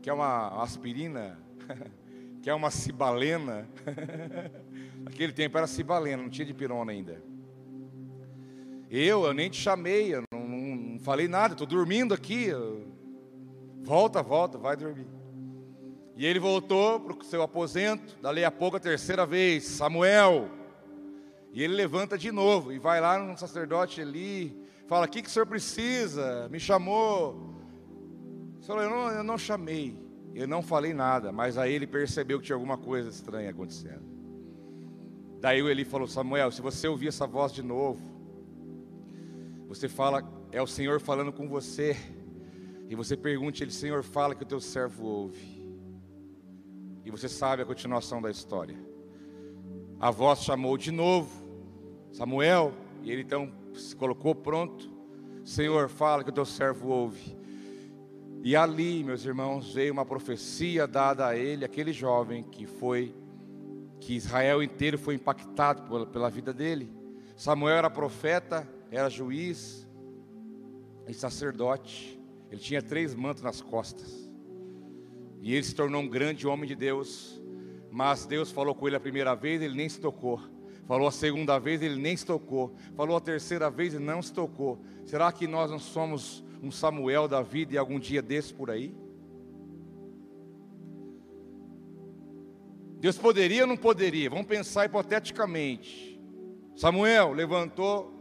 Quer 0.03 0.13
uma 0.13 0.63
aspirina? 0.63 1.39
Quer 2.43 2.55
uma 2.55 2.71
cibalena? 2.71 3.69
Naquele 5.05 5.33
tempo 5.33 5.57
era 5.57 5.67
cibalena, 5.67 6.23
não 6.23 6.31
tinha 6.31 6.45
de 6.45 6.55
pirona 6.55 6.91
ainda. 6.91 7.23
Eu, 8.91 9.25
eu 9.25 9.33
nem 9.33 9.49
te 9.49 9.61
chamei, 9.61 10.15
eu 10.15 10.25
não 11.01 11.05
falei 11.05 11.27
nada, 11.27 11.55
estou 11.55 11.67
dormindo 11.67 12.13
aqui. 12.13 12.49
Volta, 13.83 14.23
volta, 14.23 14.59
vai 14.59 14.77
dormir. 14.77 15.07
E 16.15 16.27
ele 16.27 16.39
voltou 16.39 17.01
para 17.01 17.17
o 17.17 17.25
seu 17.25 17.41
aposento, 17.41 18.19
dali 18.21 18.45
a 18.45 18.51
pouco 18.51 18.77
a 18.77 18.81
terceira 18.81 19.25
vez, 19.25 19.65
Samuel. 19.65 20.51
E 21.55 21.63
ele 21.63 21.75
levanta 21.75 22.19
de 22.19 22.31
novo 22.31 22.71
e 22.71 22.79
vai 22.79 23.01
lá 23.01 23.19
no 23.19 23.37
sacerdote 23.39 24.03
ali, 24.03 24.55
fala: 24.87 25.07
O 25.07 25.09
que, 25.09 25.23
que 25.23 25.29
o 25.29 25.33
senhor 25.33 25.47
precisa? 25.47 26.47
Me 26.51 26.61
chamou. 26.61 27.57
O 28.61 28.63
senhor, 28.63 28.83
eu 28.83 28.91
não, 28.91 29.11
eu 29.11 29.25
não 29.25 29.39
chamei, 29.39 29.99
eu 30.35 30.47
não 30.47 30.63
falei 30.63 30.93
nada, 30.93 31.33
mas 31.33 31.57
aí 31.57 31.73
ele 31.73 31.87
percebeu 31.87 32.39
que 32.39 32.45
tinha 32.45 32.57
alguma 32.57 32.77
coisa 32.77 33.09
estranha 33.09 33.49
acontecendo. 33.49 34.05
Daí 35.41 35.61
ele 35.61 35.87
falou: 35.87 36.07
Samuel, 36.07 36.53
se 36.53 36.61
você 36.61 36.87
ouvir 36.87 37.09
essa 37.09 37.27
voz 37.27 37.55
de 37.55 37.63
novo, 37.63 38.03
você 39.67 39.89
fala 39.89 40.39
é 40.53 40.61
o 40.61 40.67
Senhor 40.67 41.01
falando 41.01 41.33
com 41.33 41.49
você. 41.49 41.97
E 42.89 42.95
você 42.95 43.17
pergunte 43.17 43.63
ele, 43.63 43.71
Senhor, 43.71 44.03
fala 44.03 44.35
que 44.35 44.43
o 44.43 44.47
teu 44.47 44.61
servo 44.61 45.05
ouve. 45.05 45.61
E 47.05 47.11
você 47.11 47.29
sabe 47.29 47.63
a 47.63 47.67
continuação 47.67 48.21
da 48.21 48.31
história. 48.31 48.77
A 49.99 50.11
voz 50.11 50.41
chamou 50.41 50.77
de 50.77 50.91
novo 50.91 51.51
Samuel, 52.13 52.73
e 53.03 53.11
ele 53.11 53.23
então 53.23 53.53
se 53.75 53.95
colocou 53.95 54.35
pronto. 54.35 54.91
Senhor, 55.45 55.89
fala 55.89 56.25
que 56.25 56.31
o 56.31 56.33
teu 56.33 56.45
servo 56.45 56.89
ouve. 56.89 57.37
E 58.43 58.57
ali, 58.57 59.05
meus 59.05 59.25
irmãos, 59.25 59.75
veio 59.75 59.93
uma 59.93 60.05
profecia 60.05 60.87
dada 60.87 61.27
a 61.27 61.37
ele, 61.37 61.65
aquele 61.65 61.93
jovem 61.93 62.43
que 62.43 62.67
foi, 62.67 63.15
que 64.01 64.15
Israel 64.15 64.63
inteiro 64.63 64.99
foi 64.99 65.15
impactado 65.15 65.83
pela, 65.83 66.07
pela 66.07 66.31
vida 66.31 66.53
dele. 66.53 66.91
Samuel 67.37 67.77
era 67.77 67.91
profeta, 67.91 68.69
era 68.91 69.09
juiz, 69.09 69.87
sacerdote. 71.13 72.19
Ele 72.51 72.61
tinha 72.61 72.83
três 72.83 73.15
mantos 73.15 73.43
nas 73.43 73.61
costas. 73.61 74.31
E 75.41 75.55
ele 75.55 75.63
se 75.63 75.75
tornou 75.75 76.03
um 76.03 76.09
grande 76.09 76.47
homem 76.47 76.69
de 76.69 76.75
Deus. 76.75 77.41
Mas 77.91 78.27
Deus 78.27 78.51
falou 78.51 78.75
com 78.75 78.87
ele 78.87 78.97
a 78.97 79.01
primeira 79.01 79.35
vez, 79.35 79.63
ele 79.63 79.75
nem 79.75 79.89
se 79.89 80.01
tocou. 80.01 80.41
Falou 80.87 81.07
a 81.07 81.13
segunda 81.13 81.59
vez, 81.59 81.83
ele 81.83 82.01
nem 82.01 82.17
se 82.17 82.27
tocou. 82.27 82.75
Falou 82.97 83.17
a 83.17 83.21
terceira 83.21 83.71
vez 83.71 83.95
e 83.95 83.99
não 83.99 84.21
se 84.21 84.33
tocou. 84.33 84.81
Será 85.05 85.31
que 85.31 85.47
nós 85.47 85.71
não 85.71 85.79
somos 85.79 86.45
um 86.63 86.71
Samuel 86.71 87.27
da 87.29 87.43
vida 87.43 87.75
e 87.75 87.79
algum 87.79 87.99
dia 87.99 88.21
desse 88.21 88.53
por 88.53 88.71
aí? 88.71 88.95
Deus 92.99 93.17
poderia 93.17 93.63
ou 93.63 93.67
não 93.67 93.77
poderia? 93.77 94.29
Vamos 94.29 94.47
pensar 94.47 94.85
hipoteticamente. 94.85 96.21
Samuel 96.77 97.33
levantou 97.33 98.20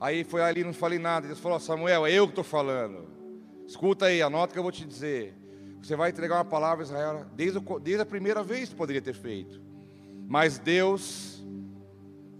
Aí 0.00 0.24
foi 0.24 0.42
ali, 0.42 0.64
não 0.64 0.72
falei 0.72 0.98
nada. 0.98 1.26
Deus 1.26 1.40
falou: 1.40 1.58
Samuel, 1.58 2.06
é 2.06 2.12
eu 2.12 2.26
que 2.26 2.32
estou 2.32 2.44
falando. 2.44 3.08
Escuta 3.66 4.06
aí, 4.06 4.20
anota 4.22 4.52
que 4.52 4.58
eu 4.58 4.62
vou 4.62 4.72
te 4.72 4.84
dizer. 4.84 5.34
Você 5.82 5.96
vai 5.96 6.10
entregar 6.10 6.36
uma 6.36 6.44
palavra 6.44 6.84
a 6.84 6.86
Israel 6.86 7.26
desde, 7.34 7.60
desde 7.82 8.02
a 8.02 8.06
primeira 8.06 8.42
vez 8.42 8.68
que 8.68 8.74
poderia 8.74 9.02
ter 9.02 9.14
feito. 9.14 9.60
Mas 10.26 10.58
Deus 10.58 11.44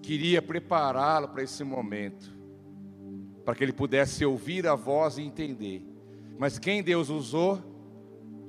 queria 0.03 0.41
prepará-lo 0.41 1.29
para 1.29 1.43
esse 1.43 1.63
momento, 1.63 2.33
para 3.45 3.55
que 3.55 3.63
ele 3.63 3.73
pudesse 3.73 4.25
ouvir 4.25 4.67
a 4.67 4.75
voz 4.75 5.19
e 5.19 5.23
entender. 5.23 5.83
Mas 6.39 6.59
quem 6.59 6.83
Deus 6.83 7.09
usou? 7.11 7.75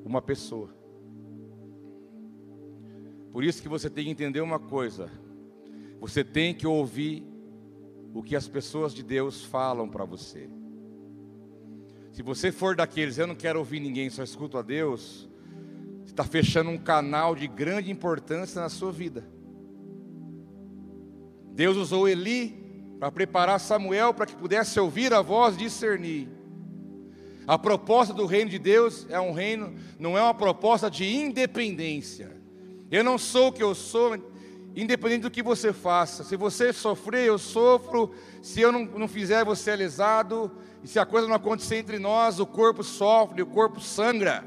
uma 0.06 0.22
pessoa. 0.22 0.70
Por 3.34 3.44
isso 3.44 3.62
que 3.62 3.68
você 3.68 3.90
tem 3.90 4.06
que 4.06 4.12
entender 4.12 4.40
uma 4.40 4.60
coisa: 4.60 5.10
você 6.00 6.24
tem 6.24 6.54
que 6.54 6.68
ouvir 6.68 7.26
o 8.16 8.24
que 8.24 8.34
as 8.34 8.48
pessoas 8.48 8.94
de 8.94 9.04
Deus 9.04 9.44
falam 9.44 9.90
para 9.90 10.06
você. 10.06 10.50
Se 12.14 12.24
você 12.24 12.50
for 12.50 12.74
daqueles, 12.74 13.18
eu 13.18 13.28
não 13.28 13.36
quero 13.36 13.60
ouvir 13.60 13.82
ninguém, 13.82 14.10
só 14.10 14.24
escuto 14.24 14.58
a 14.58 14.62
Deus, 14.62 15.28
você 16.02 16.14
está 16.14 16.24
fechando 16.24 16.70
um 16.70 16.78
canal 16.78 17.36
de 17.36 17.46
grande 17.46 17.92
importância 17.92 18.62
na 18.62 18.70
sua 18.70 18.90
vida. 18.90 19.28
Deus 21.52 21.76
usou 21.76 22.08
Eli 22.08 22.56
para 23.02 23.12
preparar 23.12 23.60
Samuel 23.60 24.14
para 24.14 24.26
que 24.26 24.36
pudesse 24.36 24.80
ouvir 24.80 25.14
a 25.14 25.22
voz 25.22 25.56
e 25.56 25.60
discernir. 25.60 26.30
A 27.46 27.60
proposta 27.60 28.14
do 28.14 28.26
reino 28.26 28.50
de 28.50 28.58
Deus 28.58 29.06
é 29.10 29.20
um 29.20 29.34
reino, 29.34 29.76
não 30.00 30.18
é 30.18 30.22
uma 30.22 30.34
proposta 30.34 30.90
de 30.90 31.06
independência. 31.06 32.32
Eu 32.90 33.04
não 33.04 33.18
sou 33.18 33.50
o 33.50 33.52
que 33.52 33.62
eu 33.62 33.76
sou, 33.76 34.18
independente 34.76 35.22
do 35.22 35.32
que 35.32 35.42
você 35.42 35.72
faça. 35.72 36.24
Se 36.24 36.36
você 36.36 36.74
sofrer, 36.74 37.26
eu 37.26 37.38
sofro. 37.38 38.14
Se 38.42 38.60
eu 38.62 38.72
não, 38.72 38.86
não 38.86 39.08
fizer, 39.08 39.46
você 39.46 39.72
é 39.72 39.76
lesado. 39.76 40.52
E 40.84 40.88
se 40.88 41.00
a 41.00 41.06
coisa 41.06 41.28
não 41.28 41.36
acontecer 41.36 41.78
entre 41.78 41.98
nós, 41.98 42.40
o 42.40 42.46
corpo 42.46 42.84
sofre, 42.84 43.42
o 43.42 43.46
corpo 43.46 43.80
sangra. 43.80 44.44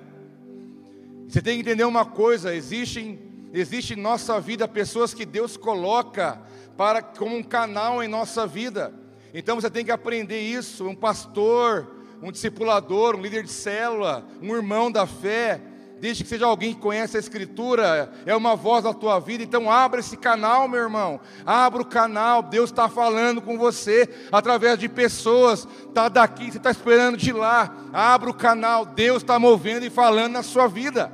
Você 1.28 1.40
tem 1.40 1.54
que 1.54 1.60
entender 1.62 1.84
uma 1.84 2.04
coisa: 2.04 2.54
existem, 2.54 3.18
existe 3.52 3.94
em 3.94 4.00
nossa 4.00 4.40
vida 4.40 4.68
pessoas 4.68 5.14
que 5.14 5.24
Deus 5.24 5.56
coloca 5.56 6.40
para 6.76 7.02
como 7.02 7.36
um 7.36 7.42
canal 7.42 8.02
em 8.02 8.08
nossa 8.08 8.46
vida. 8.46 8.92
Então 9.32 9.56
você 9.56 9.70
tem 9.70 9.84
que 9.84 9.90
aprender 9.90 10.40
isso. 10.40 10.86
Um 10.86 10.94
pastor, 10.94 11.90
um 12.22 12.30
discipulador, 12.30 13.16
um 13.16 13.20
líder 13.20 13.44
de 13.44 13.50
célula, 13.50 14.26
um 14.42 14.54
irmão 14.54 14.90
da 14.90 15.06
fé, 15.06 15.60
desde 16.00 16.22
que 16.22 16.28
seja 16.28 16.46
alguém 16.46 16.74
que 16.74 16.80
conhece 16.80 17.16
a 17.16 17.20
Escritura, 17.20 18.12
é 18.24 18.34
uma 18.34 18.54
voz 18.54 18.84
da 18.84 18.94
tua 18.94 19.18
vida, 19.18 19.42
então 19.42 19.70
abra 19.70 20.00
esse 20.00 20.16
canal, 20.16 20.68
meu 20.68 20.80
irmão, 20.80 21.20
abra 21.44 21.82
o 21.82 21.86
canal, 21.86 22.42
Deus 22.42 22.70
está 22.70 22.88
falando 22.88 23.42
com 23.42 23.58
você, 23.58 24.08
através 24.30 24.78
de 24.78 24.88
pessoas, 24.88 25.66
está 25.88 26.08
daqui, 26.08 26.50
você 26.50 26.58
está 26.58 26.70
esperando 26.70 27.16
de 27.16 27.32
lá, 27.32 27.74
abra 27.92 28.30
o 28.30 28.34
canal, 28.34 28.84
Deus 28.84 29.22
está 29.22 29.38
movendo 29.38 29.84
e 29.84 29.90
falando 29.90 30.32
na 30.32 30.42
sua 30.42 30.68
vida. 30.68 31.12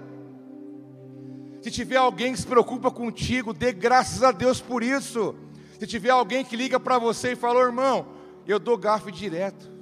Se 1.63 1.71
tiver 1.71 1.97
alguém 1.97 2.33
que 2.33 2.41
se 2.41 2.47
preocupa 2.47 2.91
contigo, 2.91 3.55
dê 3.55 3.73
graças 3.73 4.23
a 4.23 4.31
Deus 4.31 4.61
por 4.61 4.83
isso. 4.83 5.35
Se 5.79 5.87
tiver 5.87 6.11
alguém 6.11 6.45
que 6.45 6.57
liga 6.57 6.79
para 6.79 6.99
você 6.99 7.33
e 7.33 7.37
fala, 7.37 7.61
irmão, 7.61 8.07
eu 8.47 8.59
dou 8.59 8.77
gafe 8.77 9.11
direto. 9.11 9.74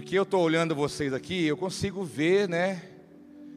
Porque 0.00 0.18
eu 0.18 0.22
estou 0.22 0.42
olhando 0.42 0.74
vocês 0.74 1.12
aqui, 1.12 1.46
eu 1.46 1.58
consigo 1.58 2.02
ver, 2.02 2.48
né? 2.48 2.80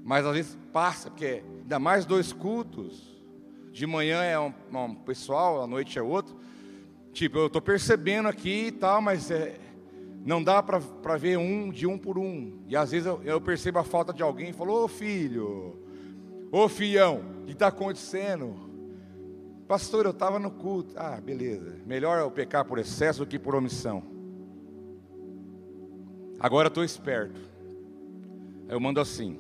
Mas 0.04 0.26
às 0.26 0.34
vezes 0.34 0.58
passa, 0.74 1.10
porque 1.10 1.42
ainda 1.62 1.80
mais 1.80 2.06
dois 2.06 2.34
cultos. 2.34 3.24
De 3.72 3.88
manhã 3.88 4.22
é 4.22 4.38
um, 4.38 4.54
um 4.74 4.94
pessoal, 4.94 5.64
à 5.64 5.68
noite 5.68 5.98
é 5.98 6.02
outro. 6.02 6.36
Tipo, 7.14 7.38
eu 7.38 7.48
estou 7.48 7.62
percebendo 7.62 8.28
aqui 8.28 8.66
e 8.68 8.72
tal, 8.74 9.02
mas 9.02 9.32
é, 9.32 9.58
não 10.26 10.44
dá 10.44 10.62
para 10.62 11.16
ver 11.18 11.38
um 11.38 11.72
de 11.72 11.88
um 11.88 11.98
por 11.98 12.18
um. 12.18 12.62
E 12.68 12.76
às 12.76 12.92
vezes 12.92 13.08
eu, 13.08 13.22
eu 13.24 13.40
percebo 13.40 13.80
a 13.80 13.84
falta 13.86 14.12
de 14.12 14.22
alguém 14.22 14.50
e 14.50 14.54
falo, 14.54 14.84
ô 14.84 14.88
filho, 14.90 15.80
ô 16.52 16.68
filhão, 16.68 17.24
o 17.44 17.46
que 17.46 17.54
está 17.54 17.68
acontecendo? 17.68 18.54
Pastor, 19.66 20.04
eu 20.04 20.12
estava 20.12 20.40
no 20.40 20.52
culto. 20.52 20.94
Ah, 20.98 21.22
beleza. 21.22 21.78
Melhor 21.86 22.20
eu 22.20 22.30
pecar 22.30 22.66
por 22.66 22.80
excesso 22.80 23.20
do 23.20 23.26
que 23.26 23.40
por 23.40 23.56
omissão. 23.56 24.13
Agora 26.40 26.68
estou 26.68 26.84
esperto. 26.84 27.40
Eu 28.68 28.80
mando 28.80 29.00
assim: 29.00 29.40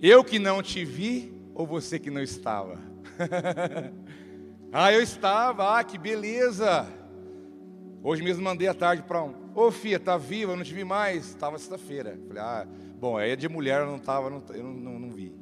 Eu 0.00 0.22
que 0.24 0.38
não 0.38 0.62
te 0.62 0.84
vi, 0.84 1.32
ou 1.54 1.66
você 1.66 1.98
que 1.98 2.10
não 2.10 2.22
estava? 2.22 2.78
ah, 4.72 4.92
eu 4.92 5.02
estava, 5.02 5.78
ah, 5.78 5.84
que 5.84 5.98
beleza. 5.98 6.86
Hoje 8.02 8.22
mesmo 8.22 8.42
mandei 8.44 8.68
à 8.68 8.74
tarde 8.74 9.02
para 9.02 9.22
um: 9.22 9.34
Ô 9.54 9.70
filha, 9.70 9.98
tá 9.98 10.16
viva? 10.16 10.52
Eu 10.52 10.56
não 10.56 10.64
te 10.64 10.74
vi 10.74 10.84
mais. 10.84 11.28
Estava 11.28 11.58
sexta-feira. 11.58 12.18
Falei: 12.28 12.42
Ah, 12.42 12.66
bom, 12.98 13.16
aí 13.16 13.30
é 13.30 13.36
de 13.36 13.48
mulher, 13.48 13.80
eu 13.80 13.86
não 13.86 13.96
estava, 13.96 14.28
eu 14.28 14.62
não, 14.62 14.74
não, 14.74 14.98
não, 15.00 15.10
vi. 15.10 15.34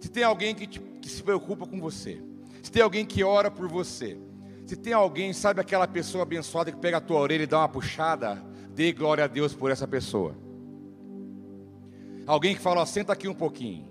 Se 0.00 0.10
tem 0.10 0.24
alguém 0.24 0.54
que, 0.54 0.66
te, 0.66 0.80
que 0.80 1.08
se 1.08 1.22
preocupa 1.22 1.66
com 1.66 1.80
você, 1.80 2.20
se 2.62 2.70
tem 2.70 2.82
alguém 2.82 3.04
que 3.04 3.22
ora 3.22 3.50
por 3.50 3.68
você, 3.68 4.18
se 4.66 4.76
tem 4.76 4.92
alguém, 4.92 5.32
sabe 5.32 5.60
aquela 5.60 5.86
pessoa 5.86 6.22
abençoada 6.22 6.72
que 6.72 6.78
pega 6.78 6.96
a 6.96 7.00
tua 7.00 7.20
orelha 7.20 7.42
e 7.42 7.46
dá 7.46 7.58
uma 7.58 7.68
puxada, 7.68 8.42
Dê 8.80 8.92
glória 8.92 9.24
a 9.24 9.26
Deus 9.26 9.52
por 9.52 9.70
essa 9.70 9.86
pessoa. 9.86 10.34
Alguém 12.26 12.54
que 12.54 12.62
fala, 12.62 12.86
senta 12.86 13.12
aqui 13.12 13.28
um 13.28 13.34
pouquinho. 13.34 13.86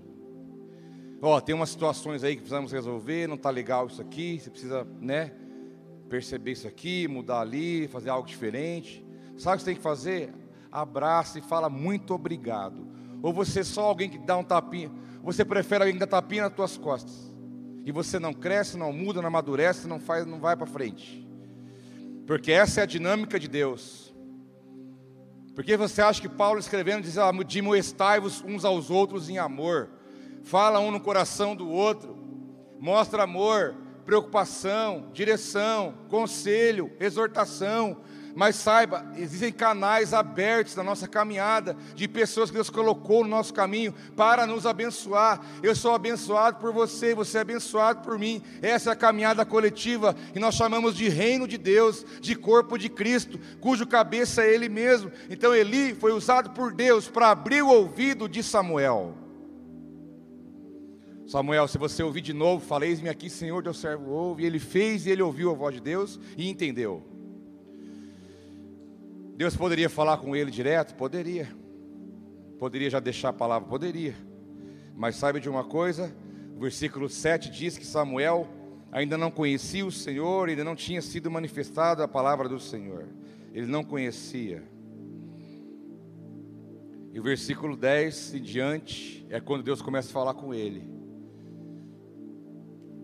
Ó, 1.22 1.40
tem 1.40 1.54
umas 1.54 1.70
situações 1.70 2.24
aí 2.24 2.34
que 2.34 2.40
precisamos 2.40 2.72
resolver, 2.72 3.28
não 3.28 3.36
está 3.36 3.50
legal 3.50 3.86
isso 3.86 4.02
aqui, 4.02 4.40
você 4.40 4.50
precisa, 4.50 4.84
né, 5.00 5.32
perceber 6.08 6.50
isso 6.50 6.66
aqui, 6.66 7.06
mudar 7.06 7.38
ali, 7.38 7.86
fazer 7.86 8.10
algo 8.10 8.26
diferente. 8.26 9.06
Sabe 9.38 9.54
o 9.54 9.58
que 9.58 9.62
você 9.62 9.70
tem 9.70 9.76
que 9.76 9.80
fazer? 9.80 10.34
Abraça 10.72 11.38
e 11.38 11.40
fala 11.40 11.70
muito 11.70 12.12
obrigado. 12.12 12.84
Ou 13.22 13.32
você 13.32 13.60
é 13.60 13.62
só 13.62 13.82
alguém 13.82 14.10
que 14.10 14.18
dá 14.18 14.36
um 14.36 14.42
tapinha, 14.42 14.90
você 15.22 15.44
prefere 15.44 15.84
alguém 15.84 15.94
que 15.94 16.00
dá 16.00 16.06
tapinha 16.08 16.42
nas 16.42 16.52
tuas 16.52 16.76
costas. 16.76 17.32
E 17.84 17.92
você 17.92 18.18
não 18.18 18.34
cresce, 18.34 18.76
não 18.76 18.92
muda, 18.92 19.20
não 19.20 19.28
amadurece, 19.28 19.86
não 19.86 20.00
faz, 20.00 20.26
não 20.26 20.40
vai 20.40 20.56
para 20.56 20.66
frente. 20.66 21.24
Porque 22.26 22.50
essa 22.50 22.80
é 22.80 22.82
a 22.82 22.86
dinâmica 22.86 23.38
de 23.38 23.46
Deus. 23.46 24.09
Porque 25.60 25.76
você 25.76 26.00
acha 26.00 26.22
que 26.22 26.28
Paulo 26.28 26.58
escrevendo 26.58 27.02
diz, 27.02 27.18
ah, 27.18 27.30
dimoestai-vos 27.46 28.42
uns 28.42 28.64
aos 28.64 28.88
outros 28.88 29.28
em 29.28 29.36
amor. 29.36 29.90
Fala 30.42 30.80
um 30.80 30.90
no 30.90 30.98
coração 30.98 31.54
do 31.54 31.68
outro. 31.68 32.16
Mostra 32.78 33.24
amor, 33.24 33.76
preocupação, 34.06 35.10
direção, 35.12 35.92
conselho, 36.08 36.90
exortação, 36.98 37.98
mas 38.34 38.56
saiba, 38.56 39.04
existem 39.16 39.52
canais 39.52 40.14
abertos 40.14 40.76
na 40.76 40.82
nossa 40.82 41.08
caminhada 41.08 41.76
de 41.94 42.06
pessoas 42.06 42.50
que 42.50 42.56
Deus 42.56 42.70
colocou 42.70 43.24
no 43.24 43.30
nosso 43.30 43.52
caminho 43.52 43.94
para 44.16 44.46
nos 44.46 44.66
abençoar. 44.66 45.40
Eu 45.62 45.74
sou 45.74 45.94
abençoado 45.94 46.58
por 46.58 46.72
você, 46.72 47.14
você 47.14 47.38
é 47.38 47.40
abençoado 47.40 48.02
por 48.02 48.18
mim. 48.18 48.42
Essa 48.62 48.90
é 48.90 48.92
a 48.92 48.96
caminhada 48.96 49.44
coletiva 49.44 50.14
que 50.32 50.38
nós 50.38 50.54
chamamos 50.54 50.94
de 50.94 51.08
reino 51.08 51.46
de 51.46 51.58
Deus, 51.58 52.04
de 52.20 52.34
corpo 52.34 52.78
de 52.78 52.88
Cristo, 52.88 53.38
cujo 53.60 53.86
cabeça 53.86 54.42
é 54.42 54.54
Ele 54.54 54.68
mesmo. 54.68 55.10
Então 55.28 55.54
Eli 55.54 55.94
foi 55.94 56.12
usado 56.12 56.50
por 56.50 56.72
Deus 56.72 57.08
para 57.08 57.30
abrir 57.30 57.62
o 57.62 57.68
ouvido 57.68 58.28
de 58.28 58.42
Samuel. 58.42 59.14
Samuel, 61.26 61.68
se 61.68 61.78
você 61.78 62.02
ouvir 62.02 62.22
de 62.22 62.32
novo, 62.32 62.66
faleis-me 62.66 63.08
aqui, 63.08 63.30
Senhor, 63.30 63.62
teu 63.62 63.72
servo 63.72 64.10
ouve. 64.10 64.42
E 64.42 64.46
ele 64.46 64.58
fez 64.58 65.06
e 65.06 65.10
ele 65.10 65.22
ouviu 65.22 65.52
a 65.52 65.54
voz 65.54 65.72
de 65.72 65.80
Deus 65.80 66.18
e 66.36 66.48
entendeu. 66.50 67.19
Deus 69.40 69.56
poderia 69.56 69.88
falar 69.88 70.18
com 70.18 70.36
ele 70.36 70.50
direto? 70.50 70.94
Poderia. 70.94 71.48
Poderia 72.58 72.90
já 72.90 73.00
deixar 73.00 73.30
a 73.30 73.32
palavra? 73.32 73.66
Poderia. 73.66 74.14
Mas 74.94 75.16
saiba 75.16 75.40
de 75.40 75.48
uma 75.48 75.64
coisa: 75.64 76.14
o 76.54 76.60
versículo 76.60 77.08
7 77.08 77.50
diz 77.50 77.78
que 77.78 77.86
Samuel 77.86 78.46
ainda 78.92 79.16
não 79.16 79.30
conhecia 79.30 79.86
o 79.86 79.90
Senhor, 79.90 80.50
ainda 80.50 80.62
não 80.62 80.76
tinha 80.76 81.00
sido 81.00 81.30
manifestada 81.30 82.04
a 82.04 82.06
palavra 82.06 82.50
do 82.50 82.60
Senhor. 82.60 83.08
Ele 83.54 83.64
não 83.64 83.82
conhecia. 83.82 84.62
E 87.10 87.18
o 87.18 87.22
versículo 87.22 87.78
10 87.78 88.34
em 88.34 88.42
diante 88.42 89.26
é 89.30 89.40
quando 89.40 89.62
Deus 89.62 89.80
começa 89.80 90.10
a 90.10 90.12
falar 90.12 90.34
com 90.34 90.52
ele. 90.52 90.86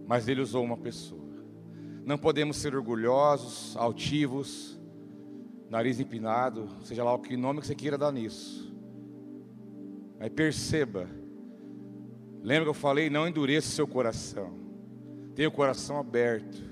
Mas 0.07 0.29
ele 0.29 0.43
usou 0.43 0.63
uma 0.63 0.77
pessoa. 0.77 1.35
Não 2.05 2.19
podemos 2.19 2.59
ser 2.59 2.77
orgulhosos, 2.77 3.75
altivos, 3.79 4.76
nariz 5.69 6.01
empinado, 6.01 6.69
seja 6.85 7.03
lá 7.03 7.15
o 7.15 7.19
que 7.19 7.37
nome 7.37 7.61
que 7.61 7.67
você 7.67 7.75
queira 7.75 7.99
dar 7.99 8.13
nisso. 8.13 8.73
Mas 10.19 10.31
perceba, 10.31 11.09
lembra 12.43 12.65
que 12.65 12.71
eu 12.71 12.75
falei, 12.75 13.11
não 13.11 13.27
endureça 13.27 13.69
seu 13.69 13.87
coração. 13.87 14.53
Tenha 15.35 15.49
o 15.49 15.53
coração 15.53 15.99
aberto. 15.99 16.65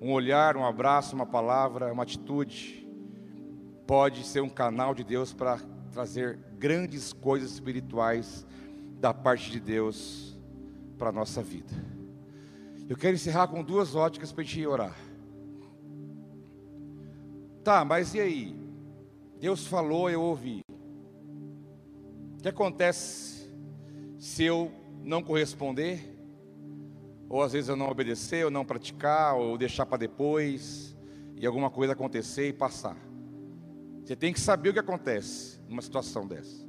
Um 0.00 0.12
olhar, 0.12 0.56
um 0.56 0.64
abraço, 0.64 1.14
uma 1.14 1.26
palavra, 1.26 1.92
uma 1.92 2.02
atitude 2.02 2.80
pode 3.90 4.24
ser 4.24 4.40
um 4.40 4.48
canal 4.48 4.94
de 4.94 5.02
Deus 5.02 5.32
para 5.32 5.58
trazer 5.90 6.38
grandes 6.56 7.12
coisas 7.12 7.50
espirituais 7.50 8.46
da 9.00 9.12
parte 9.12 9.50
de 9.50 9.58
Deus 9.58 10.38
para 10.96 11.08
a 11.08 11.12
nossa 11.12 11.42
vida. 11.42 11.72
Eu 12.88 12.96
quero 12.96 13.14
encerrar 13.14 13.48
com 13.48 13.64
duas 13.64 13.96
óticas 13.96 14.30
para 14.30 14.42
a 14.42 14.44
gente 14.44 14.64
orar. 14.64 15.09
Tá, 17.62 17.84
mas 17.84 18.14
e 18.14 18.20
aí? 18.20 18.56
Deus 19.38 19.66
falou, 19.66 20.10
eu 20.10 20.22
ouvi. 20.22 20.62
O 22.38 22.42
que 22.42 22.48
acontece 22.48 23.52
se 24.18 24.44
eu 24.44 24.72
não 25.02 25.22
corresponder? 25.22 26.16
Ou 27.28 27.42
às 27.42 27.52
vezes 27.52 27.68
eu 27.68 27.76
não 27.76 27.88
obedecer, 27.88 28.44
ou 28.44 28.50
não 28.50 28.64
praticar, 28.64 29.36
ou 29.36 29.56
deixar 29.56 29.86
para 29.86 29.98
depois, 29.98 30.96
e 31.36 31.46
alguma 31.46 31.70
coisa 31.70 31.92
acontecer 31.92 32.48
e 32.48 32.52
passar. 32.52 32.96
Você 34.04 34.16
tem 34.16 34.32
que 34.32 34.40
saber 34.40 34.70
o 34.70 34.72
que 34.72 34.78
acontece 34.78 35.60
numa 35.68 35.82
situação 35.82 36.26
dessa. 36.26 36.66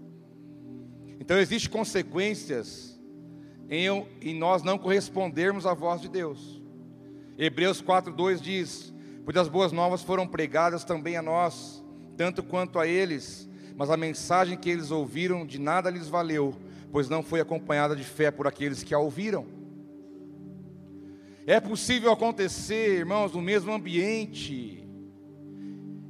Então 1.20 1.38
existem 1.38 1.72
consequências 1.72 3.00
em, 3.70 3.88
em 4.22 4.38
nós 4.38 4.64
não 4.64 4.78
correspondermos 4.78 5.66
à 5.66 5.74
voz 5.74 6.02
de 6.02 6.10
Deus. 6.10 6.62
Hebreus 7.38 7.82
4,2 7.82 8.40
diz: 8.40 8.94
Pois 9.24 9.38
as 9.38 9.48
boas 9.48 9.72
novas 9.72 10.02
foram 10.02 10.28
pregadas 10.28 10.84
também 10.84 11.16
a 11.16 11.22
nós, 11.22 11.84
tanto 12.18 12.44
quanto 12.44 12.80
a 12.80 12.88
eles, 12.88 13.50
mas 13.76 13.90
a 13.90 13.98
mensagem 13.98 14.58
que 14.58 14.70
eles 14.70 14.92
ouviram 14.92 15.46
de 15.46 15.60
nada 15.60 15.90
lhes 15.90 16.08
valeu, 16.08 16.56
pois 16.92 17.10
não 17.10 17.24
foi 17.24 17.40
acompanhada 17.40 17.96
de 17.96 18.04
fé 18.04 18.32
por 18.32 18.48
aqueles 18.48 18.84
que 18.84 18.94
a 18.94 19.00
ouviram. 19.00 19.46
É 21.46 21.60
possível 21.60 22.12
acontecer, 22.12 23.00
irmãos, 23.00 23.34
no 23.34 23.42
mesmo 23.42 23.72
ambiente, 23.72 24.82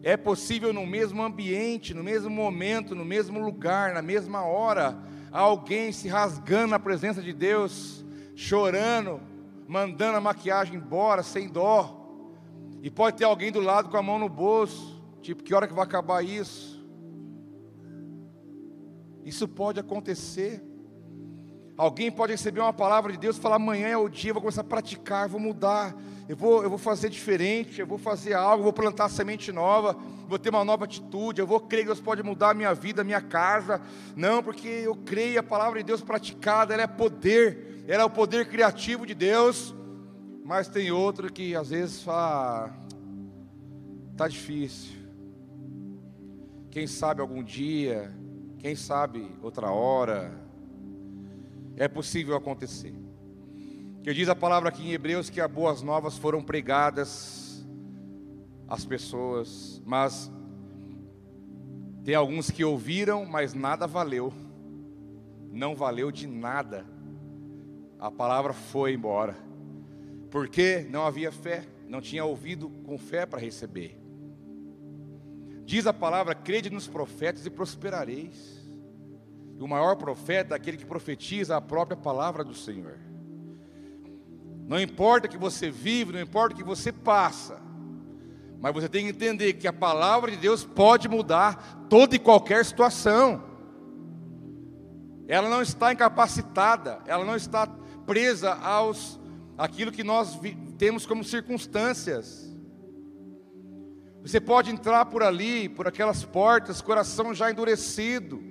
é 0.03 0.17
possível 0.17 0.73
no 0.73 0.85
mesmo 0.85 1.21
ambiente, 1.21 1.93
no 1.93 2.03
mesmo 2.03 2.29
momento, 2.29 2.95
no 2.95 3.05
mesmo 3.05 3.39
lugar, 3.39 3.93
na 3.93 4.01
mesma 4.01 4.43
hora, 4.43 4.97
alguém 5.31 5.91
se 5.91 6.07
rasgando 6.07 6.71
na 6.71 6.79
presença 6.79 7.21
de 7.21 7.31
Deus, 7.31 8.03
chorando, 8.35 9.21
mandando 9.67 10.17
a 10.17 10.21
maquiagem 10.21 10.75
embora 10.75 11.21
sem 11.21 11.47
dó. 11.47 12.00
E 12.81 12.89
pode 12.89 13.17
ter 13.17 13.25
alguém 13.25 13.51
do 13.51 13.59
lado 13.59 13.89
com 13.89 13.97
a 13.97 14.01
mão 14.01 14.17
no 14.17 14.27
bolso, 14.27 15.01
tipo, 15.21 15.43
que 15.43 15.53
hora 15.53 15.67
que 15.67 15.73
vai 15.73 15.83
acabar 15.83 16.23
isso? 16.23 16.83
Isso 19.23 19.47
pode 19.47 19.79
acontecer. 19.79 20.63
Alguém 21.77 22.11
pode 22.11 22.31
receber 22.31 22.59
uma 22.59 22.73
palavra 22.73 23.11
de 23.11 23.19
Deus 23.19 23.37
e 23.37 23.39
falar: 23.39 23.57
amanhã 23.57 23.87
é 23.87 23.97
o 23.97 24.09
dia, 24.09 24.31
eu 24.31 24.33
vou 24.33 24.41
começar 24.41 24.61
a 24.61 24.63
praticar, 24.63 25.29
vou 25.29 25.39
mudar, 25.39 25.95
eu 26.27 26.35
vou, 26.35 26.63
eu 26.63 26.69
vou 26.69 26.79
fazer 26.79 27.09
diferente, 27.09 27.79
eu 27.79 27.87
vou 27.87 27.99
fazer 27.99 28.33
algo, 28.33 28.63
vou 28.63 28.73
plantar 28.73 29.09
semente 29.09 29.51
nova, 29.51 29.95
vou 30.27 30.39
ter 30.39 30.49
uma 30.49 30.65
nova 30.65 30.85
atitude, 30.85 31.39
eu 31.39 31.47
vou 31.47 31.59
crer 31.59 31.81
que 31.81 31.87
Deus 31.87 32.01
pode 32.01 32.23
mudar 32.23 32.49
a 32.49 32.53
minha 32.53 32.73
vida, 32.73 33.01
a 33.01 33.05
minha 33.05 33.21
casa. 33.21 33.79
Não, 34.15 34.41
porque 34.41 34.67
eu 34.67 34.95
creio 34.95 35.39
a 35.39 35.43
palavra 35.43 35.79
de 35.79 35.85
Deus 35.85 36.01
praticada, 36.01 36.73
ela 36.73 36.83
é 36.83 36.87
poder 36.87 37.71
ela 37.87 38.03
é 38.03 38.05
o 38.05 38.09
poder 38.09 38.47
criativo 38.47 39.05
de 39.05 39.13
Deus, 39.13 39.73
mas 40.43 40.67
tem 40.67 40.91
outro 40.91 41.31
que 41.31 41.55
às 41.55 41.69
vezes 41.69 42.01
fala, 42.03 42.73
tá 44.17 44.27
difícil. 44.27 44.99
Quem 46.69 46.87
sabe 46.87 47.21
algum 47.21 47.43
dia, 47.43 48.13
quem 48.57 48.75
sabe 48.75 49.31
outra 49.41 49.71
hora, 49.71 50.31
é 51.75 51.87
possível 51.87 52.35
acontecer. 52.35 52.93
Que 54.03 54.13
diz 54.13 54.29
a 54.29 54.35
palavra 54.35 54.69
aqui 54.69 54.83
em 54.83 54.93
Hebreus 54.93 55.29
que 55.29 55.41
as 55.41 55.51
boas 55.51 55.81
novas 55.81 56.17
foram 56.17 56.41
pregadas 56.41 57.65
às 58.67 58.85
pessoas, 58.85 59.81
mas 59.85 60.31
tem 62.03 62.15
alguns 62.15 62.49
que 62.49 62.63
ouviram, 62.63 63.25
mas 63.25 63.53
nada 63.53 63.85
valeu. 63.85 64.33
Não 65.51 65.75
valeu 65.75 66.11
de 66.11 66.25
nada 66.25 66.85
a 68.01 68.09
palavra 68.09 68.51
foi 68.51 68.95
embora. 68.95 69.35
Porque 70.31 70.87
não 70.89 71.05
havia 71.05 71.31
fé, 71.31 71.67
não 71.87 71.99
tinha 71.99 72.23
ouvido 72.23 72.69
com 72.85 72.97
fé 72.97 73.25
para 73.25 73.39
receber. 73.39 73.99
Diz 75.65 75.85
a 75.85 75.93
palavra: 75.93 76.33
crede 76.33 76.69
nos 76.69 76.87
profetas 76.87 77.45
e 77.45 77.49
prosperareis. 77.49 78.59
E 79.59 79.61
o 79.61 79.67
maior 79.67 79.95
profeta 79.97 80.55
é 80.55 80.57
aquele 80.57 80.77
que 80.77 80.85
profetiza 80.85 81.55
a 81.55 81.61
própria 81.61 81.97
palavra 81.97 82.43
do 82.43 82.55
Senhor. 82.55 82.97
Não 84.65 84.79
importa 84.79 85.27
que 85.27 85.37
você 85.37 85.69
vive, 85.69 86.13
não 86.13 86.21
importa 86.21 86.55
que 86.55 86.63
você 86.63 86.91
passa, 86.91 87.61
mas 88.59 88.73
você 88.73 88.87
tem 88.87 89.03
que 89.03 89.11
entender 89.11 89.53
que 89.53 89.67
a 89.67 89.73
palavra 89.73 90.31
de 90.31 90.37
Deus 90.37 90.63
pode 90.63 91.09
mudar 91.09 91.85
toda 91.89 92.15
e 92.15 92.19
qualquer 92.19 92.63
situação. 92.63 93.43
Ela 95.27 95.49
não 95.49 95.61
está 95.61 95.91
incapacitada, 95.91 96.99
ela 97.05 97.25
não 97.25 97.35
está 97.35 97.67
presa 98.05 98.53
aos 98.55 99.20
aquilo 99.57 99.91
que 99.91 100.03
nós 100.03 100.39
temos 100.77 101.05
como 101.05 101.23
circunstâncias. 101.23 102.51
Você 104.21 104.39
pode 104.39 104.69
entrar 104.69 105.05
por 105.05 105.23
ali, 105.23 105.67
por 105.67 105.87
aquelas 105.87 106.23
portas, 106.23 106.81
coração 106.81 107.33
já 107.33 107.49
endurecido, 107.49 108.41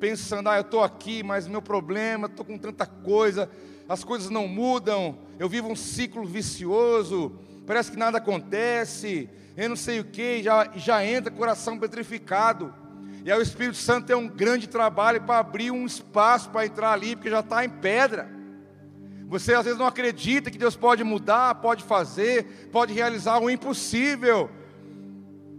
pensando: 0.00 0.48
ah, 0.48 0.56
eu 0.56 0.62
estou 0.62 0.82
aqui, 0.82 1.22
mas 1.22 1.46
meu 1.46 1.60
problema, 1.60 2.26
estou 2.26 2.44
com 2.44 2.56
tanta 2.56 2.86
coisa, 2.86 3.50
as 3.88 4.02
coisas 4.02 4.30
não 4.30 4.48
mudam, 4.48 5.18
eu 5.38 5.48
vivo 5.48 5.68
um 5.68 5.76
ciclo 5.76 6.24
vicioso, 6.24 7.38
parece 7.66 7.90
que 7.90 7.98
nada 7.98 8.18
acontece, 8.18 9.28
eu 9.56 9.68
não 9.68 9.76
sei 9.76 10.00
o 10.00 10.04
que, 10.04 10.42
já, 10.42 10.70
já 10.74 11.04
entra 11.04 11.30
coração 11.30 11.78
petrificado. 11.78 12.74
E 13.24 13.32
aí 13.32 13.38
o 13.38 13.42
Espírito 13.42 13.76
Santo 13.76 14.06
tem 14.06 14.16
um 14.16 14.28
grande 14.28 14.68
trabalho 14.68 15.22
para 15.22 15.38
abrir 15.38 15.70
um 15.70 15.86
espaço 15.86 16.50
para 16.50 16.66
entrar 16.66 16.92
ali, 16.92 17.16
porque 17.16 17.30
já 17.30 17.40
está 17.40 17.64
em 17.64 17.70
pedra. 17.70 18.28
Você 19.28 19.54
às 19.54 19.64
vezes 19.64 19.78
não 19.78 19.86
acredita 19.86 20.50
que 20.50 20.58
Deus 20.58 20.76
pode 20.76 21.02
mudar, 21.02 21.56
pode 21.56 21.82
fazer, 21.82 22.68
pode 22.70 22.92
realizar 22.92 23.38
o 23.38 23.50
impossível. 23.50 24.50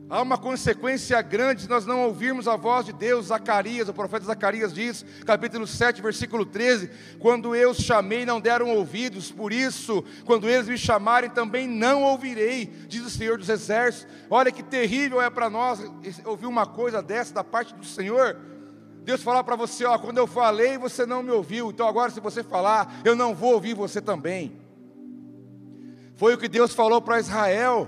Há 0.08 0.22
uma 0.22 0.38
consequência 0.38 1.20
grande 1.24 1.64
se 1.64 1.70
nós 1.70 1.84
não 1.84 2.04
ouvirmos 2.04 2.48
a 2.48 2.56
voz 2.56 2.86
de 2.86 2.94
Deus. 2.94 3.28
Zacarias, 3.28 3.90
o 3.90 3.94
profeta 3.94 4.26
Zacarias 4.26 4.72
diz, 4.72 5.04
capítulo 5.26 5.66
7, 5.66 6.00
versículo 6.00 6.46
13: 6.46 6.92
Quando 7.18 7.56
eu 7.56 7.72
os 7.72 7.78
chamei, 7.78 8.24
não 8.24 8.40
deram 8.40 8.70
ouvidos, 8.70 9.32
por 9.32 9.52
isso, 9.52 10.06
quando 10.24 10.48
eles 10.48 10.68
me 10.68 10.78
chamarem, 10.78 11.30
também 11.30 11.68
não 11.68 12.04
ouvirei, 12.04 12.72
diz 12.88 13.04
o 13.04 13.10
Senhor 13.10 13.40
dos 13.40 13.50
Exércitos. 13.50 14.08
Olha 14.30 14.52
que 14.52 14.62
terrível 14.62 15.20
é 15.20 15.30
para 15.32 15.50
nós 15.50 15.84
ouvir 16.24 16.46
uma 16.46 16.68
coisa 16.68 17.02
dessa 17.02 17.34
da 17.34 17.44
parte 17.44 17.74
do 17.74 17.86
Senhor. 17.86 18.38
Deus 19.06 19.22
falar 19.22 19.44
para 19.44 19.56
você, 19.56 19.86
ó, 19.86 20.00
quando 20.00 20.18
eu 20.18 20.26
falei, 20.26 20.80
você 20.80 21.06
não 21.06 21.22
me 21.22 21.30
ouviu. 21.30 21.70
Então 21.70 21.88
agora 21.88 22.10
se 22.10 22.20
você 22.20 22.44
falar, 22.44 23.02
eu 23.06 23.16
não 23.16 23.36
vou 23.36 23.54
ouvir 23.54 23.76
você 23.76 24.02
também. 24.02 24.60
Foi 26.16 26.34
o 26.34 26.38
que 26.40 26.48
Deus 26.50 26.74
falou 26.74 27.00
para 27.00 27.20
Israel. 27.20 27.88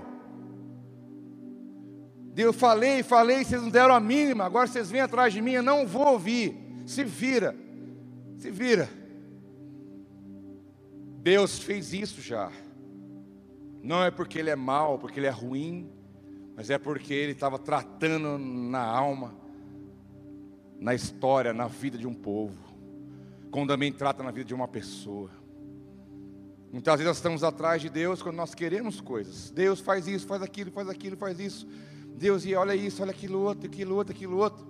Eu 2.36 2.52
falei, 2.52 3.02
falei, 3.02 3.44
vocês 3.44 3.60
não 3.60 3.68
deram 3.68 3.96
a 3.96 3.98
mínima. 3.98 4.44
Agora 4.44 4.68
vocês 4.68 4.92
vêm 4.92 5.00
atrás 5.00 5.32
de 5.32 5.42
mim, 5.42 5.54
eu 5.54 5.62
não 5.62 5.84
vou 5.84 6.06
ouvir. 6.06 6.56
Se 6.86 7.02
vira. 7.02 7.56
Se 8.38 8.48
vira. 8.48 8.88
Deus 11.20 11.58
fez 11.58 11.92
isso 11.92 12.22
já. 12.22 12.52
Não 13.82 14.04
é 14.04 14.10
porque 14.12 14.38
ele 14.38 14.50
é 14.50 14.56
mau, 14.56 15.00
porque 15.00 15.18
ele 15.18 15.26
é 15.26 15.30
ruim, 15.30 15.90
mas 16.54 16.70
é 16.70 16.78
porque 16.78 17.12
ele 17.12 17.32
estava 17.32 17.58
tratando 17.58 18.38
na 18.38 18.84
alma 18.84 19.47
na 20.78 20.94
história, 20.94 21.52
na 21.52 21.66
vida 21.66 21.98
de 21.98 22.06
um 22.06 22.14
povo, 22.14 22.56
como 23.50 23.66
também 23.66 23.92
trata 23.92 24.22
na 24.22 24.30
vida 24.30 24.44
de 24.44 24.54
uma 24.54 24.68
pessoa. 24.68 25.30
Muitas 26.70 26.94
vezes 26.94 27.06
nós 27.06 27.16
estamos 27.16 27.42
atrás 27.42 27.80
de 27.80 27.88
Deus 27.88 28.22
quando 28.22 28.36
nós 28.36 28.54
queremos 28.54 29.00
coisas. 29.00 29.50
Deus 29.50 29.80
faz 29.80 30.06
isso, 30.06 30.26
faz 30.26 30.42
aquilo, 30.42 30.70
faz 30.70 30.88
aquilo, 30.88 31.16
faz 31.16 31.40
isso. 31.40 31.66
Deus, 32.16 32.44
e 32.44 32.54
olha 32.54 32.74
isso, 32.74 33.02
olha 33.02 33.10
aquilo 33.10 33.40
outro, 33.40 33.66
aquilo 33.66 33.94
outro, 33.94 34.14
aquilo 34.14 34.36
outro. 34.36 34.66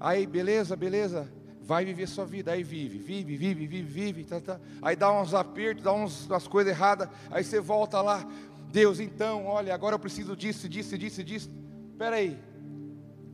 Aí, 0.00 0.26
beleza, 0.26 0.74
beleza. 0.74 1.30
Vai 1.60 1.84
viver 1.84 2.06
sua 2.06 2.24
vida, 2.24 2.52
aí 2.52 2.62
vive, 2.62 2.98
vive, 2.98 3.36
vive, 3.36 3.66
vive, 3.66 3.82
vive. 3.82 4.24
Tá, 4.24 4.40
tá. 4.40 4.60
Aí 4.82 4.96
dá 4.96 5.10
uns 5.12 5.34
apertos, 5.34 5.82
dá 5.82 5.92
uns, 5.92 6.26
umas 6.26 6.46
coisas 6.46 6.72
erradas. 6.72 7.08
Aí 7.30 7.44
você 7.44 7.60
volta 7.60 8.00
lá. 8.00 8.26
Deus, 8.70 8.98
então, 8.98 9.46
olha, 9.46 9.74
agora 9.74 9.94
eu 9.94 9.98
preciso 9.98 10.36
disso, 10.36 10.68
disso, 10.68 10.96
disso, 10.96 11.22
disso. 11.22 11.50
Espera 11.92 12.16
aí, 12.16 12.38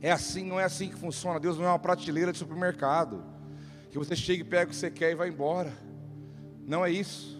é 0.01 0.11
assim, 0.11 0.43
não 0.43 0.59
é 0.59 0.63
assim 0.63 0.89
que 0.89 0.95
funciona. 0.95 1.39
Deus 1.39 1.57
não 1.57 1.65
é 1.65 1.69
uma 1.69 1.79
prateleira 1.79 2.31
de 2.31 2.37
supermercado. 2.39 3.23
Que 3.91 3.99
você 3.99 4.15
chega 4.15 4.41
e 4.41 4.45
pega 4.45 4.65
o 4.65 4.69
que 4.69 4.75
você 4.75 4.89
quer 4.89 5.11
e 5.11 5.15
vai 5.15 5.29
embora. 5.29 5.71
Não 6.65 6.83
é 6.83 6.89
isso. 6.89 7.39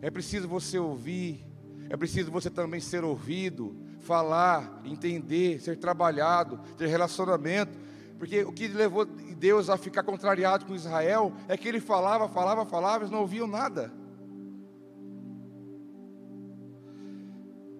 É 0.00 0.10
preciso 0.10 0.48
você 0.48 0.78
ouvir. 0.78 1.44
É 1.90 1.96
preciso 1.96 2.30
você 2.30 2.48
também 2.48 2.80
ser 2.80 3.04
ouvido, 3.04 3.76
falar, 4.00 4.80
entender, 4.84 5.60
ser 5.60 5.76
trabalhado, 5.76 6.58
ter 6.78 6.86
relacionamento. 6.86 7.78
Porque 8.18 8.42
o 8.42 8.52
que 8.52 8.66
levou 8.68 9.04
Deus 9.04 9.68
a 9.68 9.76
ficar 9.76 10.02
contrariado 10.02 10.64
com 10.64 10.74
Israel 10.74 11.32
é 11.46 11.56
que 11.56 11.68
ele 11.68 11.80
falava, 11.80 12.28
falava, 12.28 12.64
falava, 12.64 13.04
eles 13.04 13.10
não 13.10 13.20
ouviam 13.20 13.46
nada. 13.46 13.92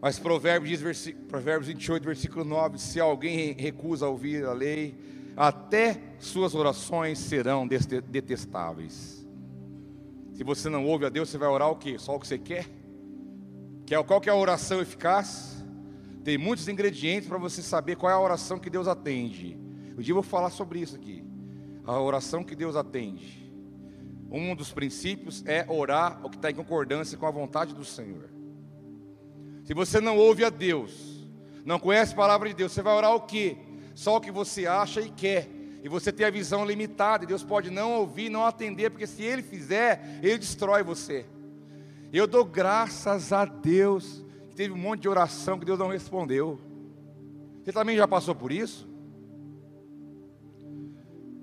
Mas 0.04 0.18
Provérbios, 0.18 0.80
diz, 0.80 1.14
Provérbios 1.28 1.66
28, 1.68 2.04
versículo 2.04 2.44
9: 2.44 2.78
Se 2.78 3.00
alguém 3.00 3.54
recusa 3.54 4.06
ouvir 4.06 4.44
a 4.44 4.52
lei, 4.52 4.94
até 5.34 5.98
suas 6.18 6.54
orações 6.54 7.18
serão 7.18 7.66
detestáveis. 7.66 9.26
Se 10.34 10.44
você 10.44 10.68
não 10.68 10.84
ouve 10.84 11.06
a 11.06 11.08
Deus, 11.08 11.30
você 11.30 11.38
vai 11.38 11.48
orar 11.48 11.70
o 11.70 11.76
quê? 11.76 11.98
Só 11.98 12.16
o 12.16 12.20
que 12.20 12.28
você 12.28 12.36
quer? 12.36 12.66
Qual 14.06 14.20
que 14.20 14.28
é 14.28 14.32
a 14.32 14.36
oração 14.36 14.78
eficaz? 14.82 15.64
Tem 16.22 16.36
muitos 16.36 16.68
ingredientes 16.68 17.26
para 17.26 17.38
você 17.38 17.62
saber 17.62 17.96
qual 17.96 18.12
é 18.12 18.14
a 18.14 18.20
oração 18.20 18.58
que 18.58 18.68
Deus 18.68 18.86
atende. 18.86 19.58
Um 19.96 20.02
dia 20.02 20.12
eu 20.12 20.16
vou 20.16 20.22
falar 20.22 20.50
sobre 20.50 20.80
isso 20.80 20.96
aqui. 20.96 21.24
A 21.82 21.98
oração 21.98 22.44
que 22.44 22.54
Deus 22.54 22.76
atende. 22.76 23.50
Um 24.30 24.54
dos 24.54 24.70
princípios 24.70 25.42
é 25.46 25.64
orar 25.66 26.20
o 26.26 26.28
que 26.28 26.36
está 26.36 26.50
em 26.50 26.54
concordância 26.54 27.16
com 27.16 27.24
a 27.24 27.30
vontade 27.30 27.74
do 27.74 27.86
Senhor. 27.86 28.33
Se 29.64 29.74
você 29.74 30.00
não 30.00 30.16
ouve 30.16 30.44
a 30.44 30.50
Deus, 30.50 31.26
não 31.64 31.78
conhece 31.78 32.12
a 32.12 32.16
palavra 32.16 32.48
de 32.48 32.54
Deus, 32.54 32.72
você 32.72 32.82
vai 32.82 32.94
orar 32.94 33.14
o 33.14 33.20
quê? 33.20 33.56
Só 33.94 34.16
o 34.16 34.20
que 34.20 34.30
você 34.30 34.66
acha 34.66 35.00
e 35.00 35.10
quer. 35.10 35.48
E 35.82 35.88
você 35.88 36.12
tem 36.12 36.26
a 36.26 36.30
visão 36.30 36.64
limitada, 36.64 37.24
e 37.24 37.26
Deus 37.26 37.42
pode 37.42 37.70
não 37.70 37.92
ouvir, 37.94 38.30
não 38.30 38.46
atender, 38.46 38.90
porque 38.90 39.06
se 39.06 39.22
Ele 39.22 39.42
fizer, 39.42 40.20
Ele 40.22 40.38
destrói 40.38 40.82
você. 40.82 41.26
Eu 42.12 42.26
dou 42.26 42.44
graças 42.44 43.32
a 43.32 43.44
Deus 43.44 44.24
que 44.48 44.54
teve 44.54 44.72
um 44.72 44.78
monte 44.78 45.02
de 45.02 45.08
oração 45.08 45.58
que 45.58 45.64
Deus 45.64 45.78
não 45.78 45.88
respondeu. 45.88 46.60
Você 47.62 47.72
também 47.72 47.96
já 47.96 48.06
passou 48.06 48.34
por 48.34 48.52
isso? 48.52 48.88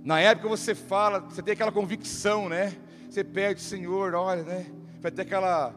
Na 0.03 0.19
época 0.19 0.47
você 0.47 0.74
fala, 0.74 1.19
você 1.19 1.41
tem 1.41 1.53
aquela 1.53 1.72
convicção, 1.72 2.47
né? 2.47 2.76
Você 3.09 3.24
pede, 3.24 3.61
Senhor, 3.61 4.13
olha, 4.15 4.43
né? 4.43 4.65
Faz 5.01 5.13
até 5.13 5.24
aquela, 5.24 5.76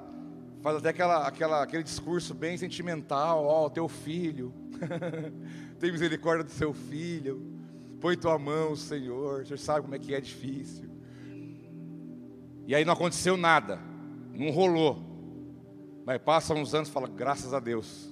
faz 0.65 0.79
até 0.79 0.89
aquela, 0.89 1.29
aquela, 1.29 1.63
aquele 1.63 1.83
discurso 1.83 2.33
bem 2.33 2.57
sentimental, 2.57 3.45
ó, 3.45 3.67
oh, 3.67 3.71
teu 3.71 3.87
filho, 3.87 4.51
tem 5.79 5.93
misericórdia 5.93 6.43
do 6.43 6.51
seu 6.51 6.73
filho, 6.73 7.47
põe 8.01 8.17
tua 8.17 8.39
mão, 8.39 8.75
Senhor, 8.75 9.43
o 9.43 9.45
Senhor 9.45 9.59
sabe 9.59 9.83
como 9.83 9.95
é 9.95 9.99
que 9.99 10.15
é 10.15 10.21
difícil. 10.23 10.89
E 12.67 12.75
aí 12.75 12.83
não 12.83 12.95
aconteceu 12.95 13.37
nada, 13.37 13.79
não 14.33 14.51
rolou. 14.51 14.97
Mas 16.07 16.17
passa 16.23 16.55
uns 16.55 16.75
anos 16.75 16.89
e 16.89 16.93
fala, 16.93 17.09
graças 17.09 17.53
a 17.53 17.61
Deus, 17.61 18.11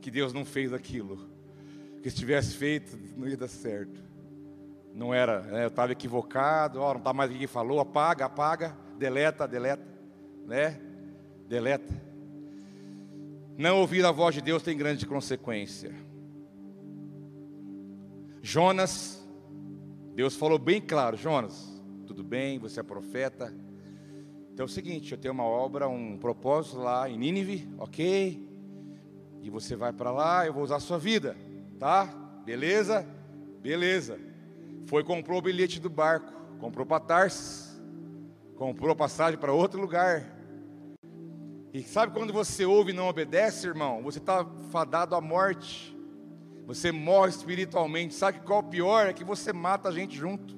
que 0.00 0.10
Deus 0.10 0.32
não 0.32 0.44
fez 0.44 0.72
aquilo. 0.72 1.30
Que 2.02 2.10
se 2.10 2.16
tivesse 2.16 2.56
feito, 2.56 2.98
não 3.16 3.28
ia 3.28 3.36
dar 3.36 3.46
certo 3.46 4.04
não 4.92 5.12
era, 5.12 5.42
né? 5.42 5.64
eu 5.64 5.68
estava 5.68 5.92
equivocado, 5.92 6.80
ó, 6.80 6.94
não 6.94 7.00
está 7.00 7.12
mais 7.12 7.30
o 7.30 7.34
que 7.34 7.46
falou, 7.46 7.80
apaga, 7.80 8.24
apaga, 8.24 8.74
deleta, 8.96 9.46
deleta, 9.46 9.84
né? 10.46 10.80
Deleta. 11.46 11.94
Não 13.56 13.80
ouvir 13.80 14.04
a 14.04 14.10
voz 14.10 14.34
de 14.34 14.40
Deus 14.40 14.62
tem 14.62 14.76
grande 14.76 15.06
consequência. 15.06 15.94
Jonas, 18.42 19.26
Deus 20.14 20.36
falou 20.36 20.58
bem 20.58 20.80
claro, 20.80 21.16
Jonas, 21.16 21.82
tudo 22.06 22.22
bem, 22.22 22.58
você 22.58 22.80
é 22.80 22.82
profeta. 22.82 23.52
Então 24.52 24.64
é 24.64 24.68
o 24.68 24.72
seguinte, 24.72 25.12
eu 25.12 25.18
tenho 25.18 25.34
uma 25.34 25.44
obra, 25.44 25.88
um 25.88 26.16
propósito 26.18 26.78
lá 26.78 27.08
em 27.08 27.16
Nínive, 27.16 27.68
ok? 27.78 28.46
E 29.42 29.50
você 29.50 29.74
vai 29.74 29.92
para 29.92 30.10
lá, 30.10 30.46
eu 30.46 30.52
vou 30.52 30.62
usar 30.62 30.76
a 30.76 30.80
sua 30.80 30.98
vida, 30.98 31.36
tá? 31.78 32.06
Beleza? 32.44 33.06
Beleza. 33.60 34.18
Foi 34.86 35.02
comprou 35.02 35.38
o 35.38 35.42
bilhete 35.42 35.80
do 35.80 35.90
barco, 35.90 36.32
comprou 36.58 36.86
para 36.86 37.00
Tarsis, 37.00 37.80
comprou 38.54 38.94
passagem 38.94 39.38
para 39.38 39.52
outro 39.52 39.80
lugar. 39.80 40.35
E 41.76 41.82
sabe 41.82 42.14
quando 42.14 42.32
você 42.32 42.64
ouve 42.64 42.90
e 42.90 42.94
não 42.94 43.06
obedece, 43.06 43.66
irmão? 43.66 44.02
Você 44.02 44.16
está 44.16 44.46
fadado 44.72 45.14
à 45.14 45.20
morte. 45.20 45.94
Você 46.66 46.90
morre 46.90 47.28
espiritualmente. 47.28 48.14
Sabe 48.14 48.40
qual 48.40 48.60
é 48.60 48.62
o 48.62 48.66
pior? 48.66 49.06
É 49.06 49.12
que 49.12 49.22
você 49.22 49.52
mata 49.52 49.90
a 49.90 49.92
gente 49.92 50.16
junto. 50.16 50.56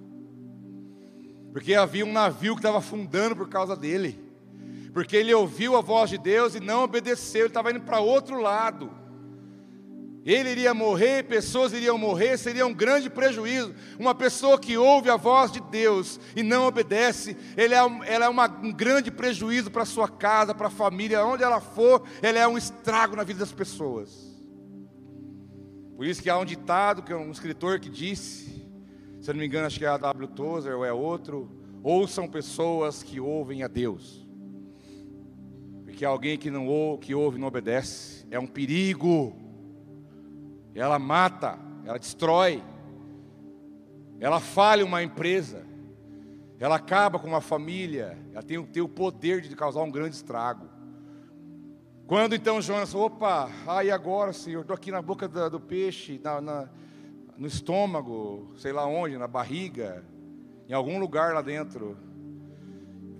Porque 1.53 1.75
havia 1.75 2.07
um 2.07 2.13
navio 2.13 2.55
que 2.55 2.61
estava 2.61 2.79
afundando 2.79 3.35
por 3.35 3.49
causa 3.49 3.75
dele. 3.75 4.17
Porque 4.95 5.17
ele 5.17 5.35
ouviu 5.35 5.77
a 5.77 5.81
voz 5.81 6.09
de 6.09 6.19
Deus 6.19 6.55
e 6.55 6.61
não 6.61 6.85
obedeceu, 6.85 7.41
ele 7.41 7.49
estava 7.49 7.73
indo 7.73 7.81
para 7.81 7.99
outro 7.99 8.41
lado. 8.41 8.89
Ele 10.25 10.51
iria 10.51 10.75
morrer, 10.75 11.25
pessoas 11.25 11.73
iriam 11.73 11.97
morrer, 11.97 12.37
seria 12.37 12.67
um 12.67 12.75
grande 12.75 13.09
prejuízo. 13.09 13.75
Uma 13.99 14.15
pessoa 14.15 14.59
que 14.59 14.77
ouve 14.77 15.09
a 15.09 15.17
voz 15.17 15.51
de 15.51 15.61
Deus 15.61 16.21
e 16.35 16.43
não 16.43 16.67
obedece, 16.67 17.37
é, 17.57 17.65
ela 17.65 18.27
é 18.27 18.29
uma, 18.29 18.47
um 18.63 18.73
grande 18.73 19.11
prejuízo 19.11 19.71
para 19.71 19.85
sua 19.85 20.09
casa, 20.09 20.55
para 20.55 20.67
a 20.67 20.71
família, 20.71 21.25
onde 21.25 21.43
ela 21.43 21.61
for, 21.61 22.03
ela 22.21 22.39
é 22.39 22.47
um 22.47 22.59
estrago 22.59 23.17
na 23.17 23.25
vida 23.25 23.41
das 23.41 23.53
pessoas. 23.53 24.37
Por 25.97 26.07
isso 26.07 26.23
que 26.23 26.31
há 26.31 26.39
um 26.39 26.45
ditado, 26.45 27.03
que 27.03 27.13
é 27.13 27.17
um 27.17 27.31
escritor 27.31 27.81
que 27.81 27.89
disse, 27.89 28.69
se 29.21 29.31
eu 29.31 29.35
não 29.35 29.41
me 29.41 29.47
engano, 29.47 29.67
acho 29.67 29.79
que 29.79 29.85
é 29.85 29.89
a 29.89 29.97
W. 29.97 30.29
Tozer 30.29 30.75
ou 30.75 30.85
é 30.85 30.93
outro, 30.93 31.51
ouçam 31.83 32.29
pessoas 32.29 33.03
que 33.03 33.19
ouvem 33.19 33.63
a 33.63 33.69
Deus. 33.69 34.27
Porque 35.85 36.05
alguém 36.05 36.37
que 36.37 36.51
não 36.51 36.69
ouve, 36.69 37.07
que 37.07 37.15
ouve 37.15 37.39
não 37.39 37.49
obedece, 37.49 38.27
é 38.31 38.39
um 38.39 38.47
perigo 38.47 39.48
ela 40.79 40.99
mata, 40.99 41.59
ela 41.85 41.99
destrói, 41.99 42.63
ela 44.21 44.41
falha 44.41 44.85
uma 44.85 45.03
empresa, 45.03 45.67
ela 46.59 46.77
acaba 46.77 47.19
com 47.19 47.27
uma 47.27 47.41
família, 47.41 48.19
ela 48.33 48.43
tem, 48.43 48.63
tem 48.65 48.83
o 48.83 48.89
poder 48.89 49.41
de 49.41 49.55
causar 49.55 49.83
um 49.83 49.91
grande 49.91 50.17
estrago. 50.17 50.69
Quando 52.07 52.35
então 52.35 52.61
Jonas, 52.61 52.95
opa, 52.95 53.51
ai 53.67 53.91
agora, 53.91 54.33
Senhor, 54.33 54.63
estou 54.63 54.75
aqui 54.75 54.91
na 54.91 55.03
boca 55.03 55.29
do, 55.29 55.61
peixe, 55.61 56.21
na, 56.23 56.41
na, 56.41 56.69
no 57.37 57.47
estômago, 57.47 58.53
sei 58.57 58.73
lá 58.73 58.87
onde, 58.87 59.19
na 59.19 59.29
barriga, 59.29 60.05
em 60.69 60.73
algum 60.73 60.99
lugar 60.99 61.35
lá 61.35 61.43
dentro. 61.43 61.97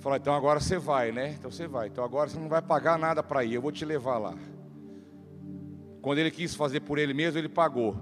Falou, 0.01 0.17
então 0.17 0.35
agora 0.35 0.59
você 0.59 0.79
vai, 0.79 1.13
né? 1.13 1.35
Então 1.39 1.51
você 1.51 1.67
vai. 1.67 1.89
Então 1.89 2.03
agora 2.03 2.31
você 2.31 2.39
não 2.39 2.49
vai 2.49 2.63
pagar 2.63 2.99
nada 2.99 3.23
para 3.23 3.45
ir, 3.45 3.55
eu 3.55 3.63
vou 3.63 3.73
te 3.73 3.85
levar 3.85 4.19
lá. 4.19 4.35
Quando 6.09 6.21
ele 6.21 6.31
quis 6.31 6.55
fazer 6.55 6.81
por 6.81 6.97
ele 6.97 7.13
mesmo, 7.13 7.39
ele 7.39 7.51
pagou, 7.51 7.95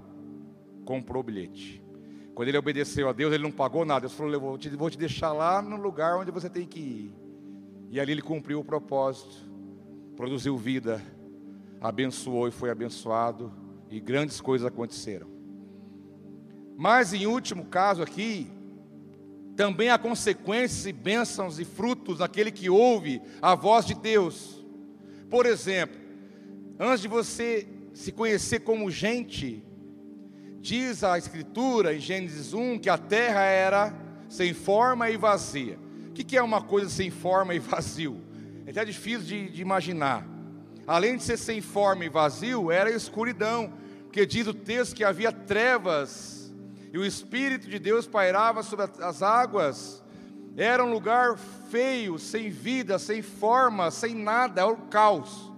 comprou 0.85 1.19
o 1.19 1.23
bilhete. 1.25 1.83
Quando 2.33 2.47
ele 2.47 2.57
obedeceu 2.57 3.09
a 3.09 3.11
Deus, 3.11 3.33
ele 3.33 3.43
não 3.43 3.51
pagou 3.51 3.83
nada. 3.83 3.99
Deus 3.99 4.13
falou: 4.13 4.39
vou 4.39 4.57
te, 4.57 4.69
vou 4.69 4.89
te 4.89 4.97
deixar 4.97 5.33
lá 5.33 5.61
no 5.61 5.75
lugar 5.75 6.15
onde 6.17 6.31
você 6.31 6.49
tem 6.49 6.65
que 6.65 6.79
ir. 6.79 7.15
E 7.91 7.99
ali 7.99 8.13
ele 8.13 8.21
cumpriu 8.21 8.61
o 8.61 8.63
propósito, 8.63 9.35
produziu 10.15 10.55
vida, 10.55 11.03
abençoou 11.81 12.47
e 12.47 12.51
foi 12.51 12.69
abençoado, 12.69 13.51
e 13.89 13.99
grandes 13.99 14.39
coisas 14.39 14.65
aconteceram. 14.65 15.27
Mas 16.77 17.11
em 17.11 17.27
último 17.27 17.65
caso 17.65 18.01
aqui, 18.01 18.49
também 19.53 19.89
há 19.89 19.97
consequências 19.97 20.85
e 20.85 20.93
bênçãos 20.93 21.59
e 21.59 21.65
frutos 21.65 22.19
daquele 22.19 22.53
que 22.53 22.69
ouve 22.69 23.21
a 23.41 23.53
voz 23.53 23.85
de 23.85 23.95
Deus. 23.95 24.65
Por 25.29 25.45
exemplo, 25.45 25.99
antes 26.79 27.01
de 27.01 27.09
você 27.09 27.73
se 27.97 28.11
conhecer 28.11 28.59
como 28.59 28.91
gente. 28.91 29.63
Diz 30.61 31.03
a 31.03 31.17
Escritura 31.17 31.95
em 31.95 31.99
Gênesis 31.99 32.53
1 32.53 32.77
que 32.77 32.89
a 32.89 32.97
terra 32.97 33.41
era 33.41 33.91
sem 34.29 34.53
forma 34.53 35.09
e 35.09 35.17
vazia. 35.17 35.79
O 36.07 36.13
que 36.13 36.37
é 36.37 36.41
uma 36.41 36.61
coisa 36.61 36.89
sem 36.91 37.09
forma 37.09 37.55
e 37.55 37.59
vazio? 37.59 38.21
É 38.67 38.69
até 38.69 38.85
difícil 38.85 39.21
de, 39.21 39.49
de 39.49 39.61
imaginar. 39.63 40.27
Além 40.85 41.17
de 41.17 41.23
ser 41.23 41.37
sem 41.37 41.59
forma 41.59 42.05
e 42.05 42.09
vazio, 42.09 42.71
era 42.71 42.91
escuridão, 42.91 43.73
porque 44.03 44.27
diz 44.27 44.45
o 44.45 44.53
texto 44.53 44.95
que 44.95 45.03
havia 45.03 45.31
trevas 45.31 46.53
e 46.93 46.99
o 46.99 47.05
Espírito 47.05 47.67
de 47.67 47.79
Deus 47.79 48.05
pairava 48.05 48.61
sobre 48.61 48.85
as 49.01 49.23
águas. 49.23 50.03
Era 50.55 50.85
um 50.85 50.91
lugar 50.91 51.37
feio, 51.71 52.19
sem 52.19 52.49
vida, 52.51 52.99
sem 52.99 53.23
forma, 53.23 53.89
sem 53.89 54.13
nada, 54.13 54.61
era 54.61 54.71
o 54.71 54.77
caos. 54.87 55.56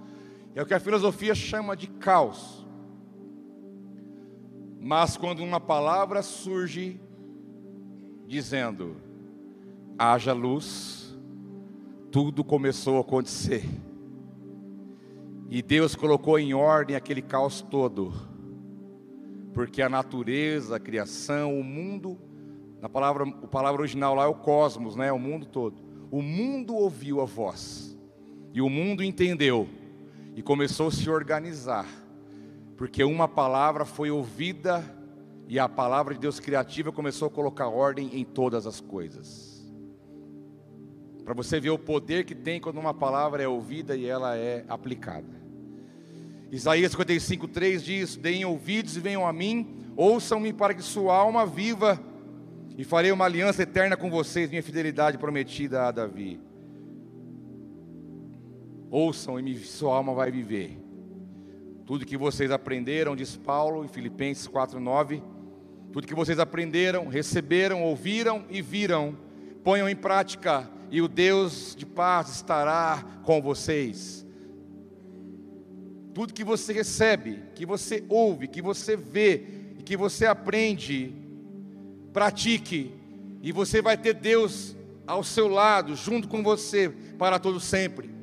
É 0.56 0.62
o 0.62 0.66
que 0.66 0.74
a 0.74 0.80
filosofia 0.80 1.36
chama 1.36 1.76
de 1.76 1.88
caos. 1.88 2.66
Mas 4.80 5.18
quando 5.18 5.44
uma 5.44 5.60
palavra 5.60 6.22
surge 6.22 7.00
dizendo: 8.26 8.96
haja 9.98 10.34
luz, 10.34 11.18
tudo 12.12 12.44
começou 12.44 12.98
a 12.98 13.02
acontecer. 13.02 13.64
E 15.50 15.62
Deus 15.62 15.96
colocou 15.96 16.38
em 16.40 16.54
ordem 16.54 16.96
aquele 16.96 17.22
caos 17.22 17.62
todo. 17.62 18.14
Porque 19.54 19.82
a 19.82 19.90
natureza, 19.90 20.76
a 20.76 20.80
criação, 20.80 21.60
o 21.60 21.64
mundo, 21.64 22.18
na 22.80 22.88
palavra, 22.88 23.26
a 23.28 23.48
palavra 23.48 23.82
original 23.82 24.16
lá 24.16 24.26
é 24.26 24.28
o 24.28 24.36
cosmos, 24.36 24.96
né? 24.96 25.12
O 25.12 25.20
mundo 25.20 25.46
todo. 25.46 25.82
O 26.12 26.22
mundo 26.22 26.76
ouviu 26.76 27.20
a 27.20 27.26
voz. 27.26 27.98
E 28.54 28.62
o 28.62 28.70
mundo 28.70 29.04
entendeu 29.04 29.68
e 30.40 30.42
começou 30.42 30.88
a 30.88 30.92
se 30.92 31.10
organizar, 31.10 31.86
porque 32.78 33.04
uma 33.04 33.28
palavra 33.28 33.84
foi 33.84 34.10
ouvida 34.10 34.82
e 35.50 35.60
a 35.60 35.68
palavra 35.68 36.14
de 36.14 36.22
Deus 36.22 36.40
criativa 36.40 36.94
começou 36.94 37.28
a 37.28 37.30
colocar 37.30 37.68
ordem 37.68 38.18
em 38.18 38.24
todas 38.24 38.66
as 38.66 38.80
coisas. 38.80 39.70
Para 41.26 41.34
você 41.34 41.60
ver 41.60 41.72
o 41.72 41.78
poder 41.78 42.24
que 42.24 42.34
tem 42.34 42.62
quando 42.62 42.78
uma 42.78 42.94
palavra 42.94 43.44
é 43.44 43.50
ouvida 43.50 43.98
e 43.98 44.06
ela 44.06 44.38
é 44.38 44.64
aplicada. 44.70 45.28
Isaías 46.50 46.96
55:3 46.96 47.82
diz: 47.82 48.16
Deem 48.16 48.46
ouvidos 48.46 48.96
e 48.96 49.02
venham 49.02 49.28
a 49.28 49.34
mim, 49.34 49.92
ouçam-me 49.98 50.54
para 50.54 50.74
que 50.74 50.82
sua 50.82 51.18
alma 51.18 51.46
viva, 51.46 52.02
e 52.78 52.86
farei 52.86 53.12
uma 53.12 53.26
aliança 53.26 53.64
eterna 53.64 53.98
com 53.98 54.10
vocês, 54.10 54.50
minha 54.50 54.64
fidelidade 54.64 55.18
prometida 55.18 55.86
a 55.86 55.92
Davi. 55.92 56.40
Ouçam 58.92 59.40
e 59.40 59.58
sua 59.60 59.96
alma 59.96 60.14
vai 60.14 60.32
viver. 60.32 60.78
Tudo 61.86 62.06
que 62.06 62.18
vocês 62.18 62.52
aprenderam, 62.52 63.16
diz 63.16 63.36
Paulo 63.36 63.84
em 63.84 63.88
Filipenses 63.88 64.48
4:9, 64.48 65.22
tudo 65.92 66.08
que 66.08 66.16
vocês 66.16 66.40
aprenderam, 66.40 67.08
receberam, 67.08 67.84
ouviram 67.84 68.46
e 68.50 68.62
viram, 68.62 69.18
ponham 69.64 69.90
em 69.90 69.96
prática, 69.96 70.70
e 70.92 71.02
o 71.02 71.08
Deus 71.08 71.76
de 71.76 71.86
paz 71.86 72.30
estará 72.30 73.04
com 73.24 73.42
vocês. 73.42 74.26
Tudo 76.14 76.34
que 76.34 76.44
você 76.44 76.74
recebe, 76.74 77.44
que 77.56 77.66
você 77.66 78.04
ouve, 78.10 78.48
que 78.48 78.62
você 78.62 78.96
vê 78.96 79.44
e 79.80 79.84
que 79.84 79.96
você 79.96 80.26
aprende, 80.26 81.14
pratique, 82.12 82.92
e 83.42 83.52
você 83.52 83.82
vai 83.82 83.98
ter 83.98 84.14
Deus 84.16 84.76
ao 85.08 85.24
seu 85.24 85.48
lado, 85.48 85.96
junto 85.96 86.28
com 86.28 86.44
você, 86.44 86.90
para 87.18 87.40
todo 87.40 87.60
sempre. 87.60 88.19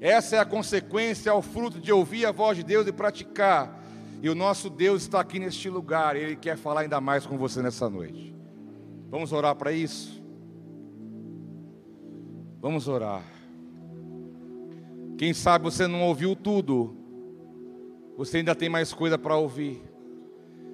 Essa 0.00 0.36
é 0.36 0.38
a 0.38 0.44
consequência, 0.44 1.30
é 1.30 1.32
o 1.32 1.42
fruto 1.42 1.80
de 1.80 1.92
ouvir 1.92 2.26
a 2.26 2.32
voz 2.32 2.56
de 2.56 2.62
Deus 2.62 2.86
e 2.86 2.92
praticar. 2.92 3.82
E 4.22 4.28
o 4.28 4.34
nosso 4.34 4.70
Deus 4.70 5.02
está 5.02 5.20
aqui 5.20 5.38
neste 5.38 5.68
lugar, 5.68 6.16
Ele 6.16 6.36
quer 6.36 6.56
falar 6.56 6.80
ainda 6.80 7.00
mais 7.00 7.26
com 7.26 7.36
você 7.36 7.62
nessa 7.62 7.88
noite. 7.88 8.34
Vamos 9.10 9.32
orar 9.32 9.54
para 9.54 9.70
isso? 9.70 10.22
Vamos 12.60 12.88
orar. 12.88 13.22
Quem 15.16 15.32
sabe 15.32 15.64
você 15.64 15.86
não 15.86 16.02
ouviu 16.02 16.34
tudo, 16.34 16.96
você 18.16 18.38
ainda 18.38 18.54
tem 18.54 18.68
mais 18.68 18.92
coisa 18.92 19.16
para 19.16 19.36
ouvir, 19.36 19.82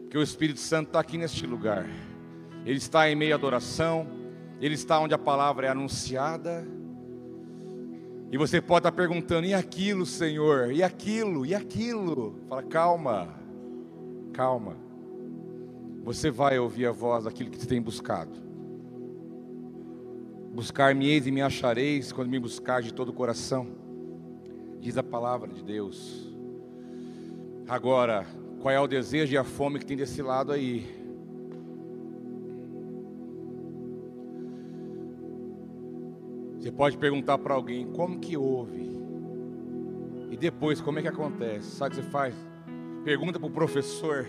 porque 0.03 0.17
o 0.17 0.23
Espírito 0.23 0.61
Santo 0.61 0.87
está 0.87 1.01
aqui 1.01 1.19
neste 1.19 1.47
lugar, 1.47 1.87
Ele 2.65 2.79
está 2.79 3.11
em 3.11 3.15
meio 3.15 3.35
à 3.35 3.37
adoração, 3.37 4.07
Ele 4.61 4.75
está 4.75 4.99
onde 4.99 5.13
a 5.13 5.19
palavra 5.19 5.67
é 5.67 5.71
anunciada, 5.71 6.67
e 8.31 8.39
você 8.39 8.61
pode 8.61 8.81
estar 8.81 8.93
perguntando: 8.93 9.47
e 9.47 9.53
aquilo, 9.53 10.07
Senhor? 10.07 10.73
E 10.73 10.83
aquilo? 10.83 11.45
E 11.45 11.55
aquilo? 11.55 12.37
Fala, 12.49 12.63
calma, 12.63 13.35
calma. 14.33 14.77
Você 16.05 16.31
vai 16.31 16.59
ouvir 16.59 16.87
a 16.87 16.93
voz 16.93 17.25
daquilo 17.25 17.51
que 17.51 17.59
você 17.59 17.67
tem 17.67 17.83
buscado. 17.83 18.31
Buscar-me-eis 20.53 21.27
e 21.27 21.31
me 21.31 21.43
achareis 21.43 22.13
quando 22.13 22.29
me 22.29 22.39
buscar 22.39 22.83
de 22.83 22.93
todo 22.93 23.11
o 23.11 23.13
coração, 23.13 23.69
diz 24.81 24.97
a 24.97 25.03
palavra 25.03 25.49
de 25.49 25.63
Deus. 25.63 26.29
Agora, 27.69 28.27
qual 28.61 28.75
é 28.75 28.81
o 28.81 28.87
desejo 28.87 29.33
e 29.33 29.39
a 29.39 29.45
fome 29.45 29.79
que 29.79 29.87
tem 29.87 29.97
desse 29.97 30.23
lado 30.23 30.53
aí? 30.53 31.00
Você 36.71 36.77
pode 36.77 36.99
perguntar 36.99 37.37
para 37.37 37.53
alguém 37.53 37.85
como 37.85 38.21
que 38.21 38.37
houve, 38.37 38.89
e 40.31 40.37
depois 40.37 40.81
como 40.81 41.01
é 41.01 41.03
que 41.03 41.09
acontece. 41.09 41.69
Sabe 41.69 41.97
o 41.97 41.99
que 41.99 42.05
você 42.05 42.11
faz? 42.13 42.33
Pergunta 43.03 43.41
para 43.41 43.49
o 43.49 43.51
professor. 43.51 44.25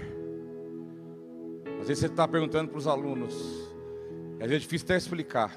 Às 1.80 1.88
vezes 1.88 2.00
você 2.00 2.08
está 2.08 2.28
perguntando 2.28 2.70
para 2.70 2.80
os 2.80 2.88
alunos, 2.88 3.36
às 4.40 4.50
vezes 4.50 4.56
é 4.56 4.58
difícil 4.58 4.86
até 4.86 4.98
explicar, 4.98 5.56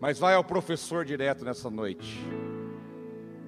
mas 0.00 0.18
vai 0.18 0.34
ao 0.34 0.42
professor 0.42 1.04
direto 1.04 1.44
nessa 1.44 1.68
noite. 1.68 2.18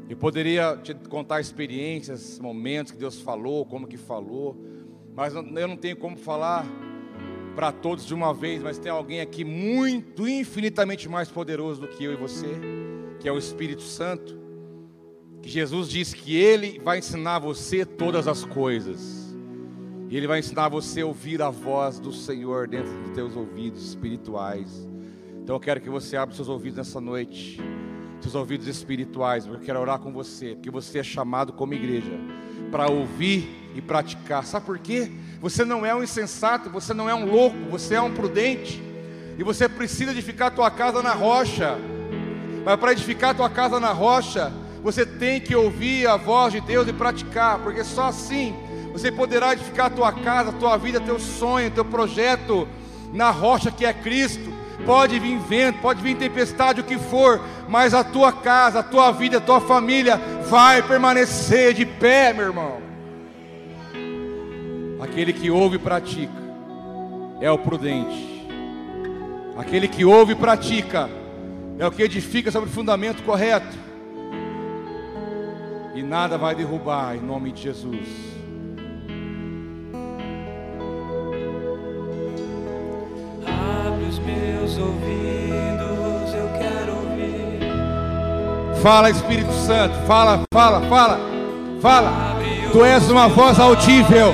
Eu 0.06 0.18
poderia 0.18 0.76
te 0.76 0.94
contar 1.08 1.40
experiências, 1.40 2.38
momentos 2.38 2.92
que 2.92 2.98
Deus 2.98 3.22
falou, 3.22 3.64
como 3.64 3.86
que 3.86 3.96
falou, 3.96 4.54
mas 5.14 5.34
eu 5.34 5.42
não 5.42 5.78
tenho 5.78 5.96
como 5.96 6.14
falar 6.14 6.66
para 7.54 7.72
todos 7.72 8.06
de 8.06 8.14
uma 8.14 8.32
vez, 8.32 8.62
mas 8.62 8.78
tem 8.78 8.90
alguém 8.90 9.20
aqui 9.20 9.44
muito, 9.44 10.28
infinitamente 10.28 11.08
mais 11.08 11.28
poderoso 11.28 11.80
do 11.80 11.88
que 11.88 12.04
eu 12.04 12.12
e 12.12 12.16
você, 12.16 12.48
que 13.18 13.28
é 13.28 13.32
o 13.32 13.38
Espírito 13.38 13.82
Santo, 13.82 14.38
que 15.42 15.48
Jesus 15.48 15.88
disse 15.88 16.16
que 16.16 16.36
Ele 16.36 16.78
vai 16.78 16.98
ensinar 16.98 17.38
você 17.38 17.84
todas 17.84 18.28
as 18.28 18.44
coisas, 18.44 19.34
e 20.08 20.16
Ele 20.16 20.26
vai 20.26 20.38
ensinar 20.40 20.68
você 20.68 21.02
a 21.02 21.06
ouvir 21.06 21.40
a 21.42 21.50
voz 21.50 21.98
do 21.98 22.12
Senhor 22.12 22.66
dentro 22.66 22.92
dos 23.02 23.12
teus 23.12 23.36
ouvidos 23.36 23.82
espirituais. 23.86 24.88
Então 25.42 25.56
eu 25.56 25.60
quero 25.60 25.80
que 25.80 25.88
você 25.88 26.16
abra 26.16 26.34
seus 26.34 26.48
ouvidos 26.48 26.78
nessa 26.78 27.00
noite 27.00 27.60
seus 28.20 28.34
ouvidos 28.34 28.66
espirituais, 28.66 29.46
eu 29.46 29.58
quero 29.58 29.80
orar 29.80 29.98
com 29.98 30.12
você, 30.12 30.54
porque 30.54 30.70
você 30.70 30.98
é 30.98 31.02
chamado 31.02 31.52
como 31.52 31.72
igreja 31.72 32.12
para 32.70 32.90
ouvir 32.90 33.72
e 33.74 33.80
praticar. 33.80 34.44
Sabe 34.44 34.66
por 34.66 34.78
quê? 34.78 35.10
Você 35.40 35.64
não 35.64 35.84
é 35.84 35.94
um 35.94 36.02
insensato, 36.02 36.70
você 36.70 36.92
não 36.92 37.08
é 37.08 37.14
um 37.14 37.24
louco, 37.24 37.56
você 37.70 37.94
é 37.94 38.00
um 38.00 38.12
prudente. 38.12 38.82
E 39.38 39.42
você 39.42 39.68
precisa 39.68 40.10
edificar 40.10 40.48
a 40.48 40.50
tua 40.50 40.70
casa 40.70 41.02
na 41.02 41.12
rocha. 41.12 41.78
Mas 42.64 42.78
para 42.78 42.92
edificar 42.92 43.30
a 43.30 43.34
tua 43.34 43.50
casa 43.50 43.80
na 43.80 43.92
rocha, 43.92 44.52
você 44.82 45.06
tem 45.06 45.40
que 45.40 45.54
ouvir 45.54 46.06
a 46.06 46.16
voz 46.16 46.52
de 46.52 46.60
Deus 46.60 46.86
e 46.88 46.92
praticar, 46.92 47.58
porque 47.60 47.82
só 47.84 48.08
assim 48.08 48.54
você 48.92 49.10
poderá 49.10 49.52
edificar 49.52 49.86
a 49.86 49.90
tua 49.90 50.12
casa, 50.12 50.50
a 50.50 50.52
tua 50.52 50.76
vida, 50.76 51.00
teu 51.00 51.18
sonho, 51.18 51.70
teu 51.70 51.84
projeto 51.84 52.66
na 53.12 53.30
rocha 53.30 53.70
que 53.70 53.86
é 53.86 53.92
Cristo. 53.92 54.59
Pode 54.84 55.18
vir 55.18 55.38
vento, 55.38 55.80
pode 55.80 56.02
vir 56.02 56.16
tempestade, 56.16 56.80
o 56.80 56.84
que 56.84 56.98
for, 56.98 57.40
mas 57.68 57.94
a 57.94 58.02
tua 58.02 58.32
casa, 58.32 58.80
a 58.80 58.82
tua 58.82 59.10
vida, 59.12 59.38
a 59.38 59.40
tua 59.40 59.60
família 59.60 60.16
vai 60.48 60.82
permanecer 60.82 61.74
de 61.74 61.84
pé, 61.84 62.32
meu 62.32 62.46
irmão. 62.46 62.80
Aquele 65.00 65.32
que 65.32 65.50
ouve 65.50 65.76
e 65.76 65.78
pratica 65.78 66.32
é 67.40 67.50
o 67.50 67.58
prudente. 67.58 68.48
Aquele 69.56 69.88
que 69.88 70.04
ouve 70.04 70.32
e 70.32 70.36
pratica 70.36 71.08
é 71.78 71.86
o 71.86 71.90
que 71.90 72.02
edifica 72.02 72.50
sobre 72.50 72.68
o 72.68 72.72
fundamento 72.72 73.22
correto. 73.22 73.76
E 75.94 76.02
nada 76.02 76.38
vai 76.38 76.54
derrubar 76.54 77.16
em 77.16 77.20
nome 77.20 77.52
de 77.52 77.62
Jesus. 77.62 78.39
Ouvidos, 84.80 86.34
eu 86.34 86.48
quero 86.58 86.96
ouvir. 86.96 87.60
Fala, 88.82 89.10
Espírito 89.10 89.52
Santo, 89.52 89.94
fala, 90.06 90.42
fala, 90.52 90.80
fala, 90.88 91.20
fala. 91.80 92.40
Tu 92.72 92.84
és 92.84 93.10
uma 93.10 93.28
voz 93.28 93.58
audível. 93.58 94.32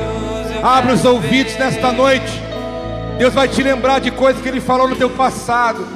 Abre 0.63 0.93
os 0.93 1.05
ouvidos 1.05 1.57
nesta 1.57 1.93
noite. 1.93 2.43
Deus 3.19 3.33
vai 3.33 3.49
te 3.49 3.63
lembrar 3.63 3.99
de 3.99 4.11
coisas 4.11 4.43
que 4.43 4.49
Ele 4.49 4.61
falou 4.61 4.89
no 4.89 4.97
teu 4.97 5.11
passado. 5.11 5.87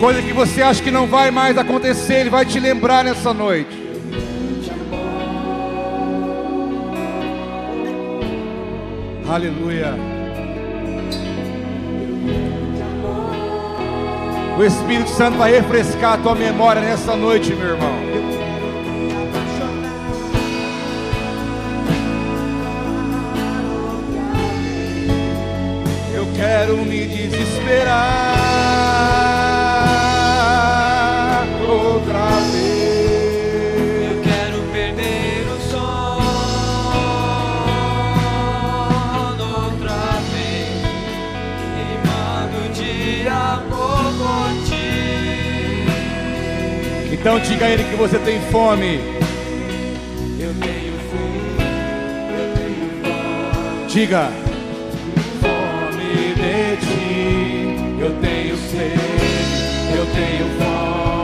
Coisa 0.00 0.22
que 0.22 0.32
você 0.32 0.62
acha 0.62 0.82
que 0.82 0.90
não 0.90 1.06
vai 1.06 1.30
mais 1.30 1.56
acontecer, 1.56 2.14
Ele 2.14 2.30
vai 2.30 2.44
te 2.44 2.58
lembrar 2.58 3.04
nessa 3.04 3.32
noite. 3.32 3.82
Aleluia. 9.28 10.11
O 14.58 14.64
Espírito 14.64 15.10
Santo 15.10 15.38
vai 15.38 15.50
refrescar 15.50 16.14
a 16.14 16.18
tua 16.18 16.34
memória 16.34 16.82
nessa 16.82 17.16
noite, 17.16 17.54
meu 17.54 17.70
irmão. 17.70 17.98
Eu 26.14 26.26
quero 26.36 26.76
me 26.78 27.06
desesperar 27.06 28.61
Então 47.22 47.38
diga 47.38 47.66
a 47.66 47.70
Ele 47.70 47.84
que 47.84 47.94
você 47.94 48.18
tem 48.18 48.40
fome. 48.50 48.96
Eu 50.40 50.52
tenho 50.60 50.92
fome, 51.08 51.62
eu 52.36 52.46
tenho 52.56 52.88
fome. 53.04 53.86
Diga. 53.86 54.28
fome 55.40 56.34
de 56.34 56.76
ti. 56.84 58.00
Eu 58.00 58.10
tenho 58.20 58.56
sede, 58.56 59.94
eu 59.96 60.04
tenho 60.06 60.46
fome, 60.58 61.21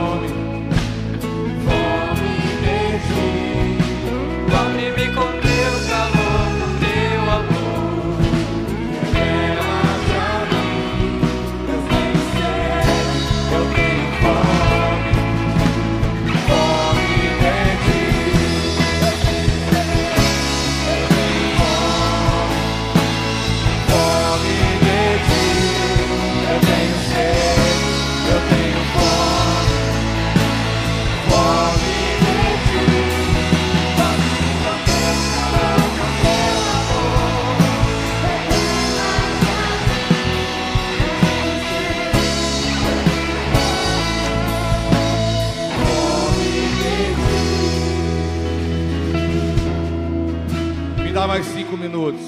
Dá 51.19 51.27
mais 51.27 51.45
cinco 51.47 51.75
minutos. 51.75 52.21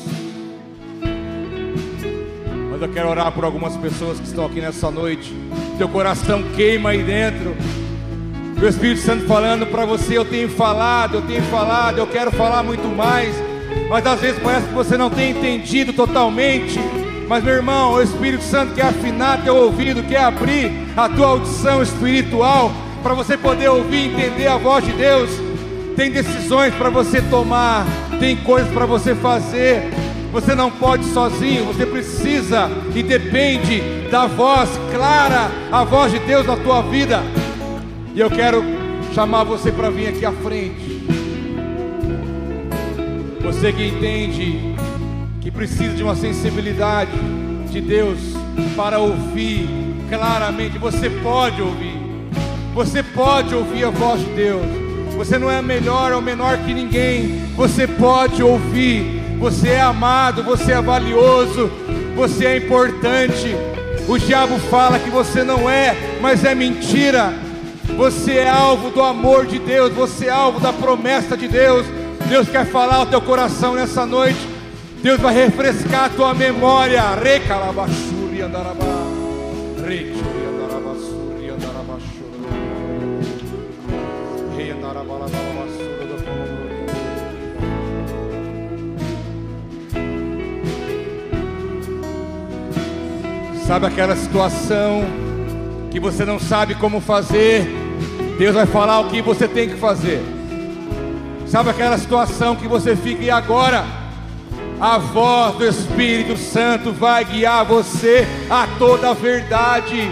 Mas 2.71 2.81
eu 2.81 2.89
quero 2.89 3.07
orar 3.07 3.31
por 3.31 3.45
algumas 3.45 3.77
pessoas 3.77 4.19
que 4.19 4.25
estão 4.25 4.45
aqui 4.45 4.59
nessa 4.59 4.91
noite. 4.91 5.33
Teu 5.77 5.87
coração 5.87 6.43
queima 6.57 6.89
aí 6.89 7.01
dentro. 7.01 7.55
O 8.61 8.67
Espírito 8.67 8.99
Santo 8.99 9.25
falando 9.27 9.65
para 9.67 9.85
você, 9.85 10.17
eu 10.17 10.25
tenho 10.25 10.49
falado, 10.49 11.15
eu 11.15 11.21
tenho 11.21 11.41
falado, 11.43 11.99
eu 11.99 12.07
quero 12.07 12.31
falar 12.31 12.63
muito 12.63 12.85
mais. 12.93 13.33
Mas 13.89 14.05
às 14.05 14.19
vezes 14.19 14.41
parece 14.43 14.67
que 14.67 14.73
você 14.73 14.97
não 14.97 15.09
tem 15.09 15.31
entendido 15.31 15.93
totalmente. 15.93 16.77
Mas 17.29 17.45
meu 17.45 17.53
irmão, 17.53 17.93
o 17.93 18.01
Espírito 18.01 18.43
Santo 18.43 18.73
quer 18.73 18.87
afinar 18.87 19.41
teu 19.41 19.55
ouvido, 19.55 20.03
quer 20.03 20.25
abrir 20.25 20.69
a 20.97 21.07
tua 21.07 21.27
audição 21.27 21.81
espiritual 21.81 22.69
para 23.01 23.13
você 23.13 23.37
poder 23.37 23.69
ouvir 23.69 24.09
e 24.09 24.13
entender 24.13 24.47
a 24.47 24.57
voz 24.57 24.83
de 24.83 24.91
Deus. 24.91 25.29
Tem 25.95 26.11
decisões 26.11 26.73
para 26.75 26.89
você 26.89 27.21
tomar, 27.21 27.85
tem 28.21 28.37
coisas 28.37 28.71
para 28.71 28.85
você 28.85 29.15
fazer. 29.15 29.89
Você 30.31 30.53
não 30.53 30.69
pode 30.69 31.03
sozinho, 31.05 31.65
você 31.65 31.87
precisa 31.87 32.69
e 32.95 33.01
depende 33.01 33.81
da 34.11 34.27
voz 34.27 34.69
clara, 34.93 35.49
a 35.71 35.83
voz 35.83 36.11
de 36.11 36.19
Deus 36.19 36.45
na 36.45 36.55
tua 36.55 36.83
vida. 36.83 37.21
E 38.13 38.19
eu 38.19 38.29
quero 38.29 38.63
chamar 39.13 39.43
você 39.43 39.71
para 39.71 39.89
vir 39.89 40.09
aqui 40.09 40.23
à 40.23 40.31
frente. 40.31 41.01
Você 43.41 43.73
que 43.73 43.87
entende 43.87 44.75
que 45.41 45.49
precisa 45.49 45.95
de 45.95 46.03
uma 46.03 46.15
sensibilidade 46.15 47.11
de 47.71 47.81
Deus 47.81 48.19
para 48.75 48.99
ouvir 48.99 49.67
claramente, 50.07 50.77
você 50.77 51.09
pode 51.09 51.59
ouvir. 51.59 51.99
Você 52.75 53.01
pode 53.01 53.55
ouvir 53.55 53.83
a 53.83 53.89
voz 53.89 54.21
de 54.21 54.31
Deus. 54.31 54.65
Você 55.17 55.37
não 55.37 55.51
é 55.51 55.61
melhor 55.61 56.13
ou 56.13 56.21
menor 56.21 56.57
que 56.59 56.73
ninguém. 56.73 57.50
Você 57.61 57.85
pode 57.85 58.41
ouvir. 58.41 59.37
Você 59.37 59.69
é 59.69 59.81
amado, 59.81 60.41
você 60.43 60.71
é 60.71 60.81
valioso, 60.81 61.69
você 62.15 62.45
é 62.47 62.57
importante. 62.57 63.55
O 64.07 64.17
diabo 64.17 64.57
fala 64.57 64.97
que 64.97 65.11
você 65.11 65.43
não 65.43 65.69
é, 65.69 65.95
mas 66.19 66.43
é 66.43 66.55
mentira. 66.55 67.31
Você 67.95 68.37
é 68.37 68.49
alvo 68.49 68.89
do 68.89 69.03
amor 69.03 69.45
de 69.45 69.59
Deus, 69.59 69.93
você 69.93 70.25
é 70.25 70.31
alvo 70.31 70.59
da 70.59 70.73
promessa 70.73 71.37
de 71.37 71.47
Deus. 71.47 71.85
Deus 72.27 72.49
quer 72.49 72.65
falar 72.65 72.95
ao 72.95 73.05
teu 73.05 73.21
coração 73.21 73.75
nessa 73.75 74.07
noite. 74.07 74.39
Deus 75.03 75.21
vai 75.21 75.35
refrescar 75.35 76.05
a 76.05 76.09
tua 76.09 76.33
memória. 76.33 77.13
Recalabachuri 77.13 78.41
andarabá. 78.41 79.05
Reichuri 79.85 80.45
andarabassuri 80.51 81.49
andarabachuri. 81.51 82.21
Rei 84.57 84.71
andarabalabassuri 84.71 85.70
Sabe 93.65 93.85
aquela 93.85 94.15
situação 94.15 95.05
que 95.91 95.99
você 95.99 96.25
não 96.25 96.39
sabe 96.39 96.75
como 96.75 96.99
fazer? 96.99 97.67
Deus 98.37 98.55
vai 98.55 98.65
falar 98.65 98.99
o 99.01 99.09
que 99.09 99.21
você 99.21 99.47
tem 99.47 99.69
que 99.69 99.75
fazer. 99.75 100.21
Sabe 101.47 101.69
aquela 101.69 101.97
situação 101.97 102.55
que 102.55 102.67
você 102.67 102.95
fica 102.95 103.23
e 103.23 103.29
agora? 103.29 103.85
A 104.79 104.97
voz 104.97 105.55
do 105.55 105.67
Espírito 105.67 106.35
Santo 106.37 106.91
vai 106.91 107.23
guiar 107.23 107.63
você 107.63 108.27
a 108.49 108.67
toda 108.79 109.11
a 109.11 109.13
verdade. 109.13 110.09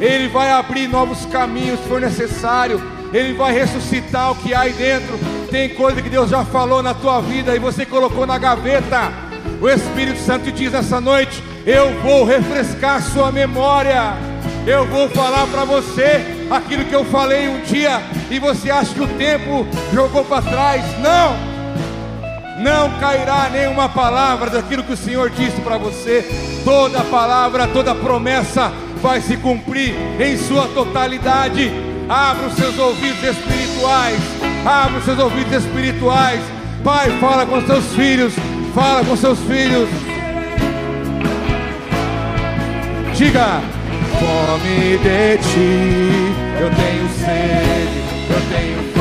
Ele 0.00 0.26
vai 0.28 0.50
abrir 0.50 0.88
novos 0.88 1.24
caminhos 1.26 1.78
se 1.80 1.88
for 1.88 2.00
necessário. 2.00 2.82
Ele 3.12 3.34
vai 3.34 3.52
ressuscitar 3.52 4.32
o 4.32 4.34
que 4.34 4.52
há 4.52 4.62
aí 4.62 4.72
dentro. 4.72 5.16
Tem 5.48 5.68
coisa 5.68 6.02
que 6.02 6.10
Deus 6.10 6.28
já 6.28 6.44
falou 6.44 6.82
na 6.82 6.92
tua 6.92 7.20
vida 7.20 7.54
e 7.54 7.60
você 7.60 7.86
colocou 7.86 8.26
na 8.26 8.36
gaveta. 8.36 9.23
O 9.64 9.68
Espírito 9.70 10.18
Santo 10.18 10.52
diz 10.52 10.70
nessa 10.70 11.00
noite: 11.00 11.42
Eu 11.64 11.90
vou 12.02 12.22
refrescar 12.26 13.00
sua 13.00 13.32
memória. 13.32 14.12
Eu 14.66 14.86
vou 14.86 15.08
falar 15.08 15.46
para 15.46 15.64
você 15.64 16.20
aquilo 16.50 16.84
que 16.84 16.94
eu 16.94 17.02
falei 17.06 17.48
um 17.48 17.62
dia 17.62 18.02
e 18.30 18.38
você 18.38 18.70
acha 18.70 18.92
que 18.92 19.00
o 19.00 19.08
tempo 19.16 19.66
jogou 19.90 20.22
para 20.22 20.42
trás. 20.42 20.84
Não! 20.98 21.34
Não 22.62 22.90
cairá 23.00 23.48
nenhuma 23.50 23.88
palavra 23.88 24.50
daquilo 24.50 24.82
que 24.82 24.92
o 24.92 24.98
Senhor 24.98 25.30
disse 25.30 25.58
para 25.62 25.78
você. 25.78 26.60
Toda 26.62 27.00
palavra, 27.04 27.66
toda 27.66 27.94
promessa 27.94 28.70
vai 29.00 29.22
se 29.22 29.34
cumprir 29.38 29.94
em 30.20 30.36
sua 30.36 30.68
totalidade. 30.68 31.72
Abra 32.06 32.48
os 32.48 32.54
seus 32.54 32.78
ouvidos 32.78 33.24
espirituais. 33.24 34.20
Abra 34.62 34.98
os 34.98 35.04
seus 35.06 35.18
ouvidos 35.18 35.64
espirituais. 35.64 36.42
Pai, 36.84 37.10
fala 37.18 37.46
com 37.46 37.64
seus 37.66 37.86
filhos. 37.94 38.34
Fala 38.74 39.04
com 39.04 39.16
seus 39.16 39.38
filhos. 39.38 39.88
Diga: 43.14 43.62
Fome 44.18 44.98
de 44.98 45.38
ti, 45.38 46.34
eu 46.60 46.70
tenho 46.70 47.08
sede, 47.10 48.02
eu 48.30 48.40
tenho 48.50 48.93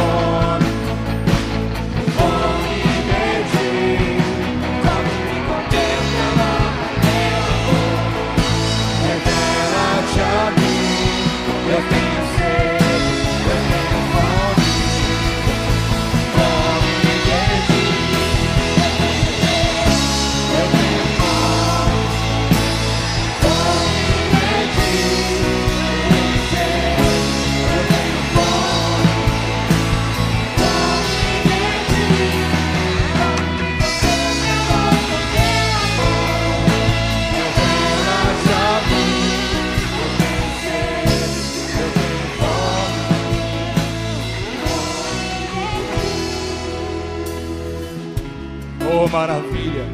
Oh, 48.96 49.08
maravilha! 49.08 49.86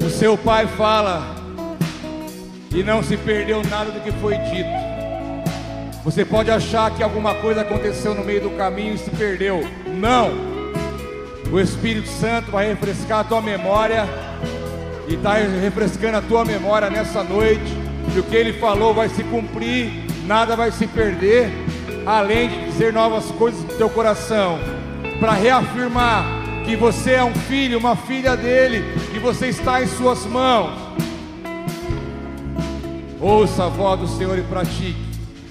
O 0.00 0.08
seu 0.08 0.38
pai 0.38 0.68
fala 0.68 1.34
e 2.72 2.80
não 2.84 3.02
se 3.02 3.16
perdeu 3.16 3.60
nada 3.64 3.90
do 3.90 3.98
que 3.98 4.12
foi 4.12 4.36
dito. 4.38 4.70
Você 6.04 6.24
pode 6.24 6.48
achar 6.48 6.94
que 6.94 7.02
alguma 7.02 7.34
coisa 7.34 7.62
aconteceu 7.62 8.14
no 8.14 8.24
meio 8.24 8.40
do 8.40 8.50
caminho 8.50 8.94
e 8.94 8.98
se 8.98 9.10
perdeu. 9.10 9.66
Não! 9.98 10.30
O 11.50 11.58
Espírito 11.58 12.08
Santo 12.08 12.52
vai 12.52 12.68
refrescar 12.68 13.20
a 13.20 13.24
tua 13.24 13.42
memória 13.42 14.06
e 15.08 15.14
está 15.14 15.34
refrescando 15.34 16.18
a 16.18 16.22
tua 16.22 16.44
memória 16.44 16.88
nessa 16.88 17.24
noite. 17.24 17.76
E 18.14 18.18
o 18.20 18.22
que 18.22 18.36
ele 18.36 18.52
falou 18.52 18.94
vai 18.94 19.08
se 19.08 19.24
cumprir, 19.24 20.04
nada 20.24 20.54
vai 20.54 20.70
se 20.70 20.86
perder, 20.86 21.50
além 22.06 22.48
de 22.48 22.64
dizer 22.66 22.92
novas 22.92 23.24
coisas 23.32 23.60
no 23.62 23.74
teu 23.74 23.90
coração, 23.90 24.60
para 25.18 25.32
reafirmar 25.32 26.24
que 26.64 26.76
você 26.76 27.12
é 27.12 27.24
um 27.24 27.34
filho, 27.34 27.78
uma 27.78 27.96
filha 27.96 28.36
dele, 28.36 28.84
e 29.14 29.18
você 29.18 29.48
está 29.48 29.82
em 29.82 29.86
suas 29.86 30.24
mãos. 30.26 30.70
Ouça 33.20 33.66
a 33.66 33.68
voz 33.68 34.00
do 34.00 34.08
Senhor 34.08 34.38
e 34.38 34.42
pratique, 34.42 34.96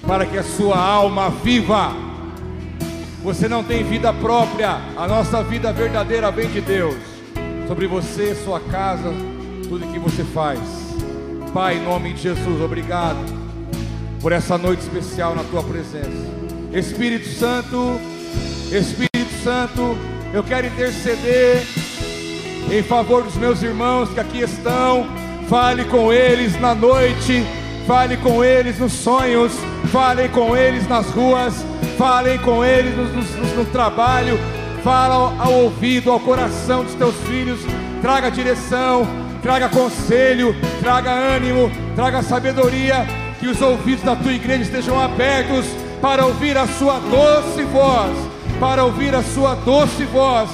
para 0.06 0.26
que 0.26 0.36
a 0.36 0.42
sua 0.42 0.78
alma 0.78 1.30
viva. 1.30 1.92
Você 3.22 3.48
não 3.48 3.62
tem 3.62 3.84
vida 3.84 4.12
própria, 4.12 4.80
a 4.96 5.06
nossa 5.06 5.42
vida 5.42 5.72
verdadeira 5.72 6.30
vem 6.30 6.50
de 6.50 6.60
Deus. 6.60 6.96
Sobre 7.68 7.86
você, 7.86 8.34
sua 8.34 8.60
casa, 8.60 9.12
tudo 9.68 9.86
que 9.92 9.98
você 9.98 10.24
faz. 10.24 10.58
Pai, 11.54 11.76
em 11.76 11.84
nome 11.84 12.12
de 12.14 12.22
Jesus, 12.22 12.60
obrigado 12.60 13.18
por 14.20 14.32
essa 14.32 14.58
noite 14.58 14.80
especial 14.80 15.34
na 15.34 15.44
tua 15.44 15.62
presença. 15.62 16.32
Espírito 16.72 17.28
Santo, 17.28 18.00
Espírito 18.70 19.11
Santo, 19.42 19.98
eu 20.32 20.44
quero 20.44 20.68
interceder 20.68 21.66
em 22.70 22.80
favor 22.80 23.24
dos 23.24 23.34
meus 23.34 23.60
irmãos 23.60 24.08
que 24.10 24.20
aqui 24.20 24.40
estão. 24.40 25.04
Fale 25.48 25.84
com 25.84 26.12
eles 26.12 26.58
na 26.60 26.76
noite, 26.76 27.44
fale 27.84 28.16
com 28.16 28.44
eles 28.44 28.78
nos 28.78 28.92
sonhos, 28.92 29.52
fale 29.90 30.28
com 30.28 30.56
eles 30.56 30.88
nas 30.88 31.06
ruas, 31.10 31.54
fale 31.98 32.38
com 32.38 32.64
eles 32.64 32.96
no, 32.96 33.04
no, 33.04 33.54
no 33.56 33.64
trabalho, 33.66 34.38
fala 34.84 35.14
ao, 35.14 35.40
ao 35.40 35.52
ouvido, 35.64 36.12
ao 36.12 36.20
coração 36.20 36.84
dos 36.84 36.94
teus 36.94 37.16
filhos, 37.26 37.60
traga 38.00 38.30
direção, 38.30 39.04
traga 39.42 39.68
conselho, 39.68 40.54
traga 40.80 41.10
ânimo, 41.10 41.70
traga 41.96 42.22
sabedoria, 42.22 43.04
que 43.40 43.48
os 43.48 43.60
ouvidos 43.60 44.04
da 44.04 44.14
tua 44.14 44.32
igreja 44.32 44.62
estejam 44.62 44.98
abertos 45.00 45.66
para 46.00 46.24
ouvir 46.24 46.56
a 46.56 46.66
sua 46.66 47.00
doce 47.00 47.64
voz, 47.64 48.31
para 48.62 48.84
ouvir 48.84 49.12
a 49.12 49.24
sua 49.24 49.56
doce 49.56 50.04
voz. 50.04 50.48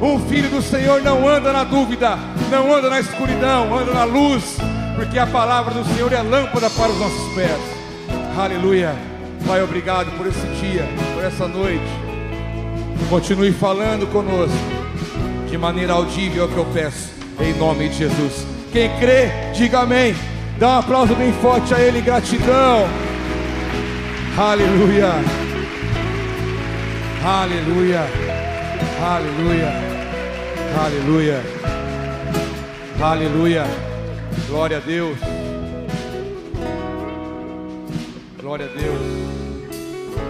Um 0.00 0.18
filho 0.18 0.48
do 0.48 0.62
Senhor 0.62 1.02
não 1.02 1.28
anda 1.28 1.52
na 1.52 1.62
dúvida, 1.62 2.18
Não 2.50 2.74
anda 2.74 2.88
na 2.88 2.98
escuridão, 2.98 3.78
anda 3.78 3.92
na 3.92 4.04
luz, 4.04 4.56
porque 4.96 5.18
a 5.18 5.26
palavra 5.26 5.74
do 5.74 5.84
Senhor 5.94 6.10
é 6.10 6.22
lâmpada 6.22 6.70
para 6.70 6.90
os 6.90 6.98
nossos 6.98 7.34
pés. 7.34 7.60
Aleluia. 8.34 8.96
Pai, 9.46 9.62
obrigado 9.62 10.10
por 10.16 10.26
esse 10.26 10.46
dia, 10.58 10.88
por 11.14 11.22
essa 11.22 11.46
noite. 11.46 11.84
Continue 13.10 13.52
falando 13.52 14.10
conosco 14.10 14.56
de 15.50 15.58
maneira 15.58 15.92
audível 15.92 16.44
é 16.44 16.46
o 16.46 16.48
que 16.48 16.56
eu 16.56 16.66
peço, 16.72 17.10
em 17.38 17.52
nome 17.58 17.90
de 17.90 17.98
Jesus. 17.98 18.46
Quem 18.72 18.88
crê, 18.98 19.28
diga 19.52 19.80
amém. 19.80 20.14
Dá 20.58 20.76
um 20.76 20.78
aplauso 20.78 21.14
bem 21.14 21.32
forte 21.34 21.74
a 21.74 21.78
Ele, 21.78 22.00
gratidão. 22.00 22.88
Aleluia. 24.38 25.39
Aleluia. 27.22 28.00
Aleluia. 29.02 29.72
Aleluia. 30.82 31.42
Aleluia. 32.98 33.64
Glória 34.48 34.78
a 34.78 34.80
Deus. 34.80 35.18
Glória 38.40 38.64
a 38.64 38.68
Deus. 38.68 39.00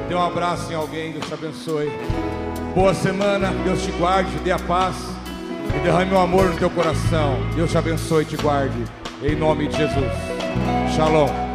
Dê 0.08 0.14
um 0.16 0.22
abraço 0.22 0.72
em 0.72 0.74
alguém, 0.74 1.12
Deus 1.12 1.26
te 1.26 1.34
abençoe. 1.34 1.92
Boa 2.74 2.92
semana, 2.92 3.52
Deus 3.64 3.82
te 3.84 3.92
guarde, 3.92 4.36
dê 4.40 4.50
a 4.50 4.58
paz 4.58 4.96
e 5.76 5.78
derrame 5.78 6.12
o 6.12 6.18
amor 6.18 6.46
no 6.46 6.56
teu 6.56 6.70
coração. 6.70 7.36
Deus 7.54 7.70
te 7.70 7.78
abençoe 7.78 8.24
e 8.24 8.26
te 8.26 8.36
guarde. 8.36 8.82
Em 9.22 9.36
nome 9.36 9.68
de 9.68 9.76
Jesus. 9.76 10.12
Shalom. 10.96 11.49